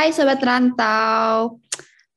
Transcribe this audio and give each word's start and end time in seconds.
Hai 0.00 0.16
Sobat 0.16 0.40
Rantau. 0.40 1.60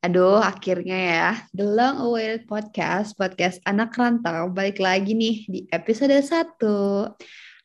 Aduh, 0.00 0.40
akhirnya 0.40 0.96
ya. 0.96 1.28
The 1.52 1.68
Long 1.68 2.00
Awaited 2.00 2.48
Podcast, 2.48 3.12
podcast 3.12 3.60
anak 3.68 3.92
rantau, 4.00 4.48
balik 4.48 4.80
lagi 4.80 5.12
nih 5.12 5.44
di 5.44 5.60
episode 5.68 6.16
1. 6.16 6.64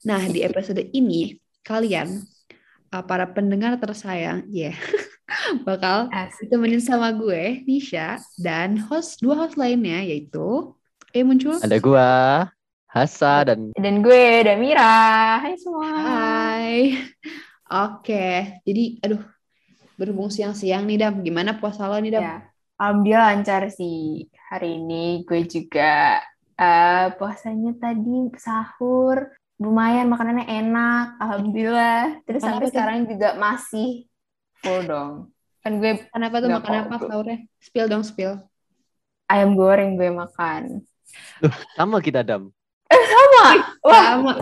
Nah, 0.03 0.19
di 0.27 0.43
episode 0.43 0.91
ini, 0.91 1.39
kalian, 1.63 2.19
uh, 2.91 2.99
para 3.07 3.31
pendengar 3.31 3.79
tersayang, 3.79 4.43
ya, 4.51 4.75
yeah, 4.75 4.77
bakal 5.63 6.11
ditemenin 6.43 6.83
sama 6.83 7.15
gue, 7.15 7.63
Nisha, 7.63 8.19
dan 8.35 8.75
host 8.75 9.23
dua 9.23 9.47
host 9.47 9.55
lainnya, 9.55 10.03
yaitu, 10.03 10.75
eh 11.15 11.23
muncul? 11.23 11.63
Ada 11.63 11.79
gue, 11.79 12.11
Hasa, 12.91 13.47
dan... 13.47 13.71
Dan 13.71 14.03
gue, 14.03 14.43
Damira. 14.43 15.39
Hai 15.47 15.55
semua. 15.55 15.87
Hai. 15.95 17.07
Oke, 17.71 18.59
jadi 18.67 18.99
aduh 18.99 19.38
berhubung 19.99 20.31
siang-siang 20.31 20.87
nih 20.87 21.03
Dam, 21.03 21.19
gimana 21.19 21.59
puasa 21.59 21.91
lo 21.91 21.99
nih 21.99 22.15
Dam? 22.15 22.23
Ya, 22.23 22.35
alhamdulillah 22.79 23.25
lancar 23.35 23.67
sih. 23.67 24.31
Hari 24.47 24.79
ini 24.79 25.27
gue 25.27 25.43
juga 25.43 26.23
uh, 26.55 27.11
puasanya 27.19 27.75
tadi 27.75 28.31
sahur 28.39 29.35
lumayan 29.59 30.07
makanannya 30.07 30.47
enak, 30.47 31.19
alhamdulillah. 31.19 32.23
Terus 32.23 32.41
makan 32.41 32.49
sampai 32.55 32.67
sekarang 32.71 32.97
tuh? 33.03 33.07
juga 33.11 33.29
masih 33.35 34.07
full 34.63 34.87
dong. 34.87 35.13
Kan 35.59 35.83
gue 35.83 36.07
kenapa 36.15 36.35
tuh 36.39 36.49
makan 36.55 36.73
apa 36.87 36.95
sahurnya? 37.03 37.37
Spill 37.59 37.87
dong, 37.91 38.03
spill. 38.07 38.39
Ayam 39.27 39.59
goreng 39.59 39.99
gue 39.99 40.07
makan. 40.15 40.87
Loh, 41.43 41.55
sama 41.75 41.99
kita 41.99 42.23
Dam. 42.23 42.47
Eh 42.89 43.05
sama. 43.05 43.45
Wah. 43.85 44.01
Sama. 44.01 44.33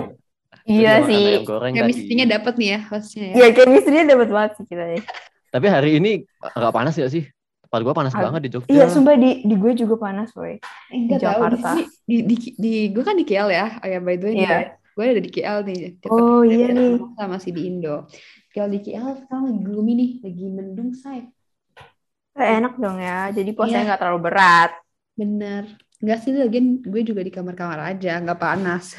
Iya 0.64 1.04
sih. 1.04 1.44
Chemistry-nya 1.48 2.40
dapat 2.40 2.54
nih 2.56 2.70
ya 2.76 2.80
hostnya 2.88 3.24
ya. 3.28 3.34
Iya, 3.36 3.48
chemistry-nya 3.60 4.06
dapat 4.08 4.28
banget 4.32 4.52
sih 4.56 4.66
kita 4.72 4.84
nih. 4.88 5.04
Tapi 5.48 5.66
hari 5.72 5.92
ini 6.00 6.24
agak 6.44 6.76
panas 6.76 6.96
ya 7.00 7.08
sih? 7.08 7.24
Tempat 7.68 7.84
gue 7.84 7.94
panas 7.96 8.14
banget 8.16 8.42
di 8.48 8.50
Jogja. 8.56 8.72
Iya, 8.72 8.86
sumpah 8.88 9.20
di 9.20 9.44
di 9.44 9.56
gue 9.60 9.72
juga 9.76 9.96
panas, 10.00 10.32
boy. 10.32 10.56
di 10.88 11.16
Jakarta. 11.20 11.76
Tahu, 11.76 11.84
di, 12.08 12.18
di, 12.24 12.36
di, 12.56 12.74
gue 12.96 13.04
kan 13.04 13.20
di 13.20 13.28
KL 13.28 13.52
ya. 13.52 13.68
Oh 13.84 13.88
ya, 13.92 14.00
by 14.00 14.16
the 14.16 14.26
way, 14.32 14.36
yeah. 14.40 14.72
gue 14.96 15.04
ada 15.04 15.20
di 15.20 15.32
KL 15.32 15.58
nih. 15.68 15.80
oh 16.08 16.48
iya 16.48 16.72
nih. 16.72 16.96
Sama 17.20 17.36
masih 17.36 17.52
di 17.52 17.62
Indo. 17.68 18.08
KL 18.56 18.72
di 18.72 18.80
KL 18.80 19.20
sekarang 19.20 19.44
lagi 19.52 19.60
gloomy 19.68 19.94
nih, 20.00 20.12
lagi 20.24 20.46
mendung, 20.48 20.96
say. 20.96 21.28
Eh, 22.40 22.50
enak 22.56 22.80
dong 22.80 23.04
ya. 23.04 23.36
Jadi 23.36 23.52
puasanya 23.52 23.76
iya. 23.76 23.84
nggak 23.84 24.00
yeah. 24.00 24.00
terlalu 24.00 24.20
berat. 24.24 24.72
Bener. 25.20 25.64
Enggak 25.98 26.20
sih, 26.24 26.32
lagi 26.32 26.60
gue 26.88 27.02
juga 27.04 27.22
di 27.26 27.32
kamar-kamar 27.36 27.84
aja, 27.84 28.22
nggak 28.24 28.40
panas. 28.40 28.96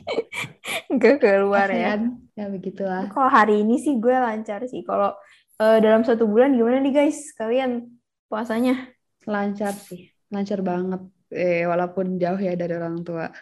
Enggak 0.90 1.22
keluar 1.22 1.70
ya. 1.70 2.00
Ya 2.34 2.46
begitulah. 2.50 3.06
Kalau 3.06 3.30
hari 3.30 3.62
ini 3.62 3.78
sih 3.78 4.02
gue 4.02 4.14
lancar 4.18 4.66
sih. 4.66 4.82
Kalau 4.82 5.14
uh, 5.60 5.78
dalam 5.78 6.02
satu 6.02 6.26
bulan 6.26 6.54
gimana 6.54 6.80
nih 6.82 6.94
guys 6.94 7.34
kalian 7.36 7.90
puasanya? 8.30 8.90
Lancar 9.24 9.72
sih, 9.74 10.12
lancar 10.28 10.60
banget. 10.60 11.02
Eh, 11.34 11.66
walaupun 11.66 12.20
jauh 12.20 12.38
ya 12.38 12.54
dari 12.54 12.74
orang 12.76 13.02
tua. 13.02 13.32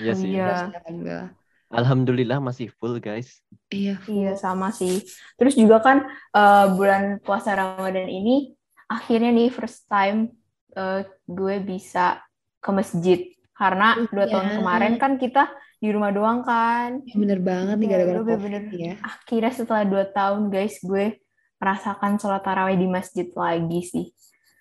Iya 0.00 0.12
sih. 0.16 0.34
Iya. 0.34 1.34
Alhamdulillah 1.66 2.38
masih 2.38 2.70
full 2.78 3.02
guys. 3.02 3.42
Iya, 3.74 3.98
full. 3.98 4.22
iya 4.22 4.32
sama 4.38 4.70
sih. 4.70 5.02
Terus 5.34 5.58
juga 5.58 5.82
kan 5.82 6.06
uh, 6.32 6.72
bulan 6.72 7.18
puasa 7.20 7.58
Ramadan 7.58 8.06
ini 8.06 8.54
akhirnya 8.86 9.34
nih 9.34 9.50
first 9.50 9.90
time 9.90 10.30
uh, 10.78 11.02
gue 11.26 11.56
bisa 11.58 12.22
ke 12.62 12.70
masjid 12.70 13.18
karena 13.56 13.98
dua 14.12 14.30
tahun 14.30 14.48
iya. 14.52 14.56
kemarin 14.62 14.94
kan 15.00 15.12
kita 15.18 15.50
di 15.76 15.88
rumah 15.92 16.10
doang 16.12 16.40
kan. 16.40 17.04
Ya, 17.04 17.14
bener 17.16 17.40
banget 17.44 17.76
nih 17.76 17.86
iya, 17.86 17.92
gara-gara 17.92 18.20
ya, 18.24 18.38
bener, 18.40 18.62
ya. 18.72 18.94
Akhirnya 19.04 19.52
setelah 19.52 19.84
dua 19.84 20.04
tahun 20.08 20.48
guys, 20.48 20.80
gue 20.80 21.20
merasakan 21.60 22.20
sholat 22.20 22.42
tarawih 22.44 22.76
di 22.76 22.88
masjid 22.88 23.28
lagi 23.32 23.80
sih. 23.84 24.06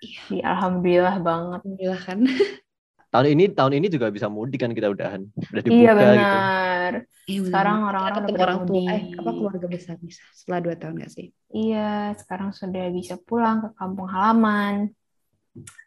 Iya. 0.04 0.22
Di, 0.28 0.38
alhamdulillah 0.44 1.18
banget. 1.24 1.60
Alhamdulillah 1.64 2.02
kan. 2.04 2.20
tahun 3.16 3.28
ini 3.32 3.44
tahun 3.56 3.74
ini 3.80 3.88
juga 3.88 4.12
bisa 4.12 4.28
mudik 4.28 4.60
kan 4.60 4.76
kita 4.76 4.92
udahan. 4.92 5.24
Udah 5.32 5.62
dibuka 5.64 5.80
iya, 5.80 5.92
benar. 5.96 6.92
gitu. 7.24 7.48
Sekarang 7.48 7.88
orang-orang 7.88 8.22
udah 8.28 8.44
orang 8.44 8.62
tua, 8.68 8.92
eh, 8.92 9.04
apa 9.16 9.30
keluarga 9.32 9.68
besar 9.72 9.96
bisa 10.04 10.22
setelah 10.36 10.60
dua 10.60 10.76
tahun 10.76 10.94
gak 11.00 11.12
sih? 11.16 11.28
Iya, 11.56 12.12
sekarang 12.20 12.52
sudah 12.52 12.86
bisa 12.92 13.16
pulang 13.24 13.64
ke 13.64 13.70
kampung 13.80 14.12
halaman. 14.12 14.92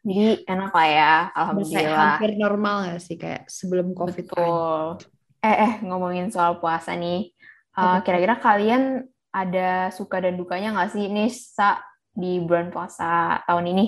Jadi 0.00 0.48
enak 0.48 0.72
lah 0.72 0.88
ya, 0.88 1.14
alhamdulillah. 1.36 1.84
Kayak 1.84 2.00
hampir 2.00 2.30
normal 2.40 2.76
gak 2.88 3.00
sih 3.04 3.16
kayak 3.20 3.44
sebelum 3.52 3.92
covid 3.92 4.24
Betul. 4.24 5.04
Eh, 5.48 5.56
eh 5.64 5.74
ngomongin 5.80 6.28
soal 6.28 6.60
puasa 6.60 6.92
nih, 6.92 7.32
uh, 7.72 8.04
kira-kira 8.04 8.36
kalian 8.36 9.08
ada 9.32 9.88
suka 9.88 10.20
dan 10.20 10.36
dukanya 10.36 10.76
nggak 10.76 10.92
sih 10.92 11.08
nih 11.08 11.32
sa 11.32 11.80
di 12.12 12.36
bulan 12.36 12.68
puasa 12.68 13.40
tahun 13.48 13.72
ini? 13.72 13.86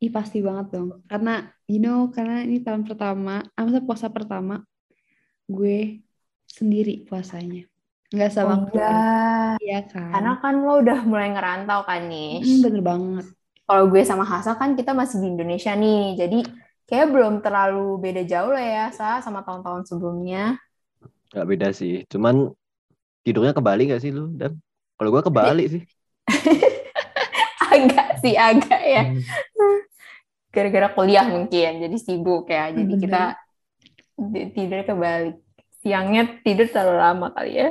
Ih 0.00 0.08
pasti 0.08 0.40
banget 0.40 0.72
dong, 0.72 1.04
karena 1.04 1.52
you 1.68 1.84
know 1.84 2.08
karena 2.08 2.48
ini 2.48 2.64
tahun 2.64 2.88
pertama, 2.88 3.44
masa 3.52 3.84
puasa 3.84 4.08
pertama 4.08 4.64
gue 5.52 6.00
sendiri 6.48 7.04
puasanya, 7.04 7.68
nggak 8.08 8.30
sama 8.32 8.64
oh. 8.64 9.60
Iya 9.60 9.84
kan? 9.84 10.16
Karena 10.16 10.32
kan 10.40 10.54
lo 10.64 10.80
udah 10.80 11.04
mulai 11.04 11.28
ngerantau 11.36 11.84
kan 11.84 12.08
nih. 12.08 12.40
Hmm, 12.40 12.60
bener 12.64 12.80
banget. 12.80 13.26
Kalau 13.68 13.84
gue 13.92 14.00
sama 14.00 14.24
Hasa 14.24 14.56
kan 14.56 14.72
kita 14.72 14.96
masih 14.96 15.20
di 15.20 15.28
Indonesia 15.28 15.76
nih, 15.76 16.16
jadi 16.16 16.40
kayak 16.88 17.12
belum 17.12 17.44
terlalu 17.44 18.00
beda 18.00 18.24
jauh 18.24 18.50
lah 18.56 18.64
ya 18.64 18.86
sa 18.88 19.20
sama 19.20 19.44
tahun-tahun 19.44 19.84
sebelumnya 19.84 20.56
Gak 21.30 21.46
beda 21.46 21.68
sih. 21.70 22.04
Cuman 22.10 22.50
tidurnya 23.22 23.54
ke 23.54 23.62
Bali 23.62 23.90
gak 23.90 24.02
sih 24.02 24.10
lu 24.10 24.34
dan? 24.34 24.58
Kalau 24.98 25.10
gue 25.14 25.22
ke 25.22 25.32
Bali 25.32 25.64
sih. 25.70 25.82
Agak 27.70 28.18
sih 28.18 28.34
agak 28.34 28.82
ya. 28.82 29.02
Hmm. 29.06 29.80
gara-gara 30.50 30.90
kuliah 30.90 31.22
mungkin 31.30 31.78
jadi 31.78 31.96
sibuk 32.02 32.50
ya. 32.50 32.74
Jadi 32.74 32.98
Bener. 32.98 33.02
kita 33.06 33.22
tidur 34.50 34.80
ke 34.82 34.94
Bali 34.98 35.30
siangnya 35.80 36.42
tidur 36.42 36.66
terlalu 36.66 36.96
lama 36.98 37.26
kali 37.30 37.52
ya. 37.54 37.68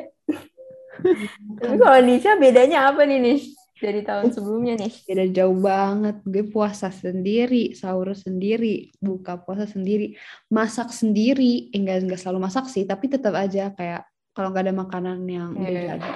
Tapi 1.60 1.76
kalau 1.76 2.00
Nisha 2.00 2.40
bedanya 2.40 2.88
apa 2.96 3.04
nih 3.04 3.20
Nish 3.20 3.59
dari 3.80 4.02
tahun 4.04 4.36
sebelumnya 4.36 4.76
nih. 4.76 4.94
Beda 5.08 5.26
jauh 5.32 5.58
banget. 5.58 6.16
Gue 6.28 6.44
puasa 6.46 6.92
sendiri, 6.92 7.74
sahur 7.74 8.12
sendiri, 8.12 8.92
buka 9.00 9.40
puasa 9.40 9.66
sendiri, 9.66 10.20
masak 10.52 10.92
sendiri. 10.92 11.72
Eh, 11.72 11.80
enggak 11.80 12.04
enggak 12.04 12.20
selalu 12.20 12.40
masak 12.46 12.68
sih, 12.68 12.84
tapi 12.84 13.08
tetap 13.08 13.34
aja 13.34 13.72
kayak 13.74 14.06
kalau 14.36 14.54
nggak 14.54 14.66
ada 14.70 14.76
makanan 14.76 15.20
yang 15.26 15.52
yeah. 15.56 15.64
udah 15.64 15.82
jadi. 15.84 16.10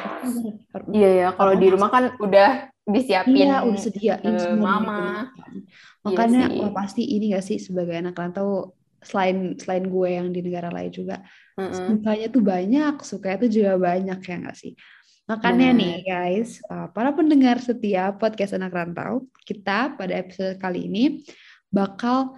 Iya 0.91 1.09
ya, 1.09 1.28
kalau 1.35 1.53
di 1.57 1.68
rumah 1.72 1.90
kan 1.90 2.03
udah 2.19 2.50
disiapin. 2.84 3.47
Iya, 3.47 3.63
udah 3.63 3.80
sediain 3.80 4.35
semua 4.40 4.80
mama. 4.80 5.31
Gitu. 5.31 5.59
Makanya 6.03 6.51
iya 6.51 6.68
oh, 6.68 6.72
pasti 6.75 7.03
ini 7.07 7.31
gak 7.31 7.47
sih 7.47 7.57
sebagai 7.59 7.95
anak 7.95 8.19
rantau 8.19 8.75
selain 9.03 9.59
selain 9.59 9.88
gue 9.88 10.09
yang 10.16 10.31
di 10.31 10.40
negara 10.40 10.72
lain 10.72 10.88
juga 10.88 11.19
mm 11.59 11.59
-hmm. 11.59 11.75
sukanya 11.75 12.28
tuh 12.31 12.44
banyak, 12.44 12.94
sukanya 13.03 13.38
tuh 13.44 13.51
juga 13.51 13.72
banyak 13.75 14.19
ya 14.24 14.35
nggak 14.40 14.57
sih. 14.57 14.74
Makanya 15.23 15.72
hmm. 15.72 15.79
nih 15.79 15.95
guys, 16.03 16.59
uh, 16.67 16.91
para 16.91 17.16
pendengar 17.16 17.63
setia 17.63 18.11
podcast 18.11 18.59
anak 18.59 18.75
rantau, 18.75 19.23
kita 19.47 19.95
pada 19.95 20.19
episode 20.19 20.59
kali 20.59 20.91
ini 20.91 21.23
bakal 21.72 22.35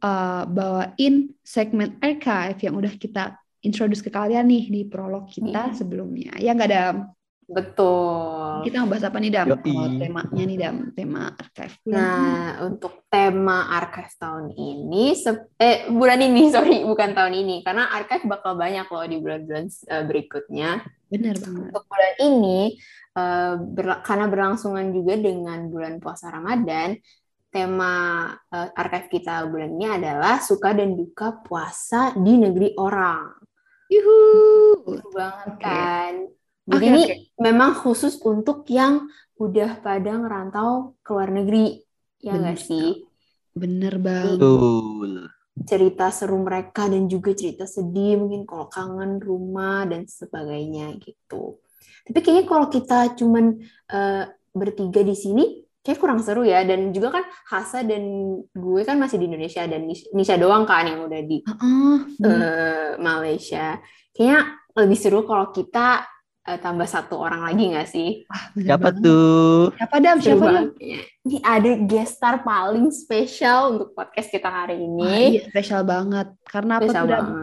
uh, 0.00 0.48
bawain 0.48 1.28
segmen 1.44 2.00
archive 2.00 2.58
yang 2.64 2.74
udah 2.80 2.94
kita 2.96 3.36
introduce 3.60 4.00
ke 4.00 4.08
kalian 4.08 4.48
nih 4.48 4.64
di 4.72 4.80
prolog 4.88 5.28
kita 5.28 5.68
hmm. 5.68 5.76
sebelumnya. 5.76 6.32
Ya 6.40 6.56
nggak 6.56 6.70
ada 6.72 6.84
Betul. 7.48 8.60
Kita 8.68 8.84
ngebahas 8.84 9.08
apa 9.08 9.18
nih 9.24 9.32
Dam? 9.32 9.46
Kalau 9.56 9.88
temanya 9.96 10.42
nih 10.44 10.58
Dam, 10.60 10.76
tema 10.92 11.32
archive. 11.32 11.74
Nah, 11.88 12.60
untuk 12.68 13.08
tema 13.08 13.72
archive 13.72 14.12
tahun 14.20 14.52
ini, 14.52 15.16
eh 15.56 15.88
bulan 15.88 16.20
ini 16.20 16.42
sorry, 16.54 16.84
bukan 16.84 17.16
tahun 17.16 17.32
ini, 17.32 17.64
karena 17.64 17.88
archive 17.88 18.28
bakal 18.28 18.52
banyak 18.52 18.84
loh 18.84 19.04
di 19.08 19.16
bulan-bulan 19.16 19.64
uh, 19.88 20.04
berikutnya. 20.04 20.84
Benar 21.08 21.40
banget. 21.40 21.72
Untuk 21.72 21.84
bulan 21.88 22.14
ini, 22.20 22.60
uh, 23.16 23.54
ber 23.56 24.04
karena 24.04 24.26
berlangsungan 24.28 24.92
juga 24.92 25.16
dengan 25.16 25.72
bulan 25.72 26.04
puasa 26.04 26.28
Ramadan, 26.28 27.00
tema 27.48 28.28
uh, 28.52 28.68
archive 28.76 29.08
kita 29.08 29.48
bulan 29.48 29.72
ini 29.72 29.88
adalah 29.88 30.36
suka 30.44 30.76
dan 30.76 30.92
duka 30.92 31.40
puasa 31.40 32.12
di 32.12 32.36
negeri 32.36 32.76
orang. 32.76 33.40
Yuhu, 33.88 35.00
banget 35.16 35.56
okay. 35.56 35.64
kan. 35.64 36.14
Jadi 36.68 36.84
okay, 36.84 36.92
ini 36.92 37.02
okay. 37.08 37.18
memang 37.40 37.72
khusus 37.72 38.20
untuk 38.20 38.68
yang 38.68 39.08
udah 39.40 39.80
pada 39.80 40.20
ngerantau 40.20 41.00
ke 41.00 41.10
luar 41.16 41.32
negeri, 41.32 41.80
ya 42.20 42.36
nggak 42.36 42.60
sih? 42.60 43.08
Bener 43.56 43.96
banget. 43.96 44.36
Betul. 44.36 45.32
Cerita 45.64 46.12
seru 46.12 46.38
mereka 46.44 46.86
dan 46.92 47.08
juga 47.08 47.32
cerita 47.32 47.64
sedih, 47.64 48.20
mungkin 48.20 48.44
kalau 48.44 48.68
kangen 48.68 49.16
rumah 49.16 49.88
dan 49.88 50.04
sebagainya 50.04 50.92
gitu. 51.00 51.56
Tapi 52.04 52.18
kayaknya 52.20 52.44
kalau 52.44 52.66
kita 52.68 53.16
cuman 53.16 53.58
uh, 53.88 54.24
bertiga 54.52 55.00
di 55.00 55.16
sini, 55.16 55.64
kayak 55.80 55.98
kurang 55.98 56.20
seru 56.20 56.44
ya. 56.44 56.68
Dan 56.68 56.92
juga 56.92 57.16
kan 57.16 57.24
Hasa 57.48 57.80
dan 57.80 58.04
gue 58.44 58.82
kan 58.84 59.00
masih 59.00 59.16
di 59.18 59.26
Indonesia 59.32 59.64
dan 59.64 59.88
Nisha 59.88 60.36
doang 60.36 60.68
kan 60.68 60.84
yang 60.84 61.00
udah 61.08 61.22
di 61.24 61.40
uh, 61.48 61.56
uh, 61.56 61.98
uh, 62.28 62.88
Malaysia. 63.00 63.80
Kayaknya 64.12 64.40
lebih 64.78 64.98
seru 65.00 65.24
kalau 65.24 65.50
kita 65.50 66.06
uh, 66.48 66.58
tambah 66.58 66.88
satu 66.88 67.20
orang 67.20 67.44
lagi 67.44 67.64
nggak 67.76 67.88
sih? 67.88 68.24
Ah, 68.32 68.48
Siapa 68.56 68.88
banget. 68.88 69.04
tuh? 69.04 69.76
Siapa 69.76 69.96
Dam? 70.00 70.16
Siapa 70.24 70.46
Dam? 70.48 70.66
Ini 71.28 71.36
ada 71.44 71.70
guest 71.84 72.16
star 72.16 72.40
paling 72.40 72.88
spesial 72.88 73.76
untuk 73.76 73.92
podcast 73.92 74.32
kita 74.32 74.48
hari 74.48 74.80
ini. 74.80 75.04
Wah, 75.04 75.20
iya, 75.20 75.42
spesial 75.52 75.82
banget. 75.84 76.32
Karena 76.48 76.80
spesial 76.80 77.04
apa 77.04 77.16
tuh. 77.20 77.36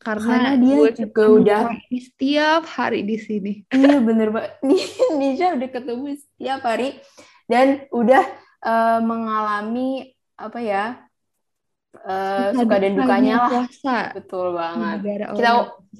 Karena, 0.00 0.32
Karena 0.32 0.52
dia 0.56 0.78
juga 0.96 1.22
udah 1.28 1.62
setiap 1.92 2.62
hari 2.72 3.04
di 3.04 3.16
sini. 3.20 3.52
Iya 3.68 4.00
bener 4.00 4.32
banget. 4.32 4.52
Nisha 5.20 5.52
udah 5.54 5.68
ketemu 5.68 6.16
setiap 6.16 6.60
hari 6.64 6.96
dan 7.46 7.84
udah 7.92 8.24
uh, 8.64 8.98
mengalami 9.04 10.16
apa 10.40 10.58
ya 10.64 10.84
uh, 12.06 12.54
suka 12.54 12.76
dan 12.78 12.92
dukanya 12.94 13.34
lah. 13.46 13.50
Puasa. 13.50 13.98
Betul 14.14 14.46
banget. 14.54 14.96
Negara 15.02 15.26
Kita 15.34 15.50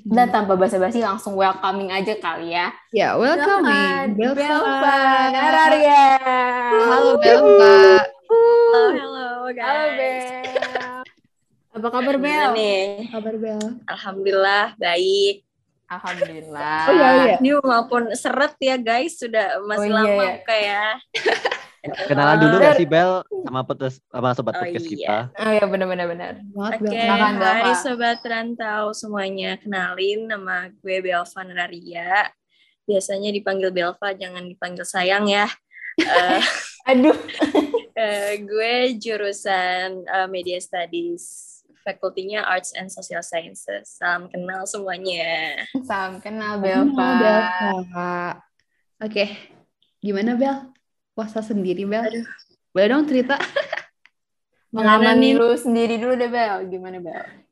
udah 0.06 0.26
tanpa 0.30 0.54
basa-basi 0.54 1.02
langsung 1.02 1.34
welcoming 1.34 1.90
aja 1.90 2.14
kali 2.18 2.54
ya. 2.54 2.70
Ya, 2.94 3.18
welcoming. 3.18 4.14
Belva 4.14 4.98
Nararia. 5.34 6.06
Halo 6.70 7.12
Belva. 7.18 7.78
Halo, 8.30 8.90
halo 8.94 9.50
guys. 9.50 9.66
Halo 9.66 9.88
Bel. 9.98 10.30
Apa 11.70 11.86
kabar 11.90 12.16
Bel? 12.18 12.50
Nih? 12.54 13.10
Kabar 13.10 13.34
Bel? 13.38 13.62
Alhamdulillah 13.86 14.74
baik. 14.78 15.46
Alhamdulillah. 15.90 16.86
Oh 16.86 16.94
iya, 16.94 17.08
iya. 17.10 17.36
Ini 17.42 17.50
maupun 17.66 18.14
seret 18.14 18.54
ya 18.62 18.78
guys, 18.78 19.18
sudah 19.18 19.58
masih 19.66 19.90
oh, 19.90 19.98
iya, 19.98 19.98
lama 19.98 20.22
iya. 20.22 20.34
kayak 20.46 20.90
Kenalan 21.80 22.36
dulu 22.36 22.54
gak 22.60 22.76
sih 22.76 22.84
Bel 22.84 23.24
sama 23.24 23.64
petes 23.64 24.04
sama 24.12 24.36
sobat 24.36 24.52
oh, 24.52 24.60
podcast 24.60 24.84
iya. 24.84 24.92
kita? 24.92 25.16
Oh 25.32 25.50
iya 25.56 25.64
benar-benar 25.64 26.06
benar. 26.12 26.32
Oke, 26.52 26.92
okay. 26.92 27.08
hai 27.08 27.72
sobat 27.80 28.20
rantau 28.20 28.92
semuanya. 28.92 29.56
Kenalin 29.56 30.28
nama 30.28 30.68
gue 30.68 30.96
Belva 31.00 31.40
Nararia. 31.40 32.28
Biasanya 32.84 33.32
dipanggil 33.32 33.72
Belva, 33.72 34.12
jangan 34.12 34.44
dipanggil 34.44 34.84
sayang 34.84 35.24
ya. 35.24 35.48
uh, 36.04 36.40
Aduh. 36.92 37.16
uh, 37.96 38.32
gue 38.36 38.74
jurusan 39.00 40.04
uh, 40.04 40.28
Media 40.28 40.60
Studies 40.60 41.48
fakultinya 41.80 42.44
Arts 42.44 42.76
and 42.76 42.92
Social 42.92 43.24
Sciences. 43.24 43.96
Salam 43.96 44.28
kenal 44.28 44.68
semuanya. 44.68 45.64
Salam 45.88 46.20
kenal 46.20 46.60
Belva. 46.60 47.08
Belva. 47.16 48.16
Oke, 49.00 49.08
okay. 49.08 49.28
gimana 50.04 50.36
Bel? 50.36 50.79
Puasa 51.20 51.44
sendiri 51.44 51.84
Bel? 51.84 52.00
Aduh. 52.00 52.24
Boleh 52.72 52.88
dong 52.96 53.04
cerita? 53.04 53.36
Pengalaman 54.72 55.20
lu 55.20 55.52
sendiri 55.52 56.00
dulu 56.00 56.16
deh 56.16 56.32
Bel, 56.32 56.64
gimana 56.72 56.96
Bel? 56.96 57.44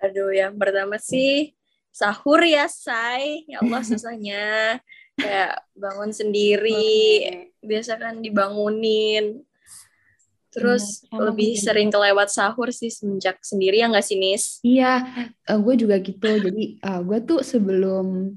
Aduh 0.00 0.32
yang 0.32 0.56
pertama 0.56 0.96
sih 0.96 1.52
sahur 1.92 2.40
ya 2.40 2.64
say, 2.72 3.44
ya 3.44 3.60
Allah 3.60 3.84
susahnya 3.92 4.80
kayak 5.20 5.60
bangun 5.76 6.08
sendiri, 6.08 7.20
okay. 7.28 7.52
biasa 7.60 8.00
kan 8.00 8.24
dibangunin. 8.24 9.44
Terus 10.52 11.04
hmm, 11.12 11.20
lebih 11.20 11.52
gitu. 11.52 11.68
sering 11.68 11.92
kelewat 11.92 12.32
sahur 12.32 12.72
sih 12.72 12.88
semenjak 12.88 13.40
sendiri 13.44 13.84
ya 13.84 13.92
nggak 13.92 14.04
sih 14.04 14.16
Nis? 14.16 14.60
Iya, 14.64 15.04
uh, 15.52 15.60
gue 15.60 15.74
juga 15.76 16.00
gitu. 16.00 16.28
Jadi 16.28 16.80
uh, 16.80 17.04
gue 17.04 17.18
tuh 17.28 17.44
sebelum 17.44 18.36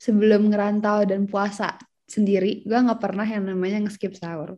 sebelum 0.00 0.48
ngerantau 0.48 1.04
dan 1.08 1.28
puasa 1.28 1.76
sendiri 2.14 2.62
gue 2.62 2.78
nggak 2.78 3.00
pernah 3.02 3.26
yang 3.26 3.44
namanya 3.44 3.82
nge-skip 3.84 4.14
sahur 4.14 4.54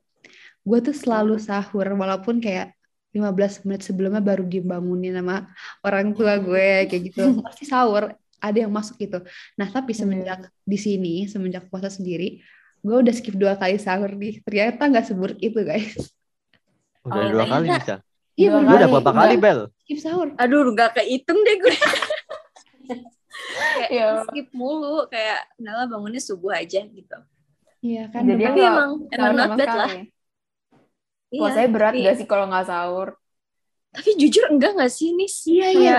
gue 0.67 0.79
tuh 0.82 0.93
selalu 0.93 1.41
sahur 1.41 1.87
walaupun 1.97 2.43
kayak 2.43 2.76
15 3.17 3.64
menit 3.64 3.81
sebelumnya 3.81 4.20
baru 4.20 4.44
dibangunin 4.44 5.17
sama 5.17 5.49
orang 5.81 6.12
tua 6.12 6.37
gue 6.37 6.85
kayak 6.91 7.03
gitu 7.12 7.23
pasti 7.47 7.64
sahur 7.64 8.12
ada 8.37 8.58
yang 8.58 8.69
masuk 8.69 9.00
gitu 9.00 9.25
nah 9.56 9.69
tapi 9.73 9.97
hmm. 9.97 10.00
semenjak 10.05 10.41
di 10.67 10.79
sini 10.79 11.14
semenjak 11.25 11.73
puasa 11.73 11.88
sendiri 11.88 12.44
gue 12.85 12.97
udah 12.97 13.14
skip 13.17 13.35
dua 13.35 13.56
kali 13.56 13.81
sahur 13.81 14.12
nih 14.12 14.44
ternyata 14.44 14.82
nggak 14.85 15.06
seburuk 15.09 15.41
itu 15.41 15.59
guys 15.64 15.97
udah 17.09 17.23
oh, 17.25 17.31
dua 17.32 17.47
kali 17.49 17.67
bisa 17.73 17.97
Iya, 18.37 18.52
lu 18.52 18.69
udah 18.69 18.88
berapa 18.93 19.12
kali, 19.17 19.35
Bel? 19.41 19.61
Skip 19.81 19.99
sahur. 20.05 20.29
Aduh, 20.37 20.69
gak 20.76 21.00
kehitung 21.00 21.41
deh 21.41 21.56
gue. 21.56 21.76
kayak 23.81 23.88
yeah. 23.88 24.20
skip 24.29 24.52
mulu, 24.52 25.09
kayak 25.09 25.49
udahlah 25.56 25.88
bangunnya 25.88 26.20
subuh 26.20 26.52
aja 26.52 26.85
gitu. 26.85 27.17
Iya 27.87 28.05
kan. 28.11 28.23
Jadi 28.27 28.43
tapi 28.43 28.61
emang 28.67 28.91
emang 29.15 29.33
not 29.38 29.50
bad 29.55 29.71
lah. 29.71 29.91
Iya, 31.27 31.41
Puasanya 31.43 31.69
berat 31.71 31.93
tapi... 31.94 32.06
gak 32.06 32.17
sih 32.19 32.27
kalau 32.27 32.44
nggak 32.50 32.67
sahur? 32.67 33.09
Tapi 33.94 34.11
jujur 34.19 34.44
enggak 34.50 34.73
nggak 34.77 34.93
sih 34.93 35.09
nih? 35.15 35.31
Iya 35.47 35.69
iya. 35.75 35.99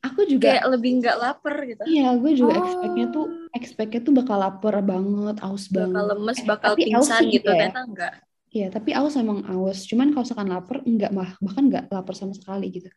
Aku 0.00 0.24
juga 0.24 0.56
kayak 0.56 0.66
lebih 0.72 0.90
nggak 1.04 1.16
lapar 1.20 1.54
gitu. 1.68 1.82
Iya, 1.84 2.16
gue 2.16 2.32
juga 2.32 2.56
oh. 2.56 2.64
expectnya 2.64 3.06
tuh 3.12 3.26
expectnya 3.52 4.00
tuh 4.00 4.14
bakal 4.16 4.36
lapar 4.40 4.74
banget, 4.80 5.36
aus 5.44 5.68
banget. 5.68 5.92
Bakal 5.92 6.04
lemes, 6.16 6.38
eh, 6.40 6.46
bakal 6.48 6.72
pingsan 6.72 7.22
gitu, 7.28 7.44
ya. 7.44 7.68
ternyata 7.68 7.80
enggak. 7.84 8.12
Iya, 8.50 8.66
tapi 8.72 8.90
aus 8.96 9.14
emang 9.20 9.44
aus. 9.44 9.84
Cuman 9.84 10.16
kalau 10.16 10.24
misalkan 10.24 10.48
lapar 10.48 10.76
enggak 10.88 11.12
mah, 11.12 11.36
bahkan 11.44 11.64
enggak 11.68 11.84
lapar 11.92 12.14
sama 12.16 12.32
sekali 12.32 12.80
gitu. 12.80 12.88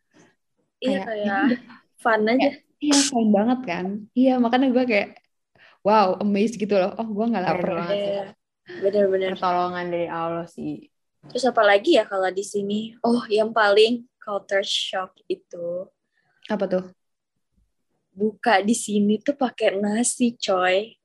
Iya, 0.80 1.04
kayak, 1.04 1.04
kayak 1.04 1.28
ya, 1.28 1.58
fun 2.00 2.20
aja. 2.24 2.40
Kayak, 2.40 2.54
iya, 2.80 2.98
fun 3.04 3.26
banget 3.28 3.60
kan. 3.68 3.86
Iya, 4.16 4.34
makanya 4.40 4.68
gue 4.72 4.84
kayak 4.88 5.08
wow, 5.84 6.16
amazed 6.18 6.56
gitu 6.56 6.74
loh. 6.74 6.96
Oh, 6.96 7.06
gue 7.06 7.24
nggak 7.28 7.44
lapar 7.44 7.70
banget. 7.84 7.96
Iya. 8.00 8.24
Bener-bener. 8.80 9.36
Pertolongan 9.36 9.86
dari 9.92 10.08
Allah 10.08 10.48
sih. 10.48 10.88
Terus 11.28 11.44
apa 11.44 11.62
lagi 11.64 12.00
ya 12.00 12.08
kalau 12.08 12.28
di 12.32 12.44
sini? 12.44 12.96
Oh, 13.04 13.24
yang 13.28 13.52
paling 13.52 14.08
culture 14.16 14.64
shock 14.64 15.12
itu. 15.28 15.88
Apa 16.48 16.64
tuh? 16.64 16.84
Buka 18.16 18.64
di 18.64 18.72
sini 18.72 19.20
tuh 19.20 19.36
pakai 19.36 19.76
nasi, 19.76 20.32
coy. 20.40 20.96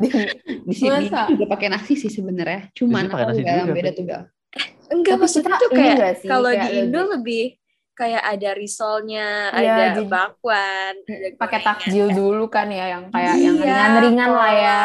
di, 0.00 0.08
di 0.68 0.74
sini 0.74 1.10
juga 1.10 1.44
pakai 1.50 1.68
nasi 1.70 1.98
sih 1.98 2.10
sebenarnya. 2.10 2.70
Cuman 2.72 3.10
aku 3.10 3.42
nggak 3.42 3.74
beda 3.74 3.90
tuh 3.92 4.04
gak. 4.06 4.22
Eh, 4.56 4.66
enggak 4.94 5.16
maksudnya 5.20 5.60
tuh 5.60 5.70
kayak 5.74 6.24
kalau 6.24 6.50
di 6.54 6.68
Indo 6.80 7.02
lebih 7.04 7.58
kayak 7.98 8.22
ada 8.22 8.50
risolnya, 8.54 9.50
ya, 9.50 9.58
ada 9.58 9.98
jadi, 9.98 10.02
bakwan, 10.06 10.94
pakai 11.34 11.60
takjil 11.66 12.06
dulu 12.14 12.46
kan 12.46 12.70
ya 12.70 12.94
yang 12.94 13.10
kayak 13.10 13.34
iya, 13.34 13.44
yang 13.50 13.58
ringan-ringan 13.58 14.30
lah 14.30 14.52
ya. 14.54 14.82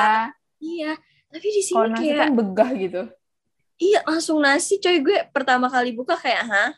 Iya, 0.57 0.92
tapi 1.30 1.48
di 1.54 1.62
sini 1.62 1.77
Kalo 1.77 1.94
kayak 1.94 2.18
kan 2.18 2.31
begah 2.33 2.69
gitu. 2.74 3.01
Iya, 3.77 4.00
langsung 4.10 4.42
nasi 4.42 4.81
coy 4.81 4.98
gue 5.06 5.30
pertama 5.30 5.69
kali 5.69 5.94
buka 5.94 6.18
kayak 6.18 6.44
hah? 6.50 6.69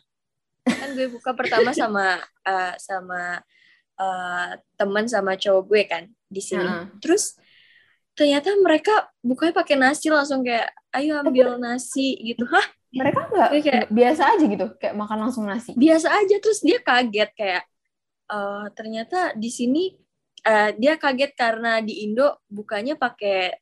Kan 0.68 0.92
gue 0.92 1.08
buka 1.08 1.32
pertama 1.32 1.72
sama 1.80 2.20
uh, 2.44 2.74
sama 2.76 3.40
uh, 3.96 4.48
teman 4.76 5.08
sama 5.08 5.40
cowok 5.40 5.64
gue 5.72 5.82
kan 5.88 6.04
di 6.28 6.44
sini. 6.44 6.68
Uh 6.68 6.84
-huh. 6.84 6.84
Terus 7.00 7.40
ternyata 8.12 8.52
mereka 8.60 9.08
bukanya 9.24 9.56
pakai 9.56 9.76
nasi 9.80 10.12
langsung 10.12 10.44
kayak 10.44 10.68
ayo 10.92 11.16
ambil 11.24 11.56
nasi 11.56 12.16
gitu. 12.20 12.44
Hah? 12.44 12.66
Mereka 12.96 13.20
nggak 13.28 13.50
kayak 13.60 13.86
biasa 13.92 14.22
aja 14.34 14.44
gitu 14.44 14.66
kayak 14.80 14.94
makan 14.96 15.18
langsung 15.28 15.44
nasi 15.44 15.76
biasa 15.76 16.08
aja 16.10 16.36
terus 16.40 16.64
dia 16.64 16.78
kaget 16.80 17.30
kayak 17.36 17.64
uh, 18.32 18.66
ternyata 18.72 19.36
di 19.36 19.50
sini 19.52 19.92
uh, 20.48 20.70
dia 20.74 20.96
kaget 20.96 21.32
karena 21.36 21.84
di 21.84 22.08
Indo 22.08 22.40
bukanya 22.48 22.96
pakai 22.96 23.54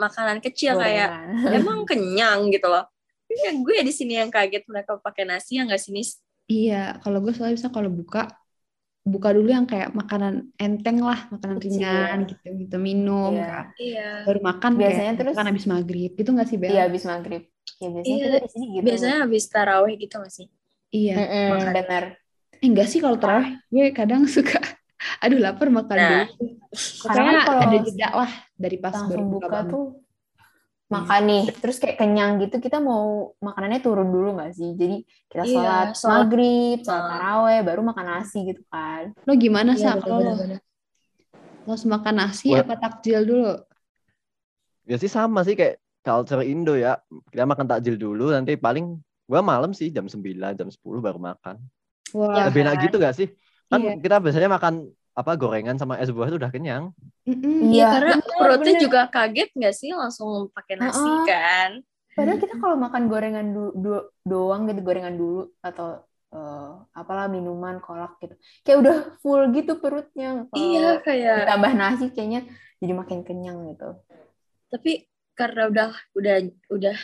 makanan 0.00 0.40
kecil 0.40 0.80
Gorengan. 0.80 0.88
kayak 0.88 1.10
emang 1.60 1.84
kenyang 1.84 2.48
gitu 2.48 2.66
loh 2.66 2.88
ya 3.30 3.54
gue 3.54 3.76
di 3.86 3.92
sini 3.94 4.18
yang 4.18 4.32
kaget 4.32 4.66
mereka 4.66 4.98
pakai 4.98 5.22
nasi 5.28 5.60
yang 5.60 5.70
nggak 5.70 5.78
sini 5.78 6.02
iya 6.50 6.98
kalau 7.04 7.22
gue 7.22 7.30
selalu 7.30 7.60
bisa 7.60 7.70
kalau 7.70 7.92
buka 7.92 8.26
buka 9.00 9.32
dulu 9.32 9.48
yang 9.48 9.64
kayak 9.64 9.96
makanan 9.96 10.52
enteng 10.60 11.00
lah 11.00 11.24
makanan 11.32 11.56
Kecil. 11.56 11.80
ringan 11.80 12.18
gitu 12.28 12.48
gitu 12.52 12.76
minum 12.76 13.32
iya. 13.32 13.48
kan. 13.48 13.64
iya. 13.80 14.10
baru 14.28 14.40
makan 14.44 14.72
biasanya 14.76 15.12
kayak, 15.16 15.20
terus 15.24 15.34
makan 15.34 15.48
habis 15.48 15.66
maghrib 15.66 16.12
itu 16.12 16.30
nggak 16.30 16.48
sih 16.48 16.58
Bel? 16.60 16.70
iya 16.70 16.82
habis 16.84 17.04
maghrib 17.08 17.42
Ya, 17.78 17.88
biasanya 17.92 18.16
iya, 18.16 18.24
kita 18.26 18.38
di 18.42 18.50
sini 18.50 18.66
gitu. 18.74 18.84
Biasanya 18.90 19.16
habis 19.22 19.44
taraweh 19.46 19.94
gitu 19.94 20.14
gak 20.18 20.32
sih? 20.34 20.46
Iya. 20.90 21.14
Mm 21.14 21.28
-mm, 21.30 21.48
benar. 21.70 22.04
Eh, 22.58 22.66
enggak 22.66 22.88
sih 22.90 22.98
kalau 22.98 23.16
taraweh, 23.16 23.54
gue 23.70 23.86
kadang 23.94 24.26
suka 24.34 24.58
aduh 25.20 25.40
lapar 25.40 25.72
makan 25.72 25.96
nah. 25.96 26.24
dulu. 26.28 26.44
Karena 27.08 27.40
kalau 27.44 27.60
ada 27.64 27.78
jeda 27.84 28.08
lah 28.12 28.32
dari 28.52 28.76
pas 28.76 28.94
baru 29.08 29.24
buka, 29.24 29.46
buka 29.48 29.58
tuh 29.64 29.86
makan 30.90 31.22
nih 31.30 31.44
terus 31.62 31.78
kayak 31.78 32.02
kenyang 32.02 32.42
gitu 32.42 32.58
kita 32.58 32.82
mau 32.82 33.30
makanannya 33.38 33.78
turun 33.78 34.10
dulu 34.10 34.42
gak 34.42 34.58
sih 34.58 34.74
jadi 34.74 35.06
kita 35.30 35.42
iya, 35.46 35.54
sholat, 35.54 35.88
sholat 35.94 36.14
maghrib 36.26 36.78
sholat 36.82 37.04
taraweh 37.06 37.58
baru 37.62 37.80
makan 37.86 38.06
nasi 38.10 38.38
gitu 38.50 38.62
kan 38.66 39.14
lo 39.14 39.32
gimana 39.38 39.78
iya, 39.78 39.94
sih 39.94 40.02
kalau 40.02 40.34
lo 41.62 41.74
makan 41.86 42.14
nasi 42.18 42.50
What? 42.50 42.66
apa 42.66 42.74
takjil 42.74 43.22
dulu 43.22 43.54
ya 44.82 44.98
sih 44.98 45.06
sama 45.06 45.46
sih 45.46 45.54
kayak 45.54 45.78
culture 46.02 46.42
Indo 46.44 46.74
ya. 46.76 46.98
Kita 47.30 47.44
makan 47.44 47.66
takjil 47.68 47.96
dulu, 47.96 48.32
nanti 48.32 48.56
paling 48.56 48.98
gua 49.24 49.40
malam 49.40 49.70
sih 49.70 49.92
jam 49.94 50.08
9, 50.08 50.18
jam 50.58 50.68
10 50.68 50.76
baru 50.98 51.18
makan. 51.20 51.56
Wah. 52.16 52.50
Lebih 52.50 52.66
enak 52.66 52.74
gitu 52.90 52.96
gak 52.98 53.14
sih? 53.14 53.30
Kan 53.70 53.80
iya. 53.86 53.94
kita 53.98 54.18
biasanya 54.18 54.50
makan 54.50 54.90
apa 55.14 55.32
gorengan 55.36 55.76
sama 55.78 55.98
es 56.00 56.10
buah 56.10 56.26
itu 56.26 56.38
udah 56.40 56.50
kenyang. 56.50 56.90
Iya, 57.26 57.70
ya, 57.70 57.88
karena 57.94 58.14
perutnya 58.18 58.74
bener. 58.74 58.82
juga 58.82 59.00
kaget 59.06 59.50
gak 59.54 59.74
sih 59.76 59.90
langsung 59.94 60.50
pakai 60.50 60.74
nasi 60.80 60.98
uh 60.98 61.06
-uh. 61.06 61.24
kan. 61.28 61.70
Padahal 62.10 62.38
kita 62.42 62.54
kalau 62.58 62.76
makan 62.76 63.02
gorengan 63.06 63.46
du 63.54 63.64
du 63.78 63.94
doang 64.26 64.66
gitu, 64.66 64.82
gorengan 64.82 65.14
dulu 65.14 65.54
atau 65.62 66.02
uh, 66.34 66.82
apalah 66.90 67.30
minuman, 67.30 67.78
kolak 67.78 68.18
gitu. 68.18 68.34
Kayak 68.66 68.78
udah 68.82 68.96
full 69.22 69.42
gitu 69.54 69.78
perutnya. 69.78 70.50
Iya, 70.50 70.98
kayak 71.06 71.46
ditambah 71.46 71.72
nasi 71.78 72.06
kayaknya 72.10 72.50
jadi 72.80 72.92
makin 72.96 73.22
kenyang 73.22 73.70
gitu 73.70 73.94
tapi 74.70 75.04
karena 75.38 75.70
udah 75.70 75.90
udah 76.16 76.36
udah 76.70 76.96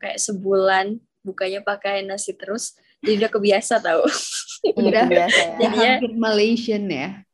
kayak 0.00 0.18
sebulan 0.20 1.00
bukanya 1.26 1.60
pakai 1.64 2.06
nasi 2.06 2.36
terus 2.36 2.78
jadi 3.02 3.26
udah 3.26 3.30
kebiasa 3.32 3.74
tau 3.82 4.06
udah 4.80 5.02
kebiasa 5.06 5.40
ya. 5.42 5.50
jadinya 5.60 5.90
hampir 5.98 6.12
Malaysian 6.14 6.84
ya 6.86 7.26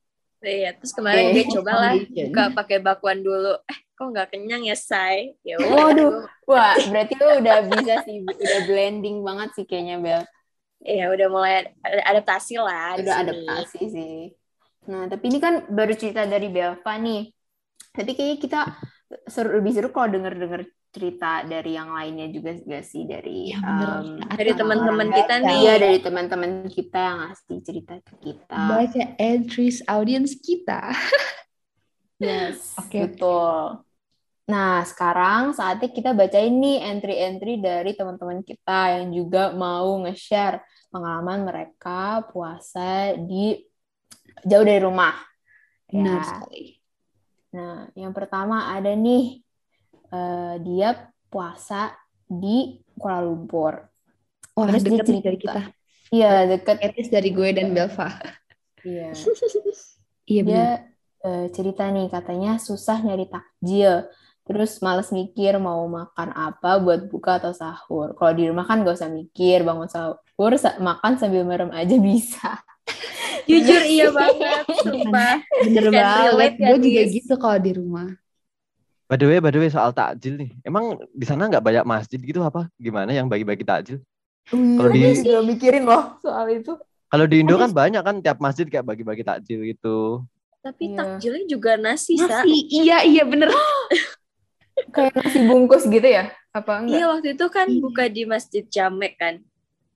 Iya, 0.43 0.75
terus 0.75 0.91
kemarin 0.91 1.31
okay. 1.31 1.35
gue 1.39 1.55
coba 1.55 1.73
lah 1.79 1.95
buka 1.95 2.45
pakai 2.51 2.79
bakwan 2.83 3.23
dulu. 3.23 3.55
Eh, 3.63 3.79
kok 3.95 4.07
nggak 4.11 4.35
kenyang 4.35 4.67
ya, 4.67 4.75
Say? 4.75 5.39
Ya 5.47 5.55
Waduh, 5.63 6.27
wah 6.51 6.75
berarti 6.91 7.15
lu 7.15 7.39
udah 7.39 7.59
bisa 7.71 8.03
sih, 8.03 8.27
udah 8.27 8.61
blending 8.67 9.23
banget 9.23 9.55
sih 9.55 9.65
kayaknya, 9.71 10.03
Bel. 10.03 10.23
Iya, 10.83 11.15
udah 11.15 11.27
mulai 11.31 11.71
adaptasi 11.87 12.59
lah. 12.59 12.99
Udah 12.99 13.23
adaptasi 13.23 13.81
sih. 13.87 14.35
Nah, 14.91 15.07
tapi 15.07 15.31
ini 15.31 15.39
kan 15.39 15.63
baru 15.71 15.95
cerita 15.95 16.27
dari 16.27 16.51
Belva 16.51 16.93
nih. 16.99 17.31
Tapi 17.95 18.11
kayaknya 18.19 18.39
kita 18.43 18.61
seru, 19.29 19.61
lebih 19.61 19.73
seru 19.77 19.89
kalau 19.93 20.09
denger-denger 20.13 20.69
cerita 20.93 21.41
dari 21.49 21.73
yang 21.77 21.93
lainnya 21.93 22.29
juga 22.29 22.53
gak 22.57 22.85
sih? 22.85 23.09
Dari 23.09 23.53
ya, 23.53 23.61
um, 23.61 24.21
dari 24.33 24.53
teman-teman 24.53 25.09
kita 25.09 25.35
nih. 25.41 25.61
Ya 25.65 25.75
dari 25.81 25.99
teman-teman 26.01 26.53
kita 26.69 26.99
yang 26.99 27.19
ngasih 27.27 27.59
cerita 27.65 27.95
ke 28.05 28.15
kita. 28.21 28.61
Baca 28.69 29.03
entries 29.21 29.81
audience 29.89 30.37
kita. 30.39 30.93
Yes 32.23 32.79
oke 32.79 32.87
okay. 32.87 33.01
betul. 33.11 33.83
Nah 34.47 34.87
sekarang 34.87 35.59
saatnya 35.59 35.91
kita 35.91 36.15
baca 36.15 36.39
ini 36.39 36.79
entry-entry 36.79 37.59
dari 37.59 37.99
teman-teman 37.99 38.47
kita 38.47 38.95
yang 38.95 39.11
juga 39.11 39.51
mau 39.51 39.91
nge-share 40.07 40.63
pengalaman 40.95 41.43
mereka 41.43 42.23
puasa 42.31 43.19
di 43.19 43.59
jauh 44.47 44.63
dari 44.63 44.79
rumah. 44.79 45.19
Benar 45.91 46.23
ya. 46.23 46.27
sekali 46.31 46.82
nah 47.53 47.87
yang 47.93 48.17
pertama 48.17 48.73
ada 48.73 48.97
nih 48.97 49.45
uh, 50.09 50.57
dia 50.61 51.13
puasa 51.33 51.93
di 52.29 52.81
Kuala 52.97 53.25
Lumpur. 53.25 53.89
Oh, 54.53 54.69
Terus 54.69 54.85
deket 54.85 55.25
dari 55.25 55.39
kita. 55.41 55.63
Iya, 56.13 56.45
deket. 56.45 56.77
Etis 56.85 57.09
dari 57.09 57.33
gue 57.33 57.49
dan 57.57 57.73
Belva. 57.73 58.13
Iya. 58.85 59.17
iya 60.33 60.43
Dia 60.45 60.67
uh, 61.25 61.47
cerita 61.49 61.89
nih, 61.89 62.13
katanya 62.13 62.61
susah 62.61 63.01
nyari 63.01 63.25
takjil. 63.33 64.05
Terus 64.43 64.83
males 64.85 65.09
mikir 65.15 65.57
mau 65.57 65.87
makan 65.89 66.35
apa 66.35 66.77
buat 66.83 67.09
buka 67.09 67.41
atau 67.41 67.57
sahur. 67.57 68.13
Kalau 68.19 68.33
di 68.37 68.45
rumah 68.51 68.69
kan 68.69 68.85
gak 68.85 68.99
usah 69.01 69.09
mikir, 69.09 69.65
bangun 69.65 69.89
sahur, 69.89 70.53
makan 70.83 71.13
sambil 71.17 71.49
merem 71.49 71.73
aja 71.73 71.97
bisa. 72.13 72.61
Jujur 73.49 73.83
iya 73.85 74.09
banget, 74.13 74.65
sumpah. 74.83 75.35
Bener 75.67 75.85
banget. 75.91 76.53
Gue 76.59 76.79
juga 76.79 77.03
gitu 77.11 77.35
kalau 77.39 77.59
di 77.59 77.73
rumah. 77.75 78.09
By 79.13 79.21
the 79.21 79.29
way, 79.29 79.39
by 79.45 79.53
the 79.53 79.61
way 79.61 79.69
soal 79.69 79.93
takjil 79.93 80.41
nih. 80.41 80.51
Emang 80.65 80.97
di 81.13 81.29
sana 81.29 81.45
nggak 81.45 81.61
banyak 81.61 81.85
masjid 81.85 82.17
gitu 82.17 82.41
apa? 82.41 82.73
Gimana 82.81 83.13
yang 83.13 83.29
bagi-bagi 83.29 83.61
takjil? 83.61 84.01
Hmm, 84.49 84.81
kalau 84.81 84.89
di 84.91 85.01
juga 85.21 85.41
mikirin 85.45 85.85
loh 85.85 86.17
soal 86.25 86.49
itu. 86.51 86.73
Kalau 87.13 87.29
di 87.29 87.45
Indo 87.45 87.61
kan 87.61 87.69
banyak 87.69 88.01
kan 88.01 88.17
tiap 88.25 88.41
masjid 88.41 88.65
kayak 88.65 88.89
bagi-bagi 88.89 89.21
takjil 89.21 89.69
gitu. 89.69 90.25
Tapi 90.65 90.95
iya. 90.95 90.97
takjilnya 90.97 91.45
juga 91.45 91.77
nasi, 91.77 92.17
nasi. 92.17 92.31
Sa. 92.31 92.41
Iya, 92.73 92.97
iya 93.05 93.23
bener. 93.29 93.53
kayak 94.97 95.13
nasi 95.21 95.39
bungkus 95.45 95.85
gitu 95.85 96.09
ya? 96.09 96.33
Apa 96.57 96.81
enggak? 96.81 96.97
Iya, 96.97 97.05
waktu 97.13 97.29
itu 97.37 97.47
kan 97.53 97.67
iya. 97.69 97.81
buka 97.85 98.05
di 98.09 98.23
Masjid 98.25 98.65
Jamek 98.65 99.21
kan. 99.21 99.35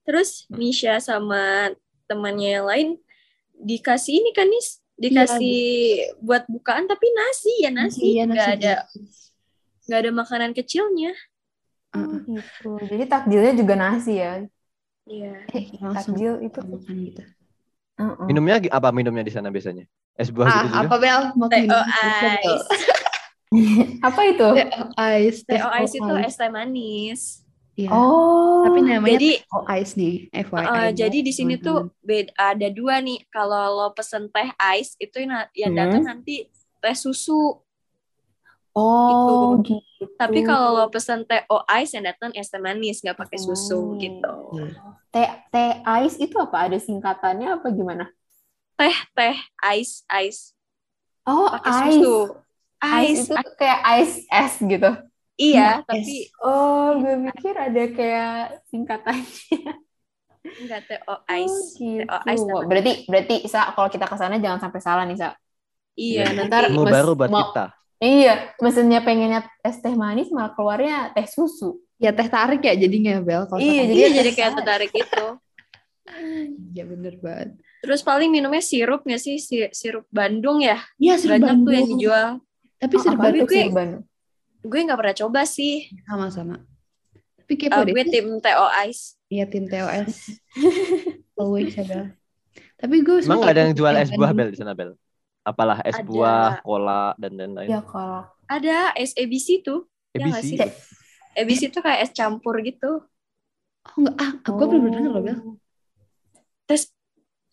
Terus 0.05 0.45
Misha 0.53 1.01
sama 1.01 1.73
temannya 2.05 2.61
yang 2.61 2.67
lain 2.69 2.89
dikasih 3.61 4.21
ini 4.21 4.31
kan 4.37 4.49
nih 4.49 4.65
dikasih 4.97 5.61
iya, 6.01 6.17
buat 6.25 6.49
bukaan 6.49 6.89
tapi 6.89 7.07
nasi 7.13 7.53
ya 7.61 7.71
nasi. 7.73 8.17
Iya, 8.17 8.23
nggak 8.29 8.49
ada 8.61 8.75
nggak 9.87 9.99
ada 10.01 10.11
makanan 10.13 10.51
kecilnya. 10.57 11.13
Oh, 11.97 12.21
gitu. 12.29 12.71
Jadi 12.81 13.05
takjilnya 13.09 13.53
juga 13.57 13.75
nasi 13.77 14.21
ya? 14.21 14.45
Iya. 15.07 15.33
Eh, 15.53 15.65
takjil 15.81 16.45
itu. 16.45 16.61
makan 16.61 16.97
gitu. 17.09 17.23
Uh 17.97 18.13
-uh. 18.13 18.27
minumnya 18.29 18.61
apa 18.69 18.93
minumnya 18.93 19.25
di 19.25 19.33
sana 19.33 19.49
biasanya? 19.49 19.89
Es 20.17 20.29
buah 20.29 20.49
ah, 20.49 20.53
gitu 20.53 20.69
juga? 20.69 20.81
apa 20.85 20.95
bel? 21.01 21.23
Mau 21.37 21.49
minum? 21.49 21.83
Ice. 21.85 22.65
Apa 24.05 24.21
itu? 24.27 24.49
Ice 25.23 25.41
teh 25.47 25.57
ice 25.57 25.95
itu 25.97 26.15
es 26.19 26.35
teh 26.35 26.51
manis 26.51 27.46
Iya. 27.77 27.93
Oh. 27.93 28.65
Tapi 28.65 28.81
namanya 28.81 29.21
jadi 29.21 29.31
ice 29.77 29.93
nih, 30.01 30.33
FYI. 30.33 30.65
Uh, 30.65 30.91
jadi 30.97 31.19
di 31.21 31.33
sini 31.33 31.61
tuh 31.61 31.93
beda 32.01 32.33
ada 32.41 32.73
dua 32.73 33.05
nih. 33.05 33.21
Kalau 33.29 33.85
lo 33.85 33.89
pesen 33.93 34.33
teh 34.33 34.49
ice 34.81 34.97
itu 34.97 35.21
yang, 35.21 35.45
hmm. 35.53 35.77
datang 35.77 36.03
nanti 36.09 36.49
teh 36.81 36.97
susu. 36.97 37.61
Oh, 38.77 39.61
gitu. 39.61 39.77
gitu. 39.77 40.05
Tapi 40.17 40.41
kalau 40.45 40.73
lo 40.73 40.85
pesen 40.89 41.29
teh 41.29 41.45
oh 41.53 41.61
ice 41.69 41.93
yang 42.01 42.09
datang 42.09 42.33
es 42.33 42.49
teh 42.49 42.57
manis, 42.57 43.05
nggak 43.05 43.21
pakai 43.21 43.37
susu 43.37 43.77
oh. 43.77 44.01
gitu. 44.01 44.35
Teh 45.13 45.29
teh 45.53 45.85
ice 46.01 46.17
itu 46.17 46.37
apa? 46.41 46.73
Ada 46.73 46.81
singkatannya 46.81 47.61
apa 47.61 47.69
gimana? 47.77 48.09
Teh 48.81 48.97
teh 49.13 49.37
ice 49.77 50.01
ice. 50.09 50.57
Oh, 51.29 51.53
pake 51.61 51.69
ice. 51.69 52.01
Susu. 52.01 52.17
Ice, 52.77 53.21
ice 53.21 53.25
itu 53.29 53.37
ice. 53.37 53.57
kayak 53.61 53.81
ice 54.01 54.17
es 54.33 54.53
gitu. 54.65 54.91
Iya, 55.37 55.85
yes. 55.85 55.85
tapi 55.85 56.17
oh, 56.41 56.97
gue 56.97 57.15
mikir 57.21 57.53
ada 57.53 57.85
kayak 57.93 58.65
singkatannya. 58.73 59.85
Enggak 60.65 60.81
TO 60.89 61.15
Ice. 61.45 61.53
Oh, 61.53 61.65
gitu. 61.77 62.09
TO 62.09 62.19
Ice. 62.33 62.45
Berarti 62.65 62.93
berarti 63.05 63.35
Isa 63.45 63.61
kalau 63.77 63.89
kita 63.93 64.09
ke 64.09 64.17
sana 64.17 64.41
jangan 64.41 64.61
sampai 64.65 64.81
salah 64.81 65.05
nih, 65.05 65.21
Sa. 65.21 65.37
Iya, 65.97 66.29
ya, 66.29 66.45
nanti 66.45 66.73
mau 66.73 66.89
baru 66.89 67.13
buat 67.13 67.29
mau, 67.29 67.53
kita. 67.53 67.73
Iya, 68.01 68.53
mesennya 68.61 69.01
pengennya 69.01 69.41
es 69.65 69.81
teh 69.81 69.93
manis 69.97 70.29
malah 70.33 70.53
keluarnya 70.57 71.13
teh 71.13 71.29
susu. 71.29 71.81
Ya 72.01 72.13
teh 72.13 72.29
tarik 72.29 72.65
ya 72.65 72.73
jadinya 72.77 73.21
Bel. 73.21 73.45
Kalau 73.49 73.61
iya, 73.61 73.85
jadi 73.89 74.25
jadi 74.25 74.31
kayak 74.33 74.51
teh 74.61 74.65
tarik 74.65 74.93
itu. 74.93 75.27
Iya 76.77 76.85
bener 76.85 77.17
banget. 77.21 77.61
Terus 77.85 78.01
paling 78.01 78.33
minumnya 78.33 78.65
sirup 78.65 79.05
nggak 79.05 79.21
sih? 79.21 79.37
Sirup 79.73 80.09
Bandung 80.09 80.65
ya? 80.65 80.81
Iya, 80.97 81.21
sirup 81.21 81.41
Banyak 81.41 81.49
Bandung. 81.49 81.65
tuh 81.65 81.73
yang 81.77 81.89
dijual. 81.93 82.29
Tapi 82.77 82.95
sirup 83.01 83.19
Bandung, 83.21 83.49
sirup 83.49 83.77
Bandung 83.77 84.05
gue 84.67 84.81
nggak 84.87 84.99
pernah 84.99 85.17
coba 85.17 85.41
sih. 85.47 85.89
Sama-sama. 86.05 86.63
Tapi 87.41 87.53
kepo 87.55 87.79
uh, 87.79 87.85
deh. 87.87 87.95
gue 87.95 88.05
tim 88.11 88.27
TO 88.43 88.67
Ice. 88.91 89.17
Iya 89.31 89.45
tim 89.47 89.71
TO 89.71 89.87
Ice 89.87 90.43
always 91.37 91.77
ada. 91.77 92.11
Tapi 92.77 93.01
gue 93.05 93.25
emang 93.25 93.41
nggak 93.45 93.55
ada 93.55 93.63
yang 93.69 93.75
jual 93.77 93.95
es 93.97 94.11
buah 94.13 94.33
bel 94.33 94.49
di 94.53 94.59
sana 94.59 94.73
bel? 94.73 94.97
Apalah 95.47 95.79
es 95.87 95.97
ada. 95.97 96.09
buah 96.09 96.61
cola 96.65 97.15
dan 97.21 97.37
lain-lain. 97.37 97.69
Ya 97.71 97.81
cola. 97.85 98.33
Ada 98.49 98.97
es 98.97 99.13
ABC 99.15 99.63
tuh. 99.63 99.87
ABC 100.17 100.57
ya 100.57 100.69
ABC 101.37 101.69
tuh 101.69 101.85
kayak 101.85 102.09
es 102.09 102.13
campur 102.17 102.57
gitu. 102.65 103.05
Oh 103.87 103.95
enggak 104.03 104.17
ah 104.19 104.31
oh. 104.33 104.57
gue 104.57 104.67
belum 104.67 104.81
pernah 104.89 104.97
denger 104.99 105.13
loh 105.13 105.23
bel. 105.23 105.39
Tes 106.67 106.91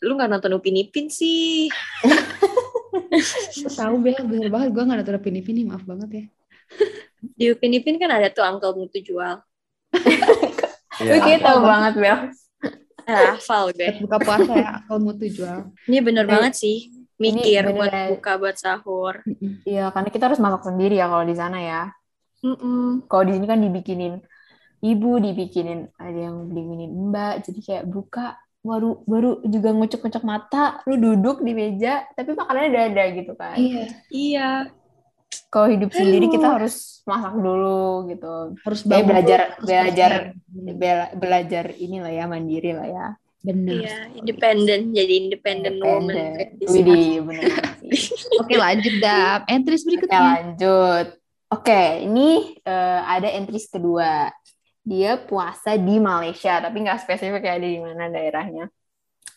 lu 0.01 0.17
nggak 0.17 0.32
nonton 0.32 0.55
Upin 0.58 0.79
Ipin 0.79 1.08
sih? 1.12 1.67
Tahu 3.79 3.96
bel. 4.00 4.17
Bener 4.25 4.50
banget 4.50 4.72
gue 4.72 4.84
nggak 4.84 4.98
nonton 5.03 5.20
Upin 5.20 5.39
Ipin 5.39 5.55
nih 5.60 5.67
maaf 5.67 5.84
banget 5.86 6.10
ya 6.10 6.25
di 7.34 7.46
Upin 7.56 7.72
Ipin 7.72 7.96
kan 7.96 8.12
ada 8.12 8.27
tuh 8.27 8.44
Uncle 8.44 8.75
Mutu 8.75 9.00
jual. 9.00 9.39
Gue 11.00 11.20
kayak 11.24 11.42
tau 11.42 11.63
banget 11.63 11.94
Bel. 11.96 12.20
Ah, 13.03 13.36
hafal 13.36 13.72
deh. 13.75 14.00
Buka 14.03 14.18
puasa 14.20 14.51
ya 14.51 14.72
Uncle 14.84 15.00
Mutu 15.00 15.25
jual. 15.32 15.72
Ini 15.88 15.98
bener 16.03 16.27
Ini, 16.27 16.32
banget 16.32 16.53
sih. 16.60 16.92
Mikir 17.15 17.72
buat 17.72 18.20
buka 18.20 18.32
buat 18.36 18.56
sahur. 18.60 19.24
Iya, 19.63 19.94
karena 19.96 20.10
kita 20.12 20.27
harus 20.27 20.44
masak 20.44 20.68
sendiri 20.68 21.00
ya 21.00 21.08
kalau 21.08 21.24
di 21.24 21.36
sana 21.38 21.58
ya. 21.63 21.84
Mm 22.44 22.58
-mm. 22.60 22.86
Kalau 23.08 23.24
di 23.24 23.32
sini 23.39 23.46
kan 23.48 23.60
dibikinin 23.63 24.20
ibu, 24.84 25.12
dibikinin 25.24 25.88
ada 25.96 26.20
yang 26.20 26.51
dibikinin 26.51 26.92
mbak, 26.92 27.48
jadi 27.48 27.60
kayak 27.63 27.86
buka 27.88 28.36
baru 28.63 29.03
baru 29.08 29.44
juga 29.48 29.72
ngucuk-ngucuk 29.72 30.24
mata, 30.27 30.84
lu 30.88 31.00
duduk 31.00 31.39
di 31.44 31.56
meja, 31.56 32.03
tapi 32.15 32.36
makanannya 32.36 32.70
udah 32.72 32.84
ada 32.92 33.03
gitu 33.15 33.34
kan. 33.39 33.56
Iya. 33.56 33.84
Iya 34.12 34.50
kalau 35.50 35.68
hidup 35.72 35.90
Aduh. 35.94 36.00
sendiri 36.00 36.25
kita 36.30 36.48
harus 36.60 37.04
masak 37.04 37.34
dulu 37.36 38.08
gitu. 38.10 38.34
Harus 38.63 38.82
ya, 38.86 39.04
belajar 39.04 39.40
harus 39.58 39.66
belajar 39.66 40.12
bela, 40.54 41.06
belajar 41.16 41.66
inilah 41.75 42.12
ya 42.12 42.25
mandiri 42.25 42.72
lah 42.74 42.88
ya. 42.88 43.08
Benar 43.44 43.75
iya 43.75 43.98
independen 44.16 44.96
jadi 44.96 45.13
independen 45.28 45.75
woman. 45.84 46.56
Widih, 46.63 47.28
benar 47.28 47.75
oke 48.42 48.56
lanjut 48.56 48.94
dap. 49.04 49.42
Entries 49.52 49.84
berikutnya. 49.84 50.16
Oke, 50.16 50.30
lanjut. 50.32 51.08
Oke 51.52 51.82
ini 52.08 52.58
uh, 52.63 53.02
ada 53.04 53.28
entries 53.30 53.68
kedua. 53.68 54.32
Dia 54.84 55.16
puasa 55.16 55.75
di 55.80 56.00
Malaysia 56.00 56.60
tapi 56.60 56.84
nggak 56.84 57.04
spesifik 57.04 57.44
ya 57.44 57.56
di 57.60 57.84
mana 57.84 58.08
daerahnya. 58.08 58.72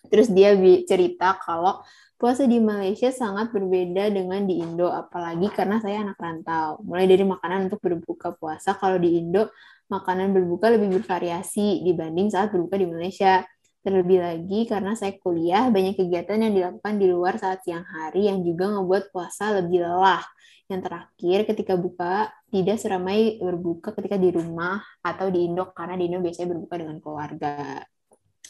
Terus 0.07 0.31
dia 0.31 0.55
cerita 0.87 1.35
kalau 1.43 1.83
Puasa 2.17 2.49
di 2.49 2.57
Malaysia 2.57 3.13
sangat 3.13 3.53
berbeda 3.53 4.09
dengan 4.09 4.49
di 4.49 4.57
Indo, 4.65 4.89
apalagi 4.89 5.53
karena 5.53 5.77
saya 5.85 6.01
anak 6.01 6.17
rantau. 6.17 6.81
Mulai 6.81 7.13
dari 7.13 7.29
makanan 7.29 7.69
untuk 7.69 7.85
berbuka 7.85 8.33
puasa, 8.33 8.73
kalau 8.81 8.97
di 8.97 9.21
Indo 9.21 9.53
makanan 9.93 10.33
berbuka 10.33 10.73
lebih 10.73 10.97
bervariasi 10.97 11.85
dibanding 11.85 12.33
saat 12.33 12.49
berbuka 12.57 12.81
di 12.81 12.89
Malaysia. 12.89 13.45
Terlebih 13.85 14.19
lagi 14.19 14.65
karena 14.65 14.97
saya 14.97 15.13
kuliah, 15.21 15.69
banyak 15.69 15.93
kegiatan 15.93 16.41
yang 16.41 16.57
dilakukan 16.57 16.95
di 16.97 17.07
luar 17.07 17.37
saat 17.37 17.61
siang 17.69 17.85
hari 17.85 18.33
yang 18.33 18.41
juga 18.41 18.81
ngebuat 18.81 19.13
puasa 19.13 19.53
lebih 19.61 19.85
lelah. 19.85 20.25
Yang 20.73 20.81
terakhir, 20.89 21.39
ketika 21.53 21.75
buka, 21.77 22.33
tidak 22.49 22.81
seramai 22.81 23.39
berbuka 23.45 23.93
ketika 23.93 24.17
di 24.17 24.33
rumah 24.33 24.81
atau 25.05 25.29
di 25.29 25.53
Indo, 25.53 25.69
karena 25.77 26.01
di 26.01 26.09
Indo 26.09 26.25
biasanya 26.25 26.49
berbuka 26.49 26.75
dengan 26.81 26.97
keluarga. 26.97 27.85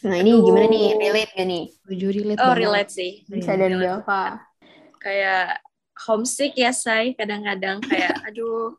Nah 0.04 0.16
ini 0.18 0.30
Aduh. 0.34 0.44
gimana 0.44 0.66
nih, 0.68 0.86
relate 0.98 1.32
gak 1.32 1.46
nih? 1.46 1.64
Tujuh 1.86 2.10
relate 2.12 2.38
Oh, 2.38 2.52
banget. 2.52 2.60
relate 2.60 2.90
sih. 2.92 3.12
Bisa 3.24 3.52
dan 3.56 3.72
Belva. 3.76 4.24
Kayak 5.00 5.62
homesick 6.04 6.52
ya, 6.52 6.72
say. 6.74 7.16
Kadang-kadang 7.16 7.80
kayak, 7.80 8.12
aduh, 8.28 8.76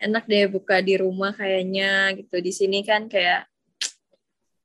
enak 0.00 0.24
deh 0.24 0.48
buka 0.48 0.80
di 0.80 0.96
rumah 0.96 1.34
kayaknya 1.34 2.16
gitu. 2.16 2.40
Di 2.40 2.52
sini 2.54 2.80
kan 2.80 3.10
kayak 3.10 3.44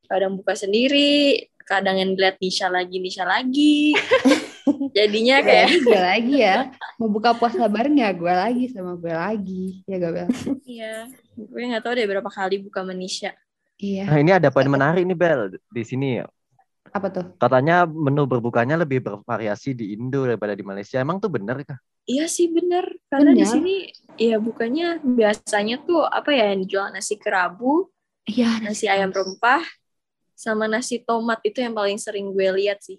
kadang 0.09 0.33
buka 0.33 0.57
sendiri 0.57 1.37
kadang 1.69 2.01
yang 2.01 2.17
lihat 2.17 2.41
Nisha 2.41 2.65
lagi 2.65 2.97
Nisha 2.97 3.29
lagi 3.29 3.93
jadinya 4.97 5.37
kayak 5.37 5.85
gue 5.85 5.99
lagi 6.01 6.35
ya 6.41 6.65
mau 6.97 7.05
buka 7.05 7.37
puasa 7.37 7.69
bareng 7.69 7.93
ya 7.93 8.09
gue 8.09 8.25
lagi 8.33 8.73
sama 8.73 8.97
gue 8.97 9.13
lagi 9.13 9.85
ya 9.85 10.01
gak 10.01 10.11
Bel 10.17 10.27
iya 10.65 11.05
gue 11.37 11.61
nggak 11.61 11.85
tahu 11.85 11.93
deh 11.93 12.09
berapa 12.09 12.25
kali 12.25 12.57
buka 12.65 12.81
sama 12.81 12.97
Nisha 12.97 13.37
iya. 13.79 14.03
Nah 14.05 14.17
ini 14.19 14.31
ada 14.35 14.51
poin 14.51 14.67
menarik 14.67 15.07
nih 15.07 15.17
Bel 15.17 15.57
di 15.71 15.83
sini. 15.87 16.21
Apa 16.89 17.07
tuh? 17.09 17.25
Katanya 17.37 17.85
menu 17.87 18.25
berbukanya 18.25 18.75
lebih 18.77 19.01
bervariasi 19.01 19.77
di 19.77 19.95
Indo 19.95 20.25
daripada 20.25 20.53
di 20.53 20.65
Malaysia. 20.65 20.99
Emang 21.01 21.17
tuh 21.17 21.31
bener 21.31 21.61
kah? 21.63 21.79
Iya 22.09 22.25
sih 22.25 22.49
bener. 22.49 22.89
Karena 23.07 23.31
bener. 23.33 23.41
di 23.41 23.45
sini 23.45 23.75
ya 24.17 24.41
bukannya 24.41 25.01
biasanya 25.05 25.85
tuh 25.85 26.01
apa 26.03 26.33
ya 26.33 26.49
yang 26.49 26.65
dijual 26.65 26.89
nasi 26.89 27.21
kerabu, 27.21 27.87
iya 28.25 28.57
nasi 28.59 28.89
ayam 28.89 29.13
rempah, 29.13 29.61
sama 30.33 30.65
nasi 30.65 31.05
tomat. 31.05 31.37
Itu 31.45 31.61
yang 31.61 31.77
paling 31.77 32.01
sering 32.01 32.33
gue 32.33 32.49
lihat 32.57 32.81
sih. 32.81 32.97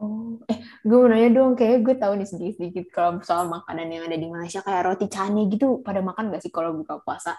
Oh, 0.00 0.40
eh 0.48 0.64
gue 0.80 0.96
mau 0.96 1.12
nanya 1.12 1.28
dong, 1.28 1.52
kayak 1.58 1.84
gue 1.84 1.92
tahu 2.00 2.16
nih 2.16 2.24
sedikit-sedikit 2.24 2.88
kalau 2.88 3.20
soal 3.20 3.52
makanan 3.52 3.84
yang 3.84 4.08
ada 4.08 4.16
di 4.16 4.32
Malaysia 4.32 4.64
kayak 4.64 4.88
roti 4.88 5.12
cane 5.12 5.44
gitu, 5.52 5.84
pada 5.84 6.00
makan 6.00 6.32
gak 6.32 6.40
sih 6.40 6.48
kalau 6.48 6.72
buka 6.72 7.04
puasa? 7.04 7.36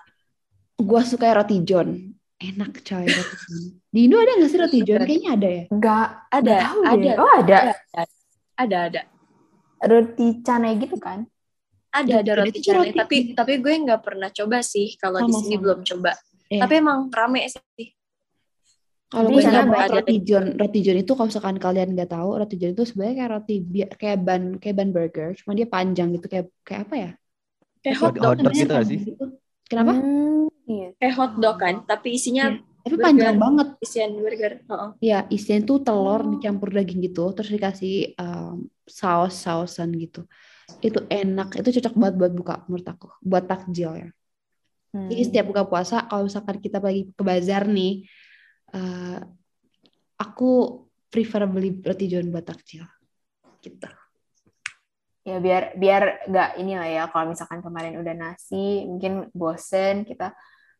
Gue 0.82 1.02
suka 1.06 1.30
roti 1.38 1.62
john, 1.62 1.94
enak 2.42 2.82
coy 2.82 3.06
roti 3.06 3.36
john. 3.46 3.64
Di 3.94 4.00
Indo 4.10 4.18
ada 4.18 4.32
gak 4.42 4.50
sih 4.50 4.60
roti 4.60 4.80
john? 4.82 5.02
Kayaknya 5.06 5.30
ada 5.38 5.50
ya. 5.50 5.64
Gak 5.70 6.08
ada, 6.34 6.56
ada. 6.90 7.12
Oh 7.22 7.32
ada. 7.38 7.58
Ada, 8.58 8.78
ada. 8.90 9.02
Roti 9.86 10.28
cane 10.42 10.70
gitu 10.82 10.98
kan? 10.98 11.30
Ada, 11.94 12.26
ada 12.26 12.32
roti 12.42 12.60
cane. 12.66 12.98
Tapi 12.98 13.38
tapi 13.38 13.54
gue 13.62 13.74
nggak 13.86 14.02
pernah 14.02 14.34
coba 14.34 14.66
sih 14.66 14.98
kalau 14.98 15.22
di 15.22 15.34
sini 15.38 15.56
belum 15.62 15.86
coba. 15.86 16.18
Yeah. 16.50 16.66
Tapi 16.66 16.74
emang 16.82 17.14
rame 17.14 17.46
sih 17.48 17.94
kalau 19.12 19.28
gue 19.28 19.44
nggak 19.44 19.92
roti 19.92 20.16
john, 20.24 20.56
roti 20.56 20.80
john 20.80 20.96
itu 21.04 21.12
kalau 21.12 21.28
misalkan 21.28 21.60
kalian 21.60 22.00
nggak 22.00 22.16
tahu, 22.16 22.40
roti 22.40 22.56
john 22.56 22.72
itu 22.72 22.88
sebenarnya 22.88 23.16
kayak 23.20 23.32
roti 23.36 23.56
kayak 24.00 24.18
ban 24.24 24.44
kayak 24.56 24.76
ban 24.80 24.90
burger, 24.96 25.36
cuma 25.36 25.52
dia 25.52 25.68
panjang 25.68 26.16
gitu 26.16 26.32
kayak 26.32 26.48
kayak 26.64 26.82
apa 26.88 26.96
ya? 26.96 27.12
Kayak 27.84 27.98
hotdog 28.00 28.24
hot 28.24 28.38
dog 28.40 28.56
gitu 28.56 28.74
sih? 28.88 29.00
Gitu. 29.12 29.26
Kenapa? 29.72 29.96
Hmm, 29.96 30.52
iya. 30.68 30.92
Kayak 31.00 31.16
hotdog 31.16 31.56
kan, 31.56 31.76
tapi 31.88 32.20
isinya 32.20 32.52
iya. 32.52 32.70
Tapi 32.82 32.98
burger, 32.98 33.06
panjang 33.08 33.38
banget. 33.38 33.68
Isian 33.78 34.12
burger. 34.18 34.54
Iya, 35.00 35.20
oh. 35.24 35.34
isinya 35.34 35.60
itu 35.62 35.76
telur 35.86 36.22
oh. 36.26 36.30
dicampur 36.36 36.70
daging 36.74 37.00
gitu, 37.08 37.30
terus 37.32 37.50
dikasih 37.54 38.18
um, 38.20 38.68
saus-sausan 38.90 39.94
gitu. 40.02 40.26
Itu 40.84 41.06
enak, 41.08 41.62
itu 41.62 41.78
cocok 41.80 41.94
banget 41.94 42.16
buat 42.18 42.34
buka 42.34 42.56
menurut 42.66 42.88
aku, 42.90 43.08
buat 43.24 43.46
takjil 43.46 43.92
ya. 43.96 44.10
Hmm. 44.92 45.08
Jadi 45.08 45.22
setiap 45.24 45.46
buka 45.54 45.64
puasa, 45.70 46.04
kalau 46.10 46.28
misalkan 46.28 46.58
kita 46.60 46.84
pergi 46.84 47.16
ke 47.16 47.24
bazar 47.24 47.64
nih, 47.70 48.10
uh, 48.76 49.24
aku 50.20 50.84
prefer 51.12 51.46
beli 51.46 51.80
roti 51.80 52.06
john 52.08 52.32
buat 52.34 52.48
takjil 52.48 52.88
gitu 53.62 53.90
ya 55.22 55.38
biar 55.38 55.78
biar 55.78 56.26
nggak 56.26 56.50
inilah 56.58 56.88
ya 56.90 57.04
kalau 57.14 57.30
misalkan 57.30 57.62
kemarin 57.62 57.98
udah 58.02 58.14
nasi 58.18 58.90
mungkin 58.90 59.30
bosen 59.38 60.02
kita 60.02 60.34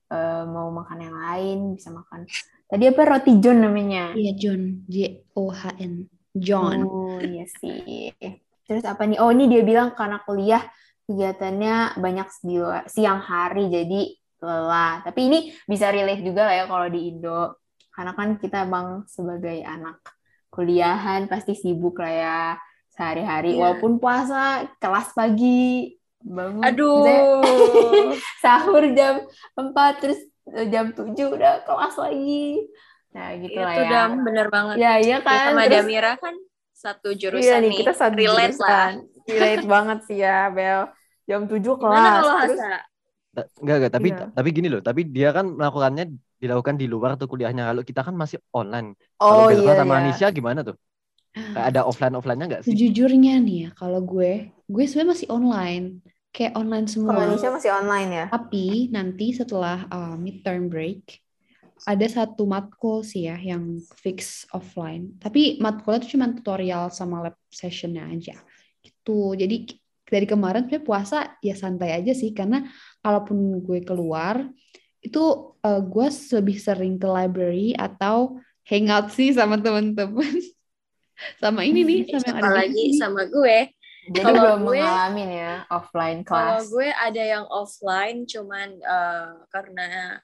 uh, 0.10 0.44
mau 0.50 0.74
makan 0.74 1.00
yang 1.00 1.16
lain 1.16 1.58
bisa 1.78 1.94
makan. 1.94 2.26
Tadi 2.72 2.84
apa? 2.88 3.02
Roti 3.04 3.34
john 3.44 3.64
namanya? 3.64 4.16
Iya 4.16 4.32
john. 4.36 4.88
J 4.88 5.28
O 5.36 5.52
H 5.52 5.76
N. 5.80 6.08
John. 6.32 6.88
Oh 6.88 7.20
iya 7.20 7.44
sih. 7.60 8.16
Terus 8.64 8.84
apa 8.88 9.04
nih? 9.04 9.20
Oh 9.20 9.28
ini 9.36 9.52
dia 9.52 9.64
bilang 9.68 9.92
karena 9.92 10.24
kuliah 10.24 10.64
kegiatannya 11.04 12.00
banyak 12.00 12.28
di 12.48 12.56
siang 12.88 13.20
hari 13.20 13.68
jadi 13.68 14.02
lelah. 14.40 15.04
Tapi 15.04 15.20
ini 15.28 15.40
bisa 15.68 15.92
relate 15.92 16.24
juga 16.24 16.48
lah 16.48 16.56
ya 16.56 16.66
kalau 16.72 16.88
di 16.88 17.12
Indo. 17.12 17.60
Karena 17.92 18.16
kan 18.16 18.40
kita 18.40 18.64
emang 18.64 19.04
sebagai 19.12 19.60
anak 19.68 20.00
kuliahan 20.48 21.28
pasti 21.28 21.56
sibuk 21.56 22.00
lah 22.00 22.12
ya 22.16 22.40
sehari-hari 22.92 23.56
yeah. 23.56 23.60
walaupun 23.64 23.98
puasa 23.98 24.68
kelas 24.78 25.16
pagi 25.16 25.96
bangun 26.22 26.62
aduh 26.62 27.42
sahur 28.44 28.84
jam 28.94 29.26
4 29.58 30.02
terus 30.04 30.20
eh, 30.54 30.68
jam 30.70 30.94
7 30.94 31.16
udah 31.16 31.66
kelas 31.66 31.96
lagi 31.98 32.68
nah 33.12 33.36
gitu 33.36 33.60
lah 33.60 33.74
ya 33.76 33.82
udah 33.88 34.04
bener 34.24 34.48
banget 34.48 34.76
ya 34.80 34.94
iya 35.02 35.18
kan 35.20 35.52
sama 35.52 35.68
terus, 35.68 35.84
Damira 35.84 36.14
kan 36.20 36.36
satu 36.72 37.10
jurusan 37.14 37.44
iya 37.44 37.56
nih, 37.60 37.74
kita 37.76 37.94
satu 37.94 38.16
relate 38.16 38.56
jurusan. 38.56 38.70
lah 38.70 38.90
relate 39.28 39.66
banget 39.68 40.00
sih 40.08 40.18
ya 40.22 40.48
Bel 40.54 40.88
jam 41.26 41.42
7 41.48 41.58
kelas 41.58 41.96
Gimana 41.96 42.20
kalau 42.20 42.36
terus, 42.48 42.60
Enggak, 43.32 43.48
enggak, 43.64 43.92
tapi 43.96 44.10
iya. 44.12 44.28
tapi 44.28 44.50
gini 44.52 44.68
loh, 44.68 44.84
tapi 44.84 45.08
dia 45.08 45.32
kan 45.32 45.48
melakukannya 45.56 46.20
dilakukan 46.36 46.76
di 46.76 46.84
luar 46.92 47.16
tuh 47.16 47.32
kuliahnya. 47.32 47.72
Kalau 47.72 47.84
kita 47.88 48.04
kan 48.04 48.12
masih 48.12 48.44
online. 48.52 48.92
Oh 49.24 49.48
kalau 49.48 49.56
iya, 49.56 49.72
sama 49.80 49.94
iya. 49.96 50.00
Anisha 50.04 50.28
gimana 50.36 50.68
tuh? 50.68 50.76
Ada 51.36 51.88
offline 51.88 52.16
offline-nya 52.20 52.48
nggak 52.48 52.64
sih? 52.68 52.76
Sejujurnya 52.76 53.40
nih 53.40 53.58
ya, 53.68 53.70
kalau 53.72 54.04
gue, 54.04 54.52
gue 54.68 54.84
sebenarnya 54.84 55.12
masih 55.16 55.28
online. 55.32 55.86
Kayak 56.32 56.54
online 56.60 56.88
semua. 56.88 57.12
Kalau 57.12 57.24
Anisha 57.28 57.50
masih 57.52 57.72
online 57.76 58.10
ya. 58.12 58.26
Tapi 58.32 58.66
nanti 58.92 59.36
setelah 59.36 59.84
uh, 59.92 60.16
midterm 60.16 60.72
break, 60.72 61.20
ada 61.84 62.08
satu 62.08 62.48
matkul 62.48 63.04
sih 63.04 63.28
ya 63.28 63.36
yang 63.36 63.80
fix 64.00 64.48
offline. 64.56 65.20
Tapi 65.20 65.60
matkulnya 65.60 66.04
itu 66.04 66.16
cuma 66.16 66.32
tutorial 66.32 66.88
sama 66.92 67.28
lab 67.28 67.36
sessionnya 67.52 68.08
aja. 68.08 68.40
Gitu. 68.80 69.36
Jadi 69.36 69.82
dari 70.12 70.28
kemarin 70.28 70.68
sebenarnya 70.68 70.84
puasa 70.84 71.18
ya 71.40 71.56
santai 71.56 71.96
aja 71.96 72.12
sih 72.12 72.36
karena 72.36 72.68
kalaupun 73.00 73.64
gue 73.64 73.80
keluar 73.88 74.44
itu 75.00 75.56
uh, 75.64 75.82
gue 75.82 76.08
lebih 76.36 76.58
sering 76.60 77.00
ke 77.00 77.08
library 77.08 77.72
atau 77.74 78.38
hangout 78.68 79.10
sih 79.16 79.32
sama 79.32 79.58
teman-teman 79.58 80.36
sama 81.40 81.62
ini 81.66 81.82
nih 81.86 82.00
sama 82.10 82.26
yang 82.28 82.38
ada 82.40 82.52
lagi 82.66 82.86
sama 82.98 83.22
gue? 83.28 83.58
Jadi 84.10 84.26
kalau 84.26 84.42
belum 84.42 84.62
gue, 84.66 84.82
ngalamin 84.82 85.30
ya 85.30 85.54
offline 85.70 86.22
class 86.26 86.42
kalau 86.42 86.62
gue 86.74 86.90
ada 86.90 87.22
yang 87.22 87.46
offline 87.54 88.26
cuman 88.26 88.70
uh, 88.82 89.46
karena 89.54 90.18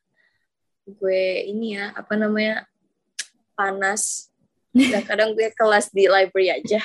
gue 0.87 1.23
ini 1.45 1.77
ya 1.77 1.93
apa 1.93 2.13
namanya 2.17 2.65
panas. 3.53 4.33
Dan 4.77 5.01
kadang 5.09 5.33
gue 5.33 5.49
kelas 5.57 5.89
di 5.89 6.05
library 6.05 6.53
aja. 6.53 6.77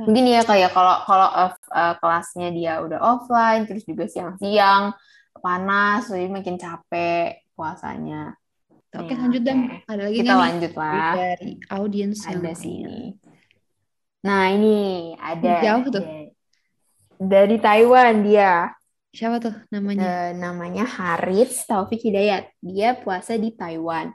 Mungkin 0.00 0.24
ya 0.24 0.40
kayak 0.44 0.72
kalau 0.72 1.04
kalau 1.04 1.28
uh, 1.28 1.94
kelasnya 2.00 2.48
dia 2.52 2.80
udah 2.80 3.00
offline 3.00 3.68
terus 3.68 3.84
juga 3.84 4.08
siang-siang 4.08 4.96
panas 5.42 6.06
jadi 6.08 6.30
makin 6.30 6.56
capek 6.56 7.44
puasanya 7.52 8.36
oke 8.96 9.12
ya, 9.12 9.16
lanjut 9.16 9.42
dan 9.44 9.58
ada 9.88 10.02
lagi 10.08 10.16
kita 10.20 10.34
lanjut 10.34 10.72
lah. 10.76 11.14
dari 11.16 11.52
audiens 11.72 12.18
ada 12.28 12.52
sini 12.52 13.16
nah 14.22 14.52
ini 14.52 15.12
ada 15.18 15.50
jauh 15.64 15.86
tuh. 15.90 16.04
dari 17.22 17.58
Taiwan 17.58 18.26
dia. 18.26 18.70
Siapa 19.12 19.38
tuh 19.38 19.54
namanya? 19.68 20.02
Uh, 20.02 20.30
namanya 20.40 20.84
Harits 20.88 21.68
Taufik 21.68 22.00
Hidayat. 22.00 22.50
Dia 22.58 22.96
puasa 22.98 23.36
di 23.38 23.52
Taiwan. 23.54 24.10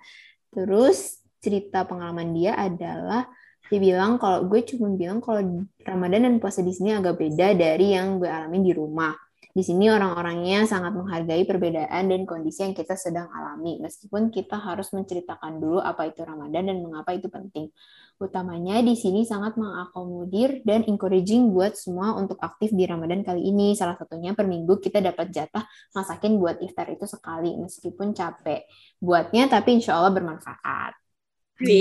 Terus 0.51 1.21
cerita 1.37 1.85
pengalaman 1.85 2.33
dia 2.33 2.57
adalah 2.57 3.29
dia 3.67 3.79
bilang 3.83 4.15
kalau 4.15 4.47
gue 4.47 4.63
cuma 4.63 4.89
bilang 4.95 5.19
kalau 5.19 5.67
Ramadan 5.83 6.23
dan 6.23 6.35
puasa 6.39 6.63
di 6.63 6.71
sini 6.71 6.95
agak 6.95 7.19
beda 7.19 7.51
dari 7.51 7.93
yang 7.93 8.17
gue 8.17 8.27
alami 8.31 8.63
di 8.63 8.71
rumah 8.71 9.11
di 9.57 9.65
sini 9.65 9.89
orang-orangnya 9.89 10.69
sangat 10.69 10.93
menghargai 10.93 11.41
perbedaan 11.41 12.13
dan 12.13 12.29
kondisi 12.29 12.61
yang 12.61 12.77
kita 12.77 12.93
sedang 12.93 13.25
alami, 13.33 13.81
meskipun 13.81 14.29
kita 14.29 14.53
harus 14.53 14.93
menceritakan 14.93 15.57
dulu 15.57 15.81
apa 15.81 16.05
itu 16.05 16.21
Ramadan 16.21 16.69
dan 16.69 16.77
mengapa 16.85 17.17
itu 17.17 17.25
penting. 17.25 17.73
Utamanya 18.21 18.85
di 18.85 18.93
sini 18.93 19.25
sangat 19.25 19.57
mengakomodir 19.57 20.61
dan 20.61 20.85
encouraging 20.85 21.49
buat 21.57 21.73
semua 21.73 22.13
untuk 22.21 22.37
aktif 22.37 22.69
di 22.69 22.85
Ramadan 22.85 23.25
kali 23.25 23.49
ini. 23.49 23.73
Salah 23.73 23.97
satunya 23.97 24.37
per 24.37 24.45
minggu 24.45 24.77
kita 24.77 25.01
dapat 25.01 25.33
jatah 25.33 25.65
masakin 25.89 26.37
buat 26.37 26.61
iftar 26.61 26.93
itu 26.93 27.09
sekali, 27.09 27.57
meskipun 27.57 28.13
capek 28.13 28.61
buatnya, 29.01 29.49
tapi 29.49 29.81
insya 29.81 29.97
Allah 29.97 30.13
bermanfaat. 30.13 30.93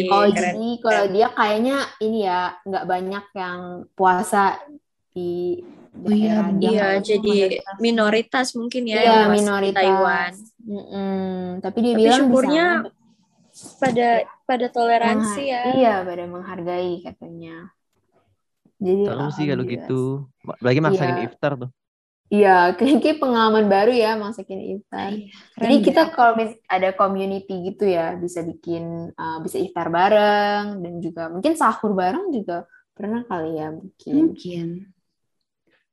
oh 0.09 0.25
jadi 0.33 0.69
kalau 0.81 1.05
dia 1.13 1.29
kayaknya 1.37 1.85
ini 2.01 2.25
ya 2.25 2.57
nggak 2.65 2.89
banyak 2.89 3.25
yang 3.37 3.61
puasa 3.93 4.57
di 5.17 5.65
Oh 6.05 6.13
iya, 6.13 6.53
iya 6.61 6.89
jadi 7.01 7.65
minoritas 7.81 8.53
mungkin 8.53 8.85
ya 8.85 9.01
iya, 9.01 9.21
minoritas 9.33 9.81
Taiwan. 9.81 10.33
Mm 10.61 10.85
-mm. 10.85 11.35
Tapi 11.65 11.79
dia 11.81 11.95
Tapi 11.95 12.01
bilang 12.05 12.21
syukurnya 12.21 12.67
bisa... 13.49 13.81
pada 13.81 14.09
pada 14.45 14.67
toleransi 14.69 15.43
ya. 15.49 15.63
Iya, 15.73 15.95
pada 16.05 16.25
menghargai 16.29 17.01
katanya. 17.01 17.73
Jadi 18.77 19.03
Terus 19.09 19.33
sih 19.41 19.47
kalau 19.49 19.65
gitu. 19.65 20.01
Lagi 20.61 20.81
masakin 20.85 21.17
iya. 21.25 21.27
iftar 21.33 21.53
tuh. 21.57 21.71
Iya, 22.27 22.59
kayaknya 22.77 23.15
pengalaman 23.17 23.67
baru 23.71 23.93
ya 23.95 24.21
masakin 24.21 24.61
iftar. 24.77 25.17
Iya, 25.17 25.33
Jadi 25.57 25.75
kita 25.81 26.03
ya. 26.07 26.13
kalau 26.13 26.33
ada 26.69 26.91
community 26.93 27.73
gitu 27.73 27.89
ya, 27.89 28.19
bisa 28.21 28.45
bikin 28.45 29.15
uh, 29.17 29.39
bisa 29.41 29.57
iftar 29.57 29.89
bareng 29.89 30.85
dan 30.85 30.95
juga 31.01 31.33
mungkin 31.33 31.57
sahur 31.57 31.97
bareng 31.97 32.35
juga 32.35 32.69
pernah 32.93 33.25
kali 33.25 33.57
ya 33.57 33.73
mungkin. 33.73 34.13
Mungkin. 34.13 34.96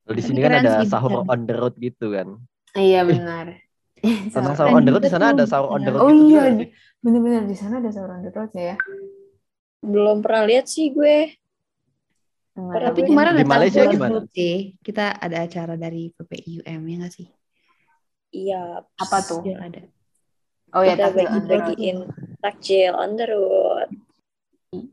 Kalau 0.03 0.15
di 0.19 0.23
sini 0.23 0.39
kan 0.43 0.59
ada 0.59 0.83
sahur 0.83 1.23
on 1.23 1.41
the 1.47 1.55
road 1.55 1.75
gitu 1.79 2.11
kan. 2.11 2.35
Iya 2.75 3.05
benar. 3.09 3.55
Tentang 4.03 4.55
sahur 4.59 4.75
on 4.75 4.83
the 4.83 4.91
road 4.91 5.03
di 5.03 5.11
sana 5.11 5.31
ada 5.31 5.47
sahur 5.47 5.71
on 5.71 5.81
the 5.87 5.91
road 5.95 6.03
oh, 6.03 6.11
gitu 6.11 6.35
iya. 6.35 6.67
Bener-bener 6.99 7.47
di 7.47 7.55
sana 7.55 7.79
ada 7.79 7.89
sahur 7.91 8.11
on 8.11 8.23
the 8.27 8.31
road 8.35 8.51
ya. 8.51 8.75
Belum 9.79 10.19
pernah 10.19 10.43
lihat 10.43 10.67
sih 10.67 10.91
gue. 10.91 11.39
Tapi 12.53 13.01
kemarin 13.07 13.39
di 13.39 13.47
Malaysia 13.47 13.87
gimana? 13.87 14.27
Sih. 14.29 14.75
Kita 14.83 15.17
ada 15.17 15.47
acara 15.47 15.79
dari 15.79 16.11
PPIUM 16.13 16.81
ya 16.83 16.95
nggak 16.99 17.13
sih? 17.15 17.27
Iya. 18.35 18.83
Apa 18.83 19.17
tuh? 19.23 19.41
Iya 19.47 19.57
ada. 19.63 19.81
Oh 20.73 20.81
ya, 20.81 20.97
takjil 20.97 21.45
bagiin 21.45 21.97
takjil 22.41 22.97
on 22.97 23.13
the 23.13 23.29
road. 23.29 23.89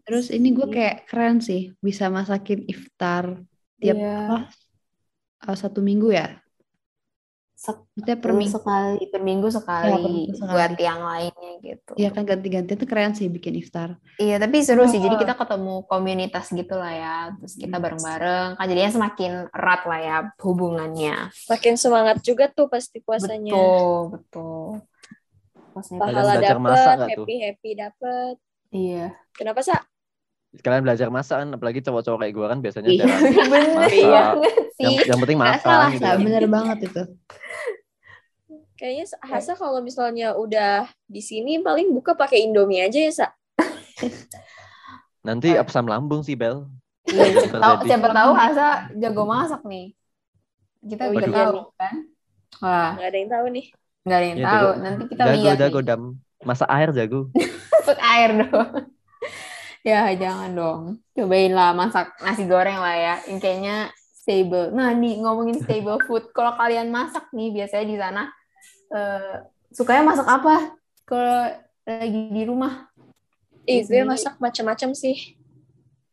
Terus 0.04 0.28
ini 0.28 0.52
gue 0.52 0.68
kayak 0.68 1.08
keren 1.08 1.40
sih 1.40 1.72
bisa 1.80 2.12
masakin 2.12 2.68
iftar 2.68 3.40
tiap 3.80 3.96
yeah. 3.96 4.28
apa, 4.28 4.36
satu 5.56 5.80
minggu 5.80 6.12
ya 6.12 6.40
Maksudnya 7.60 8.16
per 8.16 8.32
minggu 8.32 8.56
sekali, 8.56 9.04
per 9.12 9.20
minggu 9.20 9.48
sekali, 9.52 9.92
ya, 9.92 9.96
per 10.00 10.08
minggu 10.08 10.32
sekali 10.32 10.52
buat 10.56 10.72
yang 10.80 11.00
lainnya 11.04 11.52
gitu. 11.60 11.92
Iya 12.00 12.08
kan 12.08 12.24
ganti-ganti 12.24 12.72
itu 12.72 12.86
keren 12.88 13.12
sih 13.12 13.28
bikin 13.28 13.52
iftar. 13.60 14.00
Iya 14.16 14.40
tapi 14.40 14.64
seru 14.64 14.80
oh. 14.80 14.88
sih. 14.88 14.96
Jadi 14.96 15.20
kita 15.20 15.36
ketemu 15.36 15.84
komunitas 15.84 16.48
gitu 16.48 16.80
lah 16.80 16.92
ya. 16.96 17.16
Terus 17.36 17.60
kita 17.60 17.76
bareng-bareng. 17.76 18.56
Kan 18.56 18.64
jadinya 18.64 18.92
semakin 18.96 19.32
erat 19.52 19.82
lah 19.84 20.00
ya 20.00 20.16
hubungannya. 20.40 21.28
Makin 21.52 21.74
semangat 21.76 22.24
juga 22.24 22.48
tuh 22.48 22.72
pasti 22.72 23.04
puasanya. 23.04 23.52
Betul 23.52 23.92
betul. 24.16 24.64
Puasanya 25.76 26.00
Pahala 26.00 26.34
dapet, 26.40 26.96
happy 27.12 27.34
happy 27.44 27.70
dapet. 27.76 28.34
Iya. 28.72 29.12
Kenapa 29.36 29.60
sih? 29.60 29.76
Sekalian 30.50 30.82
belajar 30.82 31.06
masak 31.14 31.46
kan, 31.46 31.48
apalagi 31.54 31.78
cowok-cowok 31.78 32.18
kayak 32.26 32.34
gue 32.34 32.46
kan 32.50 32.58
biasanya 32.58 32.88
iya, 32.90 33.04
masak. 33.54 33.90
Iya, 33.94 34.24
yang, 34.82 34.94
yang 35.14 35.18
penting 35.22 35.38
makan. 35.38 35.62
Salah, 35.62 35.90
gitu. 35.94 36.26
bener 36.26 36.44
banget 36.50 36.78
itu. 36.90 37.02
Kayaknya 38.74 39.04
Hasa 39.22 39.52
kalau 39.54 39.78
misalnya 39.84 40.34
udah 40.34 40.88
di 41.06 41.22
sini 41.22 41.60
paling 41.60 41.92
buka 41.94 42.16
pakai 42.16 42.48
Indomie 42.48 42.82
aja 42.82 42.98
ya, 42.98 43.12
Sa. 43.12 43.28
Nanti 45.20 45.52
asam 45.52 45.86
lambung 45.86 46.24
sih, 46.24 46.34
Bel. 46.34 46.66
Iya, 47.06 47.46
siapa 47.46 47.58
tahu, 47.60 47.74
siapa 47.86 48.08
tahu 48.10 48.30
Hasa 48.32 48.68
jago 48.96 49.22
masak 49.28 49.62
nih. 49.68 49.92
Kita 50.80 51.12
oh, 51.12 51.14
tahu 51.14 51.58
kan. 51.76 51.94
Wah. 52.64 52.90
Gak 52.96 53.08
ada 53.12 53.18
yang 53.20 53.30
tahu 53.30 53.46
nih. 53.52 53.66
Gak 54.08 54.18
ada 54.18 54.26
yang 54.26 54.38
ya, 54.40 54.46
tahu. 54.48 54.56
Jago. 54.56 54.70
Nanti 54.80 55.04
kita 55.12 55.22
jago, 55.22 55.36
lihat. 55.36 55.56
Jago, 55.60 55.60
jago, 55.60 55.80
dam. 55.84 56.02
Masak 56.40 56.68
air 56.72 56.90
jago. 56.96 57.20
Masak 57.76 57.98
air 58.00 58.30
dong. 58.40 58.70
Ya, 59.86 60.10
jangan 60.16 60.50
dong. 60.52 60.82
Cobain 61.16 61.52
lah 61.52 61.72
masak 61.72 62.16
nasi 62.20 62.44
goreng 62.44 62.78
lah 62.78 62.96
ya. 62.96 63.14
Yang 63.28 63.38
kayaknya 63.40 63.76
stable. 64.16 64.70
Nah, 64.76 64.92
nih 64.92 65.20
ngomongin 65.24 65.58
stable 65.60 65.98
food. 66.04 66.28
Kalau 66.36 66.54
kalian 66.54 66.92
masak 66.92 67.28
nih, 67.32 67.50
biasanya 67.50 67.86
di 67.88 67.96
sana 67.96 68.22
uh, 68.92 69.34
sukanya 69.70 70.02
masak 70.14 70.26
apa 70.28 70.76
kalau 71.08 71.54
lagi 71.88 72.22
di 72.30 72.42
rumah? 72.46 72.86
Ih, 73.64 73.84
gue 73.86 74.02
masak 74.02 74.36
macam-macam 74.42 74.90
sih. 74.96 75.36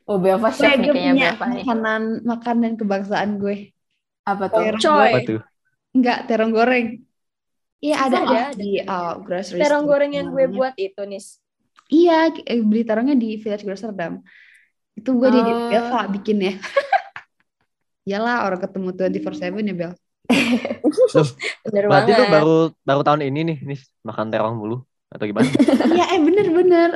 Oh, 0.07 0.15
Belva 0.15 0.49
chef 0.55 0.79
nih 0.79 0.87
kayaknya 0.87 1.35
Belva 1.35 1.45
nih. 1.51 1.63
Makanan 1.67 2.01
makanan 2.23 2.71
kebangsaan 2.79 3.29
gue. 3.41 3.75
Apa 4.23 4.47
tuh? 4.51 4.63
Terong 4.63 4.81
Coy. 4.83 5.11
Apa 5.11 5.19
tuh? 5.23 5.41
Enggak, 5.95 6.19
terong 6.27 6.51
goreng. 6.53 6.87
Iya, 7.77 7.95
ada, 8.09 8.17
ada, 8.25 8.37
ada 8.49 8.57
di 8.57 8.81
uh, 8.81 9.21
grocery 9.21 9.61
Terong 9.61 9.85
goreng 9.85 10.11
yang 10.13 10.33
gue 10.33 10.45
buat 10.49 10.73
itu, 10.77 11.01
Nis. 11.05 11.37
Iya, 11.87 12.35
eh, 12.43 12.59
beli 12.63 12.83
terongnya 12.83 13.15
di 13.15 13.39
Village 13.39 13.63
Grocerdam. 13.63 14.19
Itu 14.97 15.15
gue 15.15 15.29
uh. 15.29 15.33
di 15.33 15.41
oh. 15.41 15.69
Belva 15.71 16.01
bikin 16.11 16.37
ya. 16.43 16.53
Iyalah 18.07 18.47
orang 18.47 18.59
ketemu 18.63 18.89
24/7 18.95 19.67
ya, 19.67 19.75
Bel. 19.75 19.93
Loh, 20.27 21.27
bener 21.67 21.83
berarti 21.87 22.11
banget. 22.11 22.19
tuh 22.19 22.27
baru 22.31 22.57
baru 22.83 23.01
tahun 23.03 23.21
ini 23.31 23.39
nih 23.47 23.57
nih 23.63 23.79
makan 24.03 24.27
terong 24.27 24.55
mulu 24.59 24.77
atau 25.07 25.23
gimana? 25.23 25.47
Iya 25.95 26.05
eh 26.15 26.19
bener-bener 26.19 26.89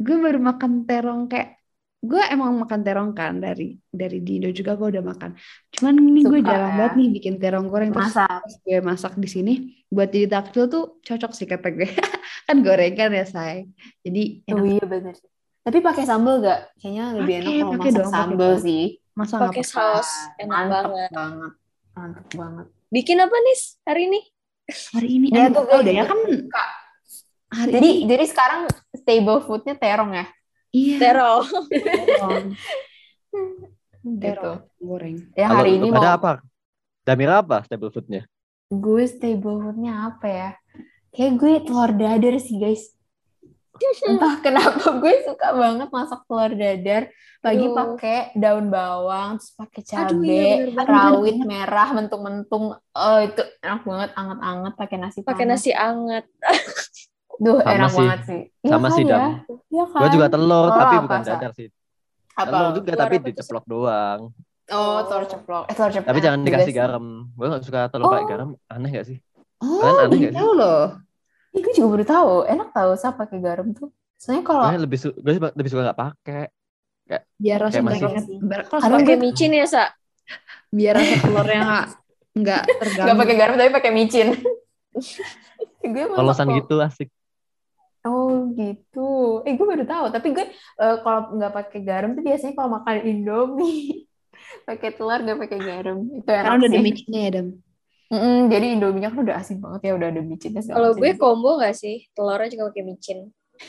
gue 0.00 0.16
baru 0.16 0.38
makan 0.40 0.88
terong 0.88 1.28
kayak 1.28 1.61
gue 2.02 2.22
emang 2.34 2.66
makan 2.66 2.80
terong 2.82 3.12
kan 3.14 3.38
dari 3.38 3.78
dari 3.86 4.18
di 4.18 4.42
Indo 4.42 4.50
juga 4.50 4.74
gue 4.74 4.98
udah 4.98 5.04
makan. 5.06 5.38
Cuman 5.70 5.94
ini 6.02 6.20
gue 6.26 6.40
jarang 6.42 6.74
ya? 6.74 6.78
banget 6.82 6.94
nih 6.98 7.08
bikin 7.14 7.34
terong 7.38 7.70
goreng 7.70 7.94
masak. 7.94 8.26
terus 8.26 8.56
gue 8.66 8.78
masak 8.82 9.14
di 9.14 9.28
sini 9.30 9.54
buat 9.86 10.10
jadi 10.10 10.26
takjil 10.26 10.66
tuh 10.66 10.98
cocok 11.06 11.30
sih 11.30 11.46
kata 11.46 11.70
gue. 11.70 11.86
kan 12.50 12.56
goreng 12.58 12.98
kan 12.98 13.14
ya 13.14 13.22
say. 13.22 13.70
Jadi 14.02 14.42
enak. 14.50 14.58
Oh 14.58 14.66
iya 14.66 14.84
bener. 14.84 15.14
Tapi 15.62 15.78
pakai 15.78 16.02
sambal 16.02 16.42
gak? 16.42 16.74
Kayaknya 16.82 17.04
lebih 17.22 17.34
enak 17.38 17.52
kalau 17.54 17.72
masak 17.78 17.94
dong, 17.94 18.10
sambal 18.10 18.52
sih. 18.58 18.84
Masa 19.14 19.34
pakai 19.38 19.62
saus 19.62 20.10
enak 20.42 20.66
banget. 20.66 21.10
banget 21.14 21.52
mantap 21.92 22.26
banget 22.32 22.66
bikin 22.88 23.20
apa 23.20 23.36
nih 23.36 23.58
hari 23.84 24.02
ini 24.08 24.20
hari 24.96 25.08
ini 25.20 25.26
ya 25.28 25.52
tuh 25.52 25.64
udah 25.68 25.92
ya 25.92 26.04
kan 26.08 26.18
hari 27.52 27.70
jadi 27.72 27.88
ini. 27.88 28.08
jadi 28.08 28.24
sekarang 28.28 28.60
stable 28.96 29.40
foodnya 29.44 29.74
terong 29.76 30.12
ya 30.16 30.26
iya. 30.72 30.96
Terong. 30.98 31.46
Terong. 34.18 34.58
Goreng 34.82 35.30
ya 35.38 35.46
hari 35.46 35.78
ini 35.78 35.94
ada 35.94 36.18
mau... 36.18 36.18
apa? 36.18 36.32
Damira 37.06 37.38
apa 37.38 37.62
stable 37.62 37.94
foodnya? 37.94 38.26
Gue 38.66 39.06
stable 39.06 39.62
foodnya 39.62 40.10
apa 40.10 40.26
ya? 40.26 40.50
Kayak 41.14 41.32
gue 41.38 41.52
telur 41.62 41.90
dadar 41.94 42.34
sih 42.42 42.58
guys. 42.58 42.90
Entah 44.10 44.42
kenapa 44.42 44.98
gue 44.98 45.14
suka 45.22 45.54
banget 45.54 45.88
masak 45.94 46.26
telur 46.26 46.50
dadar. 46.50 47.14
Lagi 47.42 47.66
pakai 47.74 48.18
daun 48.38 48.70
bawang 48.70 49.38
terus 49.42 49.50
pakai 49.58 49.82
cabe 49.82 50.30
iya, 50.70 50.82
rawit 50.82 51.42
merah 51.42 51.90
mentung-mentung. 51.90 52.78
Oh 52.94 53.18
itu 53.18 53.42
enak 53.62 53.82
banget 53.82 54.10
anget-anget 54.14 54.74
pakai 54.78 54.96
nasi 54.98 55.18
pakai 55.26 55.44
nasi 55.46 55.70
anget 55.74 56.22
Duh, 57.40 57.58
sama 57.62 57.72
enak 57.72 57.88
sih. 57.88 57.98
banget 57.98 58.20
sih. 58.28 58.40
Sama 58.66 58.88
ya, 58.88 58.94
sih, 58.94 59.04
kan, 59.04 59.20
ya? 59.20 59.28
Ya, 59.72 59.84
kan? 59.88 60.00
Gue 60.04 60.08
juga 60.12 60.26
telur, 60.28 60.68
oh, 60.68 60.76
tapi 60.76 60.94
bukan 61.00 61.20
dadar 61.24 61.52
sih. 61.56 61.68
Apa? 62.36 62.48
Telur 62.48 62.70
juga, 62.76 62.88
telur 62.92 63.00
tapi 63.00 63.14
diceplok 63.24 63.64
doang. 63.64 64.20
Oh, 64.72 64.98
telur 65.04 65.24
ceplok. 65.28 65.64
Eh, 65.68 65.74
telur 65.74 65.92
ceplok. 65.92 66.10
Tapi 66.12 66.20
jangan 66.22 66.40
dikasih 66.44 66.74
garam. 66.74 67.04
Gue 67.34 67.46
gak 67.48 67.64
suka 67.64 67.80
telur 67.92 68.06
oh. 68.08 68.12
pakai 68.12 68.26
garam. 68.28 68.48
Aneh 68.68 68.90
gak 68.92 69.06
sih? 69.08 69.18
Oh, 69.60 69.80
Kalian 69.80 69.98
aneh 70.08 70.18
gak 70.28 70.32
sih? 70.34 70.42
loh. 70.42 70.84
Ih, 71.52 71.60
gue 71.60 71.72
juga 71.76 71.88
baru 71.92 72.04
tahu. 72.08 72.34
Enak 72.48 72.68
tahu 72.72 72.90
siapa 72.96 73.16
pakai 73.24 73.38
garam 73.44 73.68
tuh. 73.76 73.92
Soalnya 74.16 74.42
kalau 74.46 74.70
gue 74.70 74.80
lebih 74.86 74.98
su 75.02 75.08
gue 75.10 75.32
lebih 75.34 75.70
suka 75.70 75.82
nggak 75.90 75.98
pakai. 75.98 76.44
Kayak 77.02 77.22
biar 77.36 77.58
rasa 77.58 77.74
kayak 77.74 77.84
masih... 77.90 78.06
Karena 78.70 78.96
pakai 79.02 79.18
micin 79.18 79.50
ya, 79.52 79.66
Sa. 79.66 79.84
Biar 80.70 80.94
rasa 80.96 81.14
telurnya 81.20 81.60
nggak 81.60 81.86
nggak 82.32 82.62
terganggu. 82.80 83.08
Gak 83.12 83.18
pakai 83.18 83.36
garam 83.36 83.54
tapi 83.58 83.70
pakai 83.74 83.92
micin. 83.92 84.28
gue 85.92 86.04
Polosan 86.14 86.48
gitu 86.56 86.78
asik. 86.80 87.10
Oh 88.02 88.50
gitu. 88.58 89.42
Eh 89.46 89.54
gue 89.54 89.66
baru 89.66 89.86
tahu. 89.86 90.04
Tapi 90.10 90.28
gue 90.34 90.46
uh, 90.82 90.96
kalau 91.06 91.38
nggak 91.38 91.52
pakai 91.54 91.80
garam 91.86 92.18
tuh 92.18 92.22
biasanya 92.26 92.54
kalau 92.58 92.70
makan 92.82 92.98
Indomie 93.06 94.10
pakai 94.68 94.90
telur 94.94 95.20
nggak 95.22 95.38
pakai 95.38 95.58
garam. 95.62 95.98
Itu 96.10 96.30
enak 96.30 96.44
Karena 96.46 96.58
udah 96.58 96.70
ada 96.70 96.80
micinnya 96.82 97.20
ya, 97.22 97.30
Dam. 97.38 97.48
Mm 98.12 98.20
-mm, 98.20 98.38
jadi 98.52 98.66
Indominya 98.76 99.08
kan 99.08 99.20
udah 99.24 99.36
asin 99.40 99.58
banget 99.62 99.80
ya, 99.88 99.92
udah 99.96 100.08
ada 100.12 100.20
micinnya. 100.20 100.60
Kalau 100.60 100.92
gue 100.92 101.10
combo 101.16 101.56
gak 101.56 101.72
sih? 101.72 102.04
Telurnya 102.12 102.52
juga 102.52 102.68
pakai 102.68 102.84
micin. 102.84 103.18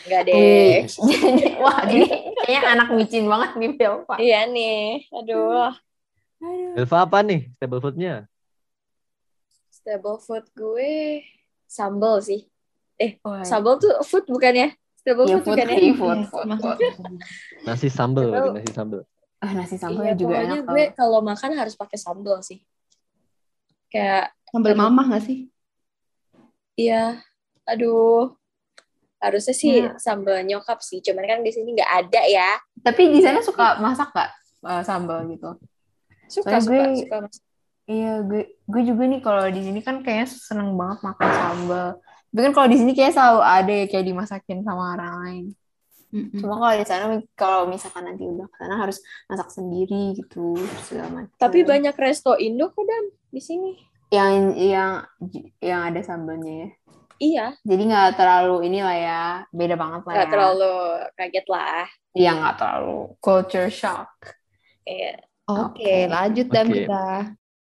Enggak 0.04 0.22
deh. 0.28 0.84
Wah, 1.64 1.80
ini 1.88 2.08
kayaknya 2.44 2.62
anak 2.76 2.88
micin 2.92 3.26
banget 3.30 3.50
nih, 3.56 3.72
Belva. 3.78 4.16
Iya 4.20 4.40
nih. 4.52 5.08
Aduh. 5.16 5.72
Belva 6.76 6.98
apa 7.08 7.24
nih 7.24 7.54
stable 7.56 7.80
foodnya? 7.80 8.28
Stable 9.72 10.20
food 10.20 10.44
gue 10.58 11.24
sambal 11.70 12.20
sih. 12.20 12.44
Eh, 13.02 13.18
oh, 13.26 13.42
iya. 13.42 13.46
sambal 13.46 13.82
tuh 13.82 13.92
food 14.06 14.26
bukan 14.30 14.54
ya? 14.54 14.70
Stable 15.00 15.26
ya, 15.28 15.38
food, 15.38 15.44
food 15.44 15.56
bukan 15.58 15.66
ya? 15.68 15.78
Food, 15.94 16.20
food, 16.30 16.48
food. 16.62 16.78
Nasi 17.66 17.88
sambal, 17.90 18.28
nasi 18.54 18.72
sambal. 18.72 19.02
Ah, 19.44 19.52
nasi 19.52 19.76
sambal 19.76 20.04
iya, 20.08 20.16
juga 20.16 20.36
enak. 20.40 20.64
gue 20.64 20.84
kalau 20.96 21.20
makan 21.20 21.52
harus 21.58 21.76
pakai 21.76 22.00
sambal 22.00 22.40
sih. 22.40 22.64
Kayak 23.92 24.32
sambal 24.48 24.74
mamah 24.78 25.06
gak 25.18 25.24
sih? 25.28 25.52
Iya. 26.80 27.20
Aduh, 27.68 28.36
harusnya 29.24 29.56
sih 29.56 29.88
ya. 29.88 29.96
sambal 29.96 30.44
nyokap 30.44 30.84
sih 30.84 31.00
cuman 31.00 31.24
kan 31.24 31.40
di 31.40 31.52
sini 31.56 31.72
nggak 31.72 31.92
ada 32.06 32.22
ya 32.28 32.60
tapi 32.84 33.08
di 33.08 33.24
sana 33.24 33.40
suka 33.40 33.80
masak 33.80 34.12
nggak 34.12 34.30
uh, 34.68 34.84
sambal 34.84 35.24
gitu 35.32 35.56
suka 36.28 36.60
suka, 36.60 36.68
gue, 36.68 37.08
suka 37.08 37.18
masak. 37.24 37.44
iya 37.88 38.20
gue 38.20 38.60
gue 38.68 38.82
juga 38.84 39.04
nih 39.08 39.22
kalau 39.24 39.48
di 39.48 39.64
sini 39.64 39.80
kan 39.80 40.04
kayaknya 40.04 40.28
seneng 40.28 40.76
banget 40.76 41.00
makan 41.08 41.30
sambal 41.32 41.88
kan 42.42 42.52
kalau 42.56 42.68
di 42.72 42.78
sini 42.82 42.92
kayak 42.98 43.14
selalu 43.14 43.42
ada 43.46 43.74
ya 43.74 43.86
kayak 43.86 44.06
dimasakin 44.10 44.66
sama 44.66 44.98
orang 44.98 45.14
lain 45.22 45.46
Mm-mm. 46.14 46.38
Cuma 46.38 46.62
kalau 46.62 46.76
di 46.78 46.86
sana 46.86 47.06
kalau 47.34 47.66
misalkan 47.66 48.06
nanti 48.06 48.22
udah 48.30 48.46
ke 48.46 48.56
sana 48.62 48.78
harus 48.78 49.02
masak 49.26 49.50
sendiri 49.50 50.14
gitu 50.14 50.54
segala 50.86 51.10
macam. 51.10 51.34
Tapi 51.42 51.66
banyak 51.66 51.98
resto 51.98 52.38
Indo 52.38 52.70
kok 52.70 52.86
dan 52.86 53.04
di 53.34 53.42
sini. 53.42 53.74
Yang 54.14 54.54
yang 54.62 54.92
yang 55.58 55.82
ada 55.90 56.06
sambalnya 56.06 56.54
ya. 56.54 56.70
Iya. 57.18 57.46
Jadi 57.66 57.82
nggak 57.90 58.14
terlalu 58.14 58.70
inilah 58.70 58.94
ya, 58.94 59.24
beda 59.50 59.74
banget 59.74 60.02
lah. 60.06 60.14
Nggak 60.14 60.30
ya. 60.30 60.34
terlalu 60.38 60.74
kaget 61.18 61.48
lah. 61.50 61.86
Iya 62.14 62.32
nggak 62.38 62.56
terlalu 62.62 63.00
culture 63.18 63.70
shock. 63.74 64.14
Iya. 64.86 65.18
Oke, 65.44 65.82
okay, 65.82 66.00
lanjut 66.08 66.48
dan 66.54 66.66
okay. 66.70 66.76
kita. 66.86 67.06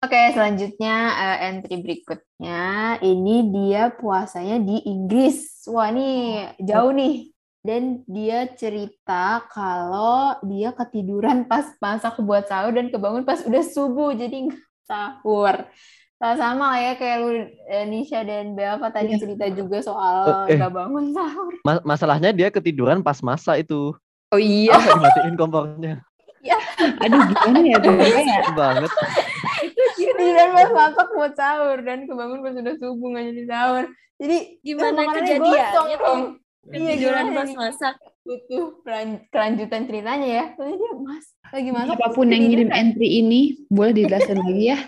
Oke, 0.04 0.20
okay, 0.20 0.36
selanjutnya 0.36 1.16
uh, 1.16 1.36
entry 1.48 1.80
berikutnya 1.80 3.00
ini 3.00 3.48
dia 3.48 3.88
puasanya 3.88 4.60
di 4.60 4.84
Inggris. 4.84 5.64
Wah, 5.64 5.88
ini 5.88 6.44
jauh 6.60 6.92
nih. 6.92 7.32
Dan 7.64 8.04
dia 8.04 8.52
cerita 8.52 9.48
kalau 9.48 10.36
dia 10.44 10.76
ketiduran 10.76 11.48
pas 11.48 11.72
masak 11.80 12.20
buat 12.20 12.44
sahur 12.44 12.76
dan 12.76 12.92
kebangun 12.92 13.24
pas 13.24 13.40
udah 13.48 13.64
subuh, 13.64 14.12
jadi 14.12 14.52
sahur. 14.84 15.72
Sama 16.20 16.76
lah 16.76 16.80
ya 16.84 16.92
kayak 17.00 17.16
lu 17.24 17.48
eh, 17.64 17.88
Nisha 17.88 18.28
dan 18.28 18.52
Belva 18.52 18.92
tadi 18.92 19.16
yeah. 19.16 19.20
cerita 19.24 19.48
juga 19.56 19.80
soal 19.80 20.52
eh, 20.52 20.60
bangun 20.60 21.16
sahur. 21.16 21.52
masalahnya 21.80 22.36
dia 22.36 22.52
ketiduran 22.52 23.00
pas 23.00 23.24
masa 23.24 23.56
itu. 23.56 23.96
Oh 24.28 24.36
iya. 24.36 24.76
Oh, 24.76 25.00
matiin 25.08 25.32
kompornya. 25.40 26.04
Ya. 26.44 26.60
Aduh 27.00 27.24
gimana 27.24 27.58
ya 27.64 27.76
tuh 27.88 27.96
ya? 27.96 28.52
banget. 28.52 28.92
Itu 30.24 30.32
dan 30.32 30.48
pas 30.56 30.70
masak 30.72 31.08
buat 31.12 31.32
sahur 31.36 31.78
dan 31.84 31.98
kebangun 32.08 32.40
pas 32.40 32.52
sudah 32.56 32.74
subuh 32.80 33.08
nggak 33.12 33.24
jadi 33.28 33.44
sahur. 33.44 33.84
Jadi 34.16 34.36
gimana 34.64 35.00
kejadiannya 35.12 35.98
tuh? 36.00 36.18
Iya 36.64 36.92
gimana 36.96 37.28
pas 37.36 37.50
masak 37.52 37.94
butuh 38.24 38.80
kelanjutan 39.30 39.84
ceritanya 39.84 40.28
ya. 40.28 40.44
Soalnya 40.56 40.76
dia 40.80 40.92
mas 40.96 41.26
lagi 41.52 41.70
masak. 41.70 41.94
Apa 42.00 42.08
pun 42.16 42.26
yang 42.32 42.48
ngirim 42.48 42.70
entry 42.72 43.08
ini 43.20 43.40
boleh 43.68 43.92
dijelaskan 43.92 44.40
lagi 44.40 44.64
ya. 44.72 44.78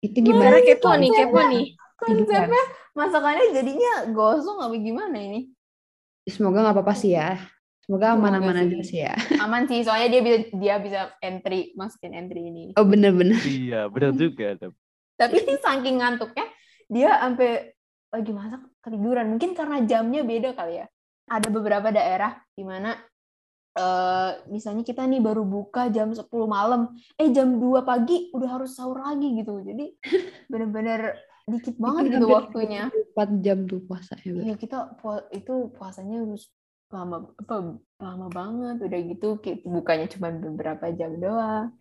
Itu 0.00 0.18
gimana? 0.24 0.60
kepo 0.64 0.90
nih, 0.96 1.10
kepo 1.12 1.40
nih. 1.52 1.66
Konsepnya 1.94 2.64
masakannya 2.96 3.52
jadinya 3.52 3.92
gosong 4.12 4.60
apa 4.60 4.76
gimana 4.80 5.16
ini? 5.16 5.52
Semoga 6.24 6.64
nggak 6.64 6.76
apa-apa 6.80 6.94
sih 6.96 7.12
ya. 7.16 7.36
Semoga 7.84 8.16
aman-aman 8.16 8.64
aja 8.64 8.80
sih 8.80 9.04
ya. 9.04 9.12
Aman 9.44 9.68
sih, 9.68 9.84
soalnya 9.84 10.08
dia 10.08 10.22
bisa 10.24 10.38
dia 10.56 10.74
bisa 10.80 11.00
entry 11.20 11.76
masukin 11.76 12.16
entry 12.16 12.48
ini. 12.48 12.72
Oh 12.80 12.88
bener-bener. 12.88 13.36
Iya 13.44 13.92
bener 13.92 14.16
juga. 14.16 14.56
Tapi 15.20 15.36
sih 15.44 15.60
saking 15.60 16.00
ngantuknya 16.00 16.48
dia 16.88 17.20
sampai 17.20 17.76
lagi 18.08 18.32
masak 18.32 18.60
ketiduran. 18.80 19.36
Mungkin 19.36 19.52
karena 19.52 19.84
jamnya 19.84 20.24
beda 20.24 20.56
kali 20.56 20.80
ya. 20.80 20.86
Ada 21.28 21.48
beberapa 21.52 21.92
daerah 21.92 22.40
di 22.56 22.64
mana 22.64 22.96
uh, 23.76 24.30
misalnya 24.48 24.80
kita 24.80 25.04
nih 25.04 25.20
baru 25.20 25.44
buka 25.44 25.92
jam 25.92 26.08
10 26.16 26.24
malam, 26.48 26.96
eh 27.20 27.28
jam 27.36 27.60
2 27.60 27.84
pagi 27.84 28.32
udah 28.32 28.48
harus 28.48 28.80
sahur 28.80 29.04
lagi 29.04 29.28
gitu. 29.36 29.60
Jadi 29.60 29.92
bener-bener 30.50 31.20
dikit 31.44 31.76
banget 31.76 32.16
gitu 32.16 32.32
waktunya. 32.32 32.88
4 33.12 33.44
jam 33.44 33.68
tuh 33.68 33.84
puasanya. 33.84 34.40
Iya, 34.40 34.56
kita 34.56 34.96
itu 35.36 35.68
puasanya 35.76 36.24
harus 36.24 36.48
lama 36.92 37.32
apa 37.40 37.56
lama 38.02 38.26
banget 38.28 38.76
udah 38.84 39.00
gitu 39.08 39.28
bukanya 39.64 40.06
cuma 40.10 40.28
beberapa 40.32 40.90
jam 40.92 41.16
doang. 41.18 41.72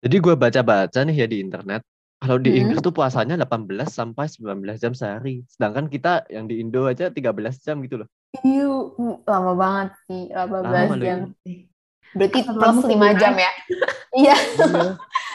Jadi 0.00 0.16
gue 0.16 0.34
baca-baca 0.34 0.98
nih 1.04 1.16
ya 1.24 1.26
di 1.28 1.44
internet, 1.44 1.84
kalau 2.20 2.36
di 2.36 2.52
hmm. 2.52 2.60
Inggris 2.60 2.80
tuh 2.84 2.92
puasanya 2.92 3.36
18 3.36 3.68
sampai 3.88 4.28
19 4.28 4.76
jam 4.76 4.92
sehari. 4.92 5.40
Sedangkan 5.48 5.88
kita 5.88 6.28
yang 6.28 6.44
di 6.44 6.60
Indo 6.60 6.84
aja 6.84 7.08
13 7.08 7.64
jam 7.64 7.80
gitu 7.80 8.04
loh. 8.04 8.08
Iya, 8.44 8.72
lama 9.24 9.52
banget 9.56 9.90
sih, 10.04 10.22
18 10.28 10.68
lama 10.68 10.96
jam. 11.00 11.18
Berarti 12.12 12.40
plus 12.44 12.78
5 12.84 13.20
jam 13.20 13.34
ya? 13.36 13.52
iya. 14.20 14.36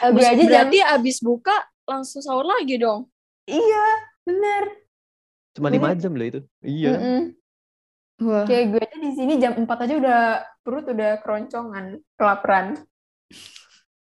abis, 0.05 0.25
aja 0.29 0.43
berarti 0.45 0.77
jam... 0.81 0.93
abis 0.97 1.17
buka 1.25 1.57
langsung 1.89 2.21
sahur 2.21 2.45
lagi 2.45 2.77
dong? 2.77 3.09
Iya, 3.49 3.85
bener. 4.21 4.63
Cuma 5.57 5.73
5 5.73 6.01
jam 6.01 6.11
loh 6.13 6.25
itu. 6.25 6.41
Iya. 6.61 6.93
Mm 6.93 7.01
-mm. 7.01 7.21
Wah. 8.23 8.47
Kayak 8.47 8.65
gue 8.71 8.81
aja 8.81 8.97
di 8.99 9.11
sini 9.11 9.33
jam 9.41 9.53
4 9.59 9.67
aja 9.67 9.95
udah 9.99 10.21
perut 10.63 10.85
udah 10.87 11.11
keroncongan, 11.19 11.99
kelaparan. 12.15 12.79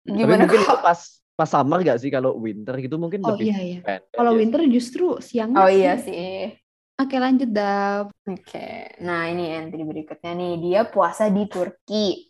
Gimana 0.09 0.49
Tapi 0.49 0.57
mungkin 0.57 0.61
itu 0.65 0.77
pas 0.81 1.01
pas 1.37 1.49
summer 1.49 1.81
gak 1.81 2.01
sih 2.01 2.13
kalau 2.13 2.37
winter 2.37 2.77
gitu 2.81 3.01
mungkin 3.01 3.25
oh, 3.25 3.33
lebih 3.33 3.53
iya, 3.53 3.59
iya. 3.61 3.81
Kalau 4.13 4.37
winter 4.37 4.65
justru 4.69 5.21
siang. 5.21 5.53
Oh 5.57 5.69
iya 5.69 6.01
sih. 6.01 6.53
Oke 7.01 7.17
lanjut 7.17 7.49
Dap. 7.49 8.13
Oke, 8.29 8.93
nah 9.01 9.25
ini 9.25 9.57
entry 9.57 9.89
berikutnya 9.89 10.37
nih 10.37 10.53
dia 10.61 10.81
puasa 10.85 11.33
di 11.33 11.49
Turki. 11.49 12.29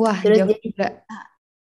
Wah 0.00 0.16
Terus 0.16 0.48
jauh 0.48 0.56
juga 0.64 1.04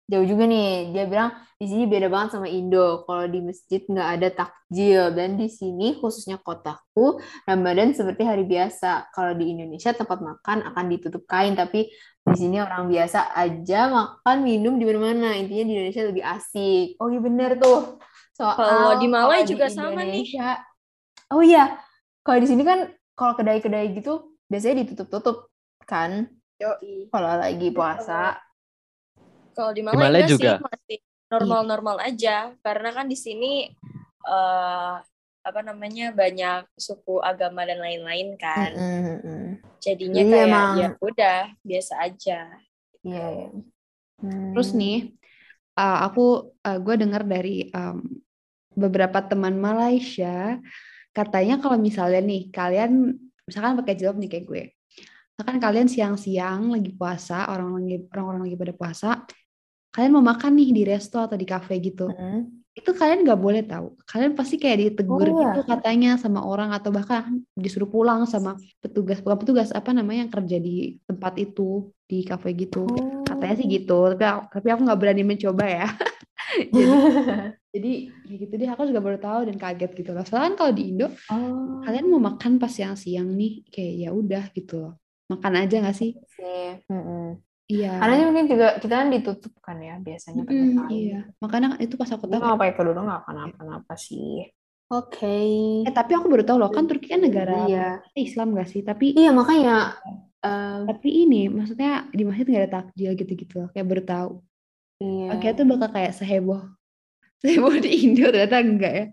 jauh 0.07 0.23
juga 0.23 0.47
nih. 0.47 0.95
Dia 0.95 1.03
bilang 1.05 1.35
di 1.59 1.67
sini 1.67 1.83
beda 1.83 2.07
banget 2.07 2.39
sama 2.39 2.47
Indo. 2.47 3.03
Kalau 3.03 3.27
di 3.27 3.39
masjid 3.43 3.83
nggak 3.83 4.09
ada 4.17 4.27
takjil. 4.31 5.11
Dan 5.11 5.35
di 5.35 5.51
sini 5.51 5.99
khususnya 5.99 6.39
kotaku 6.39 7.19
Ramadan 7.43 7.91
seperti 7.91 8.23
hari 8.23 8.47
biasa. 8.47 9.11
Kalau 9.11 9.35
di 9.35 9.51
Indonesia 9.51 9.91
tempat 9.91 10.23
makan 10.23 10.63
akan 10.71 10.85
ditutup 10.87 11.27
kain. 11.27 11.53
Tapi 11.59 11.91
di 12.27 12.35
sini 12.35 12.59
orang 12.63 12.87
biasa 12.87 13.35
aja 13.35 13.91
makan 13.91 14.37
minum 14.47 14.79
di 14.79 14.87
mana-mana. 14.87 15.35
Intinya 15.35 15.63
di 15.67 15.73
Indonesia 15.75 16.03
lebih 16.07 16.23
asik. 16.23 16.95
Oh 17.03 17.11
iya 17.11 17.19
bener 17.19 17.59
tuh. 17.59 17.99
Soal 18.31 18.55
kalau 18.55 18.93
di 19.01 19.07
Malai 19.11 19.43
juga 19.43 19.67
sama 19.67 20.07
nih. 20.07 20.23
Oh 21.35 21.43
iya 21.43 21.75
kalau 22.23 22.39
di 22.39 22.47
sini 22.47 22.63
kan 22.63 22.87
kalau 23.11 23.35
kedai-kedai 23.35 23.91
gitu 23.91 24.39
biasanya 24.47 24.87
ditutup-tutup 24.87 25.51
kan. 25.83 26.31
Kalau 27.11 27.31
lagi 27.37 27.69
puasa 27.75 28.39
kalau 29.57 29.73
di 29.73 29.81
Malaysia, 29.81 30.29
di 30.29 30.33
juga. 30.37 30.61
sih 30.61 30.65
masih 30.69 30.97
normal-normal 31.33 31.97
aja 32.05 32.53
karena 32.61 32.89
kan 32.93 33.09
di 33.09 33.17
sini 33.17 33.73
uh, 34.29 35.01
apa 35.41 35.59
namanya 35.65 36.13
banyak 36.13 36.69
suku 36.77 37.23
agama 37.23 37.65
dan 37.65 37.81
lain-lain 37.81 38.37
kan. 38.37 38.71
Mm 38.77 39.01
-hmm. 39.01 39.43
Jadinya 39.81 40.21
iya, 40.21 40.29
kayak 40.29 40.47
emang. 40.47 40.73
ya 40.77 40.89
udah 41.01 41.39
biasa 41.65 41.93
aja. 42.05 42.39
Iya. 43.01 43.27
Yeah. 43.33 43.49
Hmm. 44.17 44.51
Terus 44.53 44.69
nih 44.73 45.13
uh, 45.77 45.97
aku 46.09 46.53
uh, 46.65 46.77
gue 46.81 46.95
dengar 46.97 47.23
dari 47.23 47.69
um, 47.73 48.01
beberapa 48.77 49.21
teman 49.25 49.57
Malaysia 49.57 50.61
katanya 51.13 51.57
kalau 51.57 51.81
misalnya 51.81 52.21
nih 52.21 52.53
kalian 52.53 53.17
misalkan 53.45 53.77
pakai 53.79 53.93
jilbab 53.97 54.21
nih 54.21 54.29
kayak 54.29 54.45
gue. 54.45 54.63
Misalkan 55.37 55.57
kalian 55.61 55.87
siang-siang 55.87 56.73
lagi 56.73 56.91
puasa, 56.97 57.45
orang 57.53 57.77
lagi 57.77 58.01
orang-orang 58.09 58.41
lagi 58.49 58.57
pada 58.57 58.73
puasa, 58.73 59.09
kalian 59.97 60.13
mau 60.13 60.21
makan 60.21 60.53
nih 60.53 60.69
di 60.69 60.83
resto 60.85 61.17
atau 61.17 61.33
di 61.33 61.49
cafe 61.49 61.81
gitu 61.81 62.05
hmm. 62.05 62.69
itu 62.77 62.93
kalian 62.93 63.25
nggak 63.25 63.41
boleh 63.41 63.65
tahu 63.65 63.97
kalian 64.05 64.37
pasti 64.37 64.61
kayak 64.61 64.77
ditegur 64.93 65.25
oh, 65.25 65.41
gitu 65.41 65.65
katanya 65.65 66.21
sama 66.21 66.45
orang 66.45 66.69
atau 66.69 66.93
bahkan 66.93 67.41
disuruh 67.57 67.89
pulang 67.89 68.29
sama 68.29 68.61
petugas 68.77 69.17
bukan 69.25 69.41
petugas 69.41 69.73
apa 69.73 69.89
namanya 69.89 70.29
yang 70.29 70.33
kerja 70.37 70.61
di 70.61 71.01
tempat 71.09 71.33
itu 71.41 71.89
di 72.05 72.21
cafe 72.21 72.53
gitu 72.53 72.85
oh. 72.85 73.25
katanya 73.25 73.55
sih 73.57 73.65
gitu 73.65 74.13
tapi 74.13 74.23
aku, 74.29 74.41
tapi 74.53 74.67
aku 74.69 74.81
nggak 74.85 74.99
berani 75.01 75.23
mencoba 75.25 75.65
ya 75.65 75.89
jadi, 76.77 76.93
jadi 77.73 77.91
ya 78.29 78.35
gitu 78.37 78.53
deh 78.53 78.69
aku 78.69 78.85
juga 78.85 79.01
baru 79.01 79.17
tahu 79.17 79.49
dan 79.49 79.57
kaget 79.57 79.91
gitu 79.97 80.13
loh 80.13 80.21
soalnya 80.29 80.53
kan 80.53 80.55
kalau 80.61 80.71
di 80.77 80.93
Indo 80.93 81.09
oh. 81.09 81.81
kalian 81.81 82.05
mau 82.05 82.21
makan 82.21 82.61
pas 82.61 82.69
siang-siang 82.69 83.33
nih 83.33 83.65
kayak 83.73 83.93
ya 84.05 84.09
udah 84.13 84.45
gitu 84.53 84.77
loh 84.77 84.93
makan 85.27 85.53
aja 85.59 85.83
nggak 85.83 85.97
sih? 85.97 86.15
Mm 86.87 86.87
-hmm. 86.87 87.46
Iya. 87.67 87.99
Karena 87.99 88.31
mungkin 88.31 88.47
juga 88.47 88.67
kita 88.79 88.95
kan 88.95 89.07
ditutup 89.11 89.53
kan 89.59 89.77
ya 89.83 89.99
biasanya 89.99 90.47
mm, 90.47 90.87
Iya. 90.87 91.19
Makanya 91.43 91.75
itu 91.83 91.99
pas 91.99 92.07
aku 92.07 92.31
tahu. 92.31 92.39
Nggak 92.39 92.59
pakai 92.63 92.75
kerudung 92.79 93.11
nggak 93.11 93.27
apa-apa 93.27 93.95
sih. 93.99 94.47
Oke. 94.87 95.19
Okay. 95.19 95.51
Eh 95.83 95.91
tapi 95.91 96.15
aku 96.15 96.31
baru 96.31 96.47
tahu 96.47 96.57
loh 96.63 96.71
kan 96.71 96.87
Turki 96.87 97.11
kan 97.11 97.19
negara 97.19 97.67
iya. 97.67 97.99
Islam 98.15 98.55
gak 98.55 98.71
sih? 98.71 98.87
Tapi 98.87 99.11
iya 99.19 99.35
makanya. 99.35 99.99
Uh, 100.39 100.87
tapi 100.87 101.27
ini 101.27 101.51
maksudnya 101.51 102.07
di 102.13 102.23
masjid 102.23 102.45
nggak 102.45 102.63
ada 102.63 102.73
takjil 102.79 103.11
gitu-gitu 103.19 103.67
Kayak 103.75 103.87
baru 103.91 104.03
tahu. 104.07 104.31
Iya. 105.03 105.27
Oke 105.35 105.47
itu 105.51 105.63
bakal 105.67 105.89
kayak 105.91 106.15
seheboh 106.15 106.63
seheboh 107.43 107.75
di 107.83 107.91
Indo 108.07 108.31
ternyata 108.31 108.63
enggak 108.63 108.93
ya? 108.95 109.05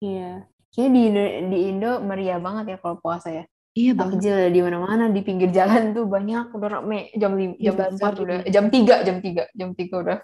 Iya. 0.00 0.32
Kayaknya 0.72 0.88
di 0.96 1.00
Indo, 1.04 1.22
di 1.52 1.58
Indo 1.68 1.92
meriah 2.00 2.40
banget 2.40 2.64
ya 2.72 2.76
kalau 2.80 2.96
puasa 2.96 3.28
ya. 3.28 3.44
Iya 3.72 3.96
banget. 3.96 4.20
Takjil 4.20 4.36
di 4.52 4.60
mana-mana 4.60 5.04
di 5.08 5.20
pinggir 5.24 5.48
jalan 5.48 5.96
tuh 5.96 6.04
banyak 6.04 6.52
udah 6.52 6.68
rame 6.68 7.08
jam 7.16 7.32
lima 7.32 7.56
ya, 7.56 7.72
jam 7.72 7.96
empat 7.96 8.14
udah 8.20 8.38
jam 8.44 8.64
tiga 8.68 9.00
jam 9.00 9.16
tiga 9.24 9.48
jam 9.56 9.72
tiga 9.72 9.94
udah 10.04 10.18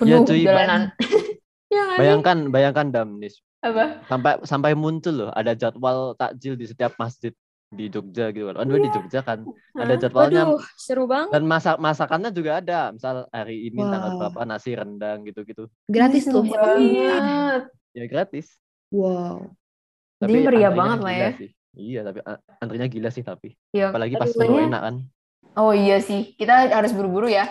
penuh 0.00 0.16
ya, 0.16 0.18
cuy, 0.24 0.40
jalanan. 0.48 0.82
ya, 1.76 1.84
bayangkan 2.00 2.48
bayangkan 2.48 2.88
Damnis. 2.88 3.44
Apa? 3.60 4.00
Sampai 4.08 4.40
sampai 4.48 4.72
muncul 4.72 5.12
loh 5.12 5.30
ada 5.36 5.52
jadwal 5.52 6.16
takjil 6.16 6.56
di 6.56 6.64
setiap 6.64 6.96
masjid 6.96 7.36
di 7.68 7.92
Jogja 7.92 8.32
gitu 8.32 8.48
kan. 8.48 8.56
Aduh 8.64 8.80
ya. 8.80 8.88
di 8.88 8.88
iya. 8.88 8.96
Jogja 8.96 9.20
kan 9.20 9.38
ada 9.76 9.94
jadwalnya. 10.00 10.42
Waduh, 10.48 10.64
seru 10.80 11.04
banget. 11.04 11.36
Dan 11.36 11.44
masak 11.44 11.76
masakannya 11.76 12.32
juga 12.32 12.64
ada. 12.64 12.96
Misal 12.96 13.28
hari 13.28 13.68
ini 13.68 13.84
wow. 13.84 13.92
tanggal 13.92 14.10
berapa 14.24 14.40
nasi 14.48 14.72
rendang 14.72 15.20
gitu-gitu. 15.28 15.68
Gratis 15.84 16.24
tuh. 16.24 16.48
Ya, 16.48 17.68
ya 17.92 18.04
gratis. 18.08 18.56
Wow. 18.88 19.52
Tapi 20.16 20.32
Jadi 20.32 20.44
meriah 20.48 20.72
banget 20.72 20.98
lah 21.04 21.12
ya. 21.12 21.30
Sih 21.36 21.52
Iya, 21.74 22.00
tapi 22.06 22.22
antrinya 22.62 22.86
gila 22.86 23.10
sih 23.10 23.26
tapi. 23.26 23.58
Iya. 23.74 23.90
Apalagi 23.90 24.14
pas 24.14 24.30
menu 24.38 24.56
enak 24.62 24.82
kan. 24.82 24.94
Oh 25.54 25.70
iya 25.70 26.02
sih, 26.02 26.34
kita 26.34 26.70
harus 26.70 26.90
buru-buru 26.94 27.30
ya. 27.30 27.50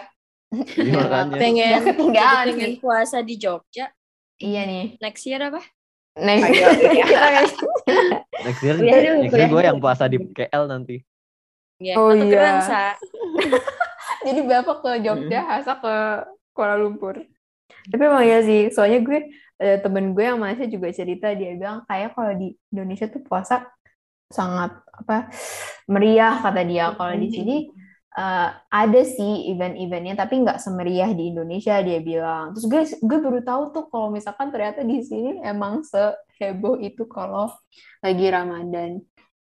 Iya, 0.52 1.28
pengen 1.42 1.84
ketinggalan 1.84 2.46
pengen 2.56 2.76
puasa 2.80 3.20
di 3.24 3.36
Jogja. 3.40 3.92
Iya 4.40 4.62
nih. 4.68 4.86
Next 5.00 5.24
year 5.28 5.42
apa? 5.44 5.62
Next 6.20 6.50
year. 6.52 6.70
next 8.46 8.62
year, 8.62 8.76
next 8.78 9.34
year 9.34 9.50
gue 9.50 9.64
yang 9.64 9.80
puasa 9.82 10.06
di 10.06 10.20
KL 10.20 10.68
nanti. 10.70 11.02
Ya, 11.82 12.00
oh 12.00 12.16
iya. 12.16 12.64
Jadi 14.26 14.40
bapak 14.48 14.78
ke 14.80 14.92
Jogja, 15.04 15.44
Hasa 15.44 15.84
ke 15.84 15.96
Kuala 16.56 16.80
Lumpur. 16.80 17.20
Tapi 17.92 18.00
emang 18.00 18.24
ya 18.24 18.40
sih, 18.40 18.72
soalnya 18.72 19.04
gue 19.04 19.20
ada 19.60 19.84
temen 19.84 20.16
gue 20.16 20.24
yang 20.24 20.40
Malaysia 20.40 20.64
juga 20.64 20.88
cerita 20.96 21.32
dia 21.36 21.56
bilang 21.56 21.84
kayak 21.88 22.16
kalau 22.16 22.32
di 22.36 22.56
Indonesia 22.72 23.12
tuh 23.12 23.20
puasa 23.20 23.68
sangat 24.34 24.74
apa 24.90 25.30
meriah 25.86 26.42
kata 26.42 26.62
dia. 26.66 26.98
Kalau 26.98 27.14
di 27.14 27.30
sini 27.30 27.56
uh, 28.18 28.50
ada 28.70 29.02
sih 29.06 29.54
event-eventnya 29.54 30.18
tapi 30.18 30.42
nggak 30.42 30.62
semeriah 30.62 31.10
di 31.14 31.30
Indonesia 31.34 31.78
dia 31.86 32.00
bilang. 32.02 32.58
Terus 32.58 32.66
gue 32.66 32.82
gue 33.06 33.20
baru 33.22 33.40
tahu 33.46 33.64
tuh 33.74 33.86
kalau 33.94 34.10
misalkan 34.10 34.50
ternyata 34.50 34.82
di 34.82 35.02
sini 35.06 35.42
emang 35.46 35.86
seheboh 35.86 36.82
itu 36.82 37.06
kalau 37.06 37.54
lagi 38.02 38.26
Ramadan. 38.30 39.02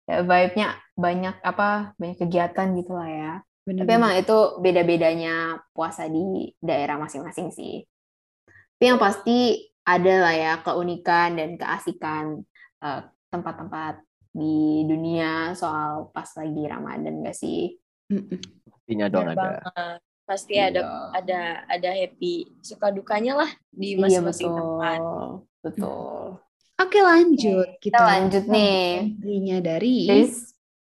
Ya, 0.06 0.22
vibe-nya 0.22 0.78
banyak 0.94 1.42
apa 1.42 1.98
banyak 1.98 2.18
kegiatan 2.22 2.78
gitu 2.78 2.94
lah 2.94 3.10
ya. 3.10 3.34
Bener. 3.66 3.82
Tapi 3.82 3.92
emang 3.98 4.14
itu 4.14 4.38
beda-bedanya 4.62 5.66
puasa 5.74 6.06
di 6.06 6.54
daerah 6.62 7.02
masing-masing 7.02 7.50
sih. 7.50 7.82
Tapi 8.78 8.84
yang 8.86 9.02
pasti 9.02 9.66
ada 9.82 10.14
lah 10.30 10.36
ya 10.38 10.54
keunikan 10.62 11.34
dan 11.34 11.58
keasikan 11.58 12.46
eh, 12.86 13.02
tempat-tempat 13.34 14.05
di 14.36 14.84
dunia 14.84 15.56
soal 15.56 16.12
pas 16.12 16.28
lagi 16.36 16.68
Ramadan 16.68 17.24
gak 17.24 17.38
sih? 17.40 17.72
Pastinya 18.68 19.08
dong 19.08 19.32
ada. 19.32 19.64
Pasti 20.26 20.58
iya. 20.58 20.74
ada 20.74 20.82
ada 21.14 21.40
ada 21.70 21.90
happy 21.94 22.60
suka 22.60 22.92
dukanya 22.92 23.46
lah 23.46 23.52
di 23.72 23.96
iya, 23.96 24.02
masing-masing 24.02 24.52
iya, 24.52 24.58
tempat. 24.60 25.00
Betul. 25.64 26.26
Oke 26.76 27.00
lanjut. 27.00 27.68
Kita, 27.80 27.96
kita 27.96 28.02
lanjut 28.04 28.44
nih. 28.52 29.16
Intinya 29.16 29.58
dari 29.64 29.96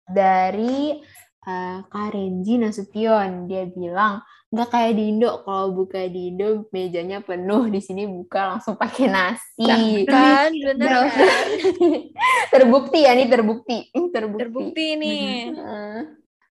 dari 0.07 0.95
uh, 1.43 1.77
Kak 1.89 2.07
Renji 2.15 2.55
Nasution. 2.55 3.51
Dia 3.51 3.67
bilang, 3.67 4.23
nggak 4.51 4.69
kayak 4.69 4.93
di 4.99 5.03
Indo. 5.15 5.29
Kalau 5.47 5.71
buka 5.71 6.03
di 6.11 6.35
Indo, 6.35 6.67
mejanya 6.75 7.23
penuh. 7.23 7.71
Di 7.71 7.79
sini 7.79 8.03
buka 8.03 8.55
langsung 8.55 8.75
pakai 8.75 9.07
nasi. 9.07 10.03
Kan, 10.03 10.51
bener 10.51 11.07
kan? 11.07 11.47
terbukti 12.53 13.07
ya 13.07 13.15
nih, 13.15 13.27
terbukti. 13.31 13.77
Terbukti, 14.11 14.41
terbukti 14.43 14.87
nih. 14.99 15.55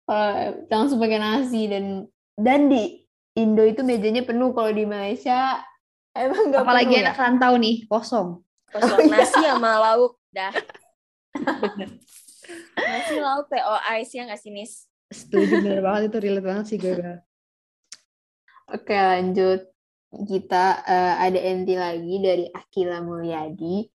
Uh, 0.07 0.65
langsung 0.71 0.97
pakai 1.03 1.19
nasi. 1.19 1.67
Dan 1.67 2.07
dan 2.39 2.71
di 2.71 3.03
Indo 3.35 3.67
itu 3.67 3.83
mejanya 3.83 4.23
penuh. 4.23 4.55
Kalau 4.55 4.71
di 4.71 4.87
Malaysia, 4.87 5.59
emang 6.15 6.55
nggak 6.55 6.63
Apalagi 6.63 6.95
penuh, 6.95 7.03
anak 7.03 7.15
ya? 7.19 7.21
rantau 7.21 7.53
nih, 7.59 7.75
kosong. 7.91 8.39
Kosong 8.71 8.99
oh, 9.05 9.11
nasi 9.11 9.37
iya. 9.43 9.59
sama 9.59 9.75
lauk. 9.75 10.15
Dah. 10.31 10.55
Nasi 12.79 13.15
lauk 13.21 13.45
PO 13.45 13.75
ice 14.01 14.13
ya 14.17 14.25
nggak 14.25 14.41
sih 14.41 14.49
Nis? 14.49 14.89
Setuju 15.09 15.61
bener 15.61 15.81
banget 15.85 16.09
itu 16.09 16.17
relate 16.21 16.45
banget 16.45 16.65
sih 16.69 16.77
gue. 16.81 16.93
Oke 18.73 18.93
lanjut 18.93 19.69
kita 20.09 20.81
uh, 20.89 21.15
ada 21.21 21.37
enti 21.37 21.77
lagi 21.77 22.15
dari 22.17 22.45
Akila 22.49 23.05
Mulyadi 23.05 23.85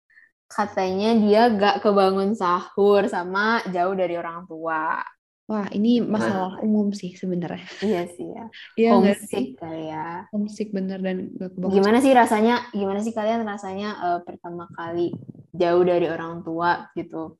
katanya 0.46 1.10
dia 1.18 1.50
gak 1.50 1.82
kebangun 1.82 2.38
sahur 2.38 3.10
sama 3.10 3.58
jauh 3.74 3.94
dari 3.98 4.14
orang 4.14 4.46
tua. 4.46 5.02
Wah, 5.44 5.68
ini 5.76 6.00
masalah 6.00 6.56
nah. 6.56 6.64
umum 6.64 6.88
sih 6.96 7.12
sebenarnya. 7.12 7.68
Iya 7.84 8.02
sih 8.08 8.32
ya. 8.32 8.44
Iya 8.80 8.90
homesick 8.96 9.60
kali 9.60 9.92
ya. 9.92 10.24
Homesick 10.32 10.70
bener 10.72 11.02
dan 11.02 11.34
gak 11.36 11.52
kebangun. 11.58 11.74
Gimana 11.74 11.98
sih 12.00 12.12
rasanya? 12.14 12.54
Gimana 12.72 13.00
sih 13.02 13.12
kalian 13.12 13.42
rasanya 13.44 13.88
uh, 13.98 14.20
pertama 14.22 14.70
kali 14.72 15.12
jauh 15.52 15.82
dari 15.84 16.06
orang 16.08 16.40
tua 16.46 16.88
gitu? 16.96 17.36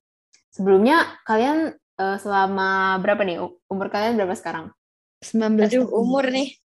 Sebelumnya 0.52 1.22
kalian 1.24 1.72
uh, 1.96 2.18
selama 2.18 2.98
berapa 3.00 3.22
nih? 3.24 3.38
Umur 3.70 3.88
kalian 3.88 4.20
berapa 4.20 4.36
sekarang? 4.36 4.74
19 5.24 5.64
Aduh, 5.64 5.88
umur 5.88 6.28
nih. 6.28 6.60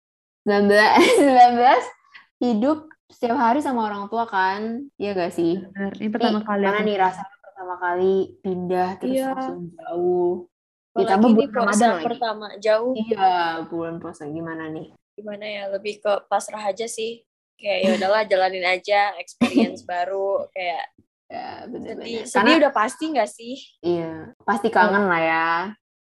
19 0.47 0.71
19 0.71 1.60
hidup 2.47 2.88
setiap 3.12 3.36
hari 3.36 3.60
sama 3.60 3.83
orang 3.83 4.07
tua 4.07 4.23
kan? 4.23 4.88
Iya 4.95 5.12
gak 5.12 5.36
sih? 5.36 5.60
Benar. 5.60 5.91
Ini 5.99 6.07
pertama 6.07 6.39
kali 6.47 6.63
mana 6.63 6.79
nih 6.88 6.95
rasa 6.95 7.27
pertama 7.43 7.75
kali 7.75 8.39
pindah 8.39 8.89
terus 8.95 9.19
iya. 9.19 9.36
langsung 9.36 9.75
jauh. 9.75 10.47
Ditambah 10.95 11.29
bulan 11.36 11.51
Ramadan 11.51 11.89
lagi. 11.91 12.05
pertama 12.07 12.47
jauh. 12.63 12.93
Iya, 12.95 13.67
bulan 13.67 13.95
puasa 13.99 14.23
gimana 14.31 14.71
nih? 14.71 14.95
Gimana 15.19 15.45
ya? 15.45 15.63
Lebih 15.75 15.99
ke 15.99 16.13
pasrah 16.31 16.63
aja 16.63 16.88
sih. 16.88 17.27
Kayak 17.60 17.79
ya 17.83 17.89
udahlah 17.99 18.23
jalanin 18.23 18.65
aja 18.65 19.19
experience 19.19 19.83
baru 19.89 20.47
kayak 20.55 20.95
Ya, 21.27 21.67
bener-bener. 21.67 22.23
Sedih, 22.23 22.23
sedih 22.23 22.55
udah 22.63 22.71
pasti 22.71 23.12
gak 23.12 23.27
sih? 23.27 23.60
Iya, 23.83 24.31
pasti 24.47 24.71
kangen 24.71 25.12
lah 25.12 25.19
ya. 25.19 25.49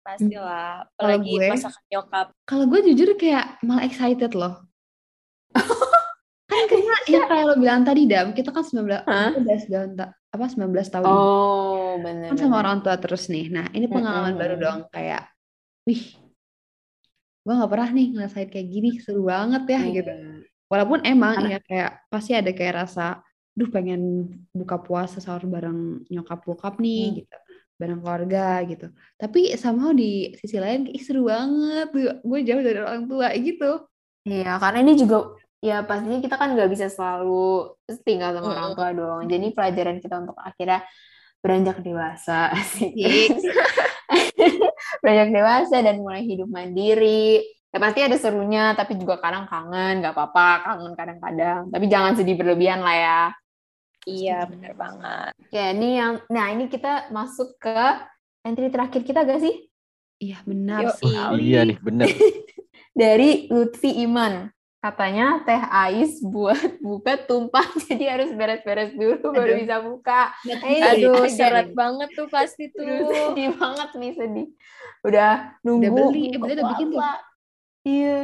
Pasti 0.03 0.35
lah, 0.35 0.83
apalagi 0.99 1.31
gue, 1.39 1.47
masakan 1.47 1.83
nyokap. 1.87 2.27
Kalau 2.43 2.65
gue 2.67 2.79
jujur 2.91 3.15
kayak 3.15 3.63
malah 3.63 3.87
excited 3.87 4.35
loh. 4.35 4.67
kan 6.53 6.63
karena 6.69 6.95
ya 7.13 7.21
kayak 7.25 7.45
lo 7.49 7.55
bilang 7.57 7.81
tadi 7.87 8.05
dam 8.05 8.35
kita 8.35 8.49
kan 8.53 8.65
19 8.65 9.05
huh? 9.05 9.31
udah 9.41 9.57
tahun 9.69 9.91
apa 10.33 10.45
19 10.49 10.69
tahun 10.93 11.05
oh 11.05 12.01
benar 12.01 12.29
kan 12.33 12.37
sama 12.37 12.55
orang 12.61 12.81
tua 12.81 12.95
terus 12.97 13.29
nih 13.29 13.53
nah 13.53 13.65
ini 13.73 13.85
pengalaman 13.85 14.33
hmm. 14.33 14.41
baru 14.41 14.55
dong 14.57 14.79
kayak 14.89 15.29
wih 15.85 16.17
gue 17.43 17.53
nggak 17.53 17.71
pernah 17.71 17.89
nih 17.91 18.07
ngerasain 18.17 18.49
kayak 18.49 18.67
gini 18.69 18.89
seru 18.97 19.27
banget 19.27 19.63
ya 19.67 19.81
hmm. 19.81 19.91
gitu 19.93 20.11
walaupun 20.71 20.99
emang 21.05 21.37
ya 21.45 21.59
kayak 21.61 21.91
pasti 22.09 22.31
ada 22.33 22.49
kayak 22.49 22.85
rasa 22.85 23.21
duh 23.53 23.69
pengen 23.69 24.33
buka 24.49 24.81
puasa 24.81 25.21
sahur 25.21 25.45
bareng 25.45 26.01
nyokap 26.09 26.41
bokap 26.41 26.81
nih 26.81 27.13
hmm. 27.13 27.15
gitu 27.21 27.37
bareng 27.77 27.99
keluarga 27.99 28.61
gitu. 28.69 28.87
Tapi 29.17 29.57
sama 29.57 29.91
di 29.91 30.31
sisi 30.37 30.57
lain 30.61 30.89
ih 30.89 31.01
seru 31.01 31.27
banget. 31.27 31.89
Gue 32.21 32.39
jauh 32.45 32.63
dari 32.63 32.79
orang 32.79 33.09
tua 33.09 33.33
gitu. 33.35 33.83
Iya 34.23 34.55
karena 34.55 34.87
ini 34.87 34.93
juga 34.95 35.35
ya 35.63 35.83
pastinya 35.83 36.19
kita 36.19 36.35
kan 36.35 36.55
nggak 36.55 36.71
bisa 36.71 36.87
selalu 36.91 37.71
tinggal 38.03 38.35
sama 38.35 38.51
orang 38.51 38.71
tua 38.75 38.89
dong 38.91 39.31
jadi 39.31 39.47
pelajaran 39.55 40.03
kita 40.03 40.19
untuk 40.19 40.35
akhirnya 40.35 40.83
beranjak 41.43 41.83
dewasa 41.83 42.55
sih. 42.75 42.91
Beranjak 45.03 45.29
dewasa 45.35 45.75
dan 45.83 45.99
mulai 45.99 46.23
hidup 46.23 46.47
mandiri. 46.47 47.43
Ya 47.73 47.81
pasti 47.81 48.05
ada 48.05 48.15
serunya 48.15 48.71
tapi 48.77 48.95
juga 48.95 49.19
kadang 49.19 49.49
kangen 49.49 49.99
nggak 49.99 50.15
apa-apa 50.15 50.71
kangen 50.71 50.93
kadang-kadang. 50.95 51.67
Tapi 51.67 51.85
jangan 51.91 52.15
sedih 52.15 52.39
berlebihan 52.39 52.79
lah 52.79 52.95
ya 52.95 53.21
Iya, 54.03 54.47
benar 54.51 54.73
banget. 54.75 55.31
Ya, 55.53 55.71
ini 55.71 55.99
yang 55.99 56.13
nah 56.27 56.51
ini 56.51 56.67
kita 56.67 57.07
masuk 57.11 57.55
ke 57.59 57.71
entry 58.43 58.67
terakhir 58.67 59.01
kita 59.07 59.23
gak 59.23 59.39
sih? 59.39 59.55
Iya, 60.19 60.37
benar 60.47 60.81
Yo, 60.87 60.89
sih. 60.99 61.15
iya 61.39 61.59
nih, 61.67 61.77
benar. 61.79 62.07
Dari 62.99 63.49
Lutfi 63.49 64.03
Iman. 64.03 64.51
Katanya 64.83 65.39
teh 65.47 65.63
ais 65.63 66.19
buat 66.19 66.59
buka 66.83 67.15
tumpah 67.15 67.63
jadi 67.87 68.19
harus 68.19 68.35
beres-beres 68.35 68.91
dulu 68.91 69.31
Aduh. 69.31 69.31
baru 69.31 69.51
bisa 69.63 69.75
buka. 69.79 70.21
Hey, 70.43 70.83
Aduh, 70.83 71.23
syarat 71.31 71.71
banget 71.71 72.11
tuh 72.11 72.27
pasti 72.27 72.67
tuh. 72.67 72.83
sedih 73.31 73.55
banget 73.55 73.89
nih 73.95 74.11
sedih. 74.11 74.47
Udah 75.07 75.55
nunggu. 75.63 75.87
Udah 75.87 75.91
beli, 76.11 76.23
eh, 76.35 76.39
udah 76.39 76.65
bikin 76.75 76.87
tuh. 76.91 77.01
Iya. 77.87 78.17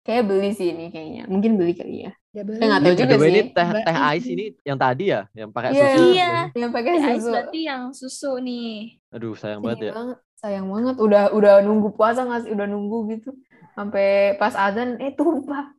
Kayak 0.00 0.24
beli 0.24 0.50
sih 0.56 0.72
ini 0.72 0.88
kayaknya. 0.88 1.22
Mungkin 1.28 1.60
beli 1.60 1.72
kali 1.76 2.08
ya. 2.08 2.12
Ya 2.30 2.42
boleh. 2.46 2.62
Enggak 2.62 2.80
tahu 2.86 2.94
juga 2.94 3.14
sih. 3.18 3.30
Ini 3.34 3.42
teh 3.50 3.68
teh 3.82 3.96
ice 4.14 4.28
ini 4.30 4.44
yang 4.62 4.78
tadi 4.78 5.04
ya, 5.10 5.20
yang 5.34 5.50
pakai 5.50 5.70
yeah, 5.74 5.82
susu. 5.82 6.04
Iya, 6.14 6.32
yang 6.54 6.70
pakai 6.70 6.92
susu. 6.94 7.10
Ice 7.10 7.26
berarti 7.26 7.60
yang 7.66 7.82
susu 7.90 8.32
nih. 8.38 8.74
Aduh, 9.10 9.34
sayang, 9.34 9.58
sayang 9.58 9.60
banget 9.66 9.78
ya. 9.82 9.92
Banget. 9.92 10.18
Sayang 10.38 10.66
banget. 10.70 10.94
Udah 11.02 11.24
udah 11.34 11.54
nunggu 11.66 11.88
puasa 11.98 12.22
nggak 12.22 12.46
sih? 12.46 12.50
Udah 12.54 12.66
nunggu 12.70 12.98
gitu. 13.18 13.34
Sampai 13.74 14.38
pas 14.38 14.54
azan 14.54 15.02
eh 15.02 15.10
tumpah. 15.10 15.74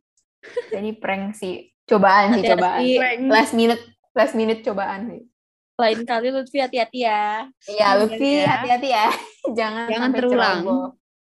Ini 0.76 1.00
prank 1.00 1.40
sih. 1.40 1.72
Cobaan 1.88 2.36
sih, 2.36 2.44
cobaan. 2.44 2.80
Last 3.32 3.52
minute, 3.56 3.82
last 4.12 4.34
minute 4.36 4.60
cobaan 4.60 5.08
sih. 5.08 5.22
Lain 5.80 6.04
kali 6.04 6.28
Lutfi 6.30 6.60
hati-hati 6.60 7.08
ya. 7.08 7.48
Iya, 7.64 7.88
Lutfi 7.96 8.44
ya. 8.44 8.60
hati-hati 8.60 8.88
ya. 8.92 9.06
Jangan 9.58 9.88
Jangan 9.88 10.10
terulang. 10.12 10.58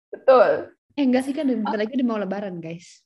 Betul. 0.08 0.50
Eh 0.96 1.04
enggak 1.04 1.22
sih 1.28 1.36
kan 1.36 1.44
bentar 1.44 1.76
lagi 1.76 1.92
udah 1.92 2.08
mau 2.08 2.18
lebaran, 2.18 2.56
guys. 2.58 3.04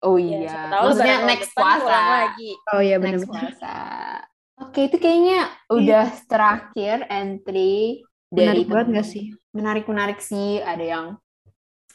Oh 0.00 0.16
iya, 0.16 0.48
ya, 0.48 0.60
maksudnya 0.72 1.28
next 1.28 1.52
puasa. 1.52 1.96
Lagi. 2.32 2.50
Oh 2.72 2.80
iya 2.80 2.96
benar 2.96 3.20
next 3.20 3.28
puasa. 3.28 3.76
Oke, 4.60 4.88
itu 4.88 4.96
kayaknya 4.96 5.48
udah 5.72 6.06
yeah. 6.08 6.24
terakhir 6.28 7.04
entry 7.08 8.04
dari 8.28 8.64
Menarik 8.64 8.68
banget 8.68 8.86
gak 8.96 9.08
sih? 9.08 9.24
Menarik-menarik 9.52 10.18
sih, 10.20 10.60
ada 10.60 10.84
yang 10.84 11.06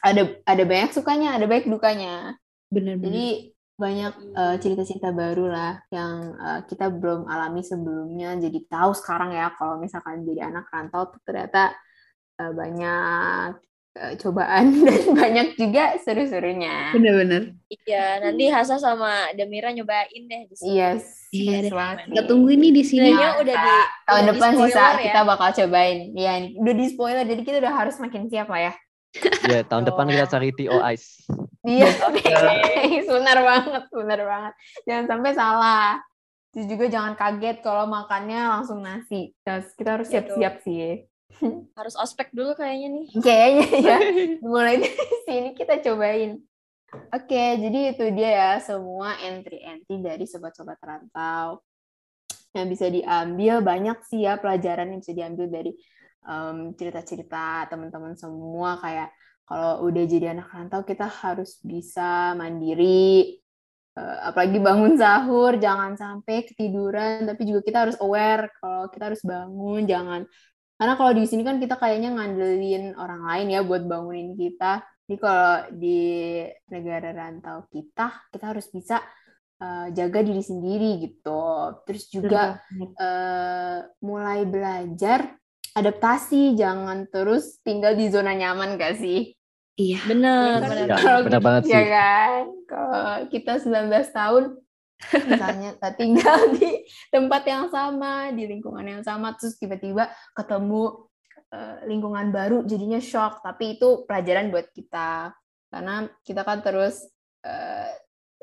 ada 0.01 0.37
ada 0.45 0.63
banyak 0.65 0.91
sukanya, 0.93 1.37
ada 1.37 1.45
baik 1.49 1.65
dukanya. 1.65 2.37
Benar 2.69 3.01
Jadi 3.01 3.55
banyak 3.75 4.13
uh, 4.39 4.55
cerita-cerita 4.55 5.11
baru 5.11 5.51
lah 5.51 5.83
yang 5.91 6.31
uh, 6.39 6.61
kita 6.63 6.87
belum 6.87 7.27
alami 7.27 7.59
sebelumnya 7.59 8.39
jadi 8.39 8.59
tahu 8.71 8.95
sekarang 8.95 9.35
ya 9.35 9.51
kalau 9.51 9.83
misalkan 9.83 10.23
jadi 10.23 10.47
anak 10.47 10.71
rantau 10.71 11.11
tuh 11.11 11.19
ternyata 11.27 11.75
uh, 12.39 12.55
banyak 12.55 13.59
cobaan 14.19 14.75
dan 14.87 15.01
banyak 15.15 15.47
juga 15.55 15.95
seru-serunya 16.03 16.91
bener-bener 16.91 17.55
iya 17.87 18.19
nanti 18.19 18.51
Hasa 18.51 18.75
sama 18.75 19.31
Demira 19.33 19.71
nyobain 19.71 20.23
deh 20.27 20.41
di 20.51 20.55
sini 20.55 20.75
yes 20.75 21.31
iya 21.31 21.63
deh 21.63 21.71
kita 22.11 22.23
tunggu 22.27 22.51
ini 22.51 22.75
di 22.75 22.83
sini 22.83 23.15
ya, 23.15 23.39
udah 23.39 23.55
di 23.55 23.75
tahun 24.03 24.21
udah 24.21 24.31
depan 24.35 24.51
sih 24.59 24.71
ya. 24.75 24.87
kita 24.99 25.19
bakal 25.23 25.49
cobain 25.55 25.99
ya 26.11 26.33
udah 26.59 26.73
di 26.75 26.85
spoiler 26.91 27.23
jadi 27.23 27.41
kita 27.41 27.57
udah 27.63 27.73
harus 27.73 27.95
makin 28.03 28.27
siap 28.27 28.51
lah 28.51 28.71
ya 28.71 28.73
Ya, 29.47 29.61
yeah, 29.61 29.63
tahun 29.63 29.83
oh. 29.85 29.87
depan 29.93 30.05
kita 30.11 30.25
cari 30.27 30.49
TO 30.51 30.77
Ice. 30.91 31.23
Iya, 31.65 31.87
benar 33.15 33.37
banget, 33.41 33.83
benar 33.89 34.21
banget. 34.21 34.53
Jangan 34.85 35.05
sampai 35.09 35.31
salah. 35.33 35.89
Terus 36.53 36.65
juga 36.71 36.85
jangan 36.87 37.13
kaget 37.17 37.57
kalau 37.65 37.89
makannya 37.89 38.41
langsung 38.59 38.79
nasi. 38.85 39.33
Terus 39.41 39.73
kita 39.73 39.89
harus 39.99 40.07
iya 40.11 40.13
siap-siap 40.21 40.53
sih. 40.61 41.03
Harus 41.77 41.95
ospek 41.99 42.31
dulu 42.31 42.55
kayaknya 42.55 42.87
nih. 42.91 43.07
Kayaknya 43.19 43.67
ya. 43.81 43.97
Mulai 44.45 44.75
dari 44.83 45.15
sini 45.27 45.49
kita 45.53 45.81
cobain. 45.83 46.39
Oke, 47.11 47.59
jadi 47.59 47.91
itu 47.91 48.05
dia 48.15 48.29
ya 48.31 48.51
semua 48.63 49.19
entry-entry 49.19 49.99
dari 49.99 50.23
sobat-sobat 50.23 50.79
rantau 50.79 51.59
yang 52.55 52.71
bisa 52.71 52.87
diambil 52.87 53.59
banyak 53.59 53.99
sih 54.07 54.23
ya 54.23 54.39
pelajaran 54.39 54.95
yang 54.95 55.03
bisa 55.03 55.11
diambil 55.11 55.51
dari 55.51 55.75
um, 56.23 56.71
cerita-cerita 56.71 57.67
teman-teman 57.67 58.15
semua 58.15 58.79
kayak 58.79 59.11
kalau 59.43 59.85
udah 59.85 60.03
jadi 60.07 60.31
anak 60.31 60.47
rantau 60.49 60.87
kita 60.87 61.05
harus 61.05 61.59
bisa 61.61 62.31
mandiri 62.39 63.37
uh, 63.99 64.31
apalagi 64.31 64.57
bangun 64.63 64.95
sahur 64.95 65.59
jangan 65.59 65.99
sampai 65.99 66.47
ketiduran 66.47 67.27
tapi 67.27 67.43
juga 67.43 67.61
kita 67.61 67.77
harus 67.89 67.97
aware 67.99 68.49
kalau 68.57 68.87
kita 68.87 69.03
harus 69.13 69.21
bangun 69.21 69.81
jangan 69.83 70.21
karena 70.75 70.93
kalau 70.99 71.11
di 71.15 71.23
sini 71.23 71.41
kan 71.47 71.57
kita 71.57 71.79
kayaknya 71.79 72.15
ngandelin 72.15 72.93
orang 72.99 73.23
lain 73.23 73.47
ya 73.55 73.61
buat 73.63 73.83
bangunin 73.87 74.35
kita 74.35 74.83
jadi 75.07 75.17
kalau 75.21 75.51
di 75.71 76.01
negara 76.67 77.09
rantau 77.15 77.63
kita 77.71 78.27
kita 78.33 78.45
harus 78.51 78.67
bisa 78.71 78.99
uh, 79.63 79.87
jaga 79.95 80.19
diri 80.19 80.43
sendiri 80.43 80.99
gitu 80.99 81.75
terus 81.87 82.11
juga 82.11 82.59
uh, 82.99 83.79
mulai 84.03 84.43
belajar 84.43 85.35
adaptasi, 85.75 86.55
jangan 86.55 87.05
terus 87.11 87.59
tinggal 87.61 87.93
di 87.93 88.07
zona 88.07 88.31
nyaman 88.31 88.79
gak 88.79 88.95
sih? 88.95 89.35
Iya, 89.75 89.99
benar. 90.07 90.63
Kan 90.63 90.69
benar, 90.71 90.87
ya, 90.87 91.15
benar 91.19 91.41
banget 91.43 91.61
sih. 91.67 91.75
Ya 91.75 91.83
kan? 91.91 92.43
Kalau 92.63 93.11
kita 93.27 93.53
19 93.59 93.91
tahun 94.15 94.43
misalnya 95.27 95.75
tinggal 95.99 96.55
di 96.55 96.87
tempat 97.13 97.43
yang 97.45 97.67
sama, 97.69 98.31
di 98.31 98.47
lingkungan 98.47 98.85
yang 98.85 99.03
sama 99.03 99.35
terus 99.35 99.59
tiba-tiba 99.59 100.09
ketemu 100.33 101.07
uh, 101.51 101.77
lingkungan 101.85 102.31
baru 102.31 102.63
jadinya 102.63 102.99
shock, 102.99 103.43
tapi 103.43 103.77
itu 103.77 104.07
pelajaran 104.07 104.49
buat 104.49 104.71
kita. 104.71 105.35
Karena 105.69 106.07
kita 106.23 106.41
kan 106.47 106.63
terus 106.63 107.03
uh, 107.43 107.91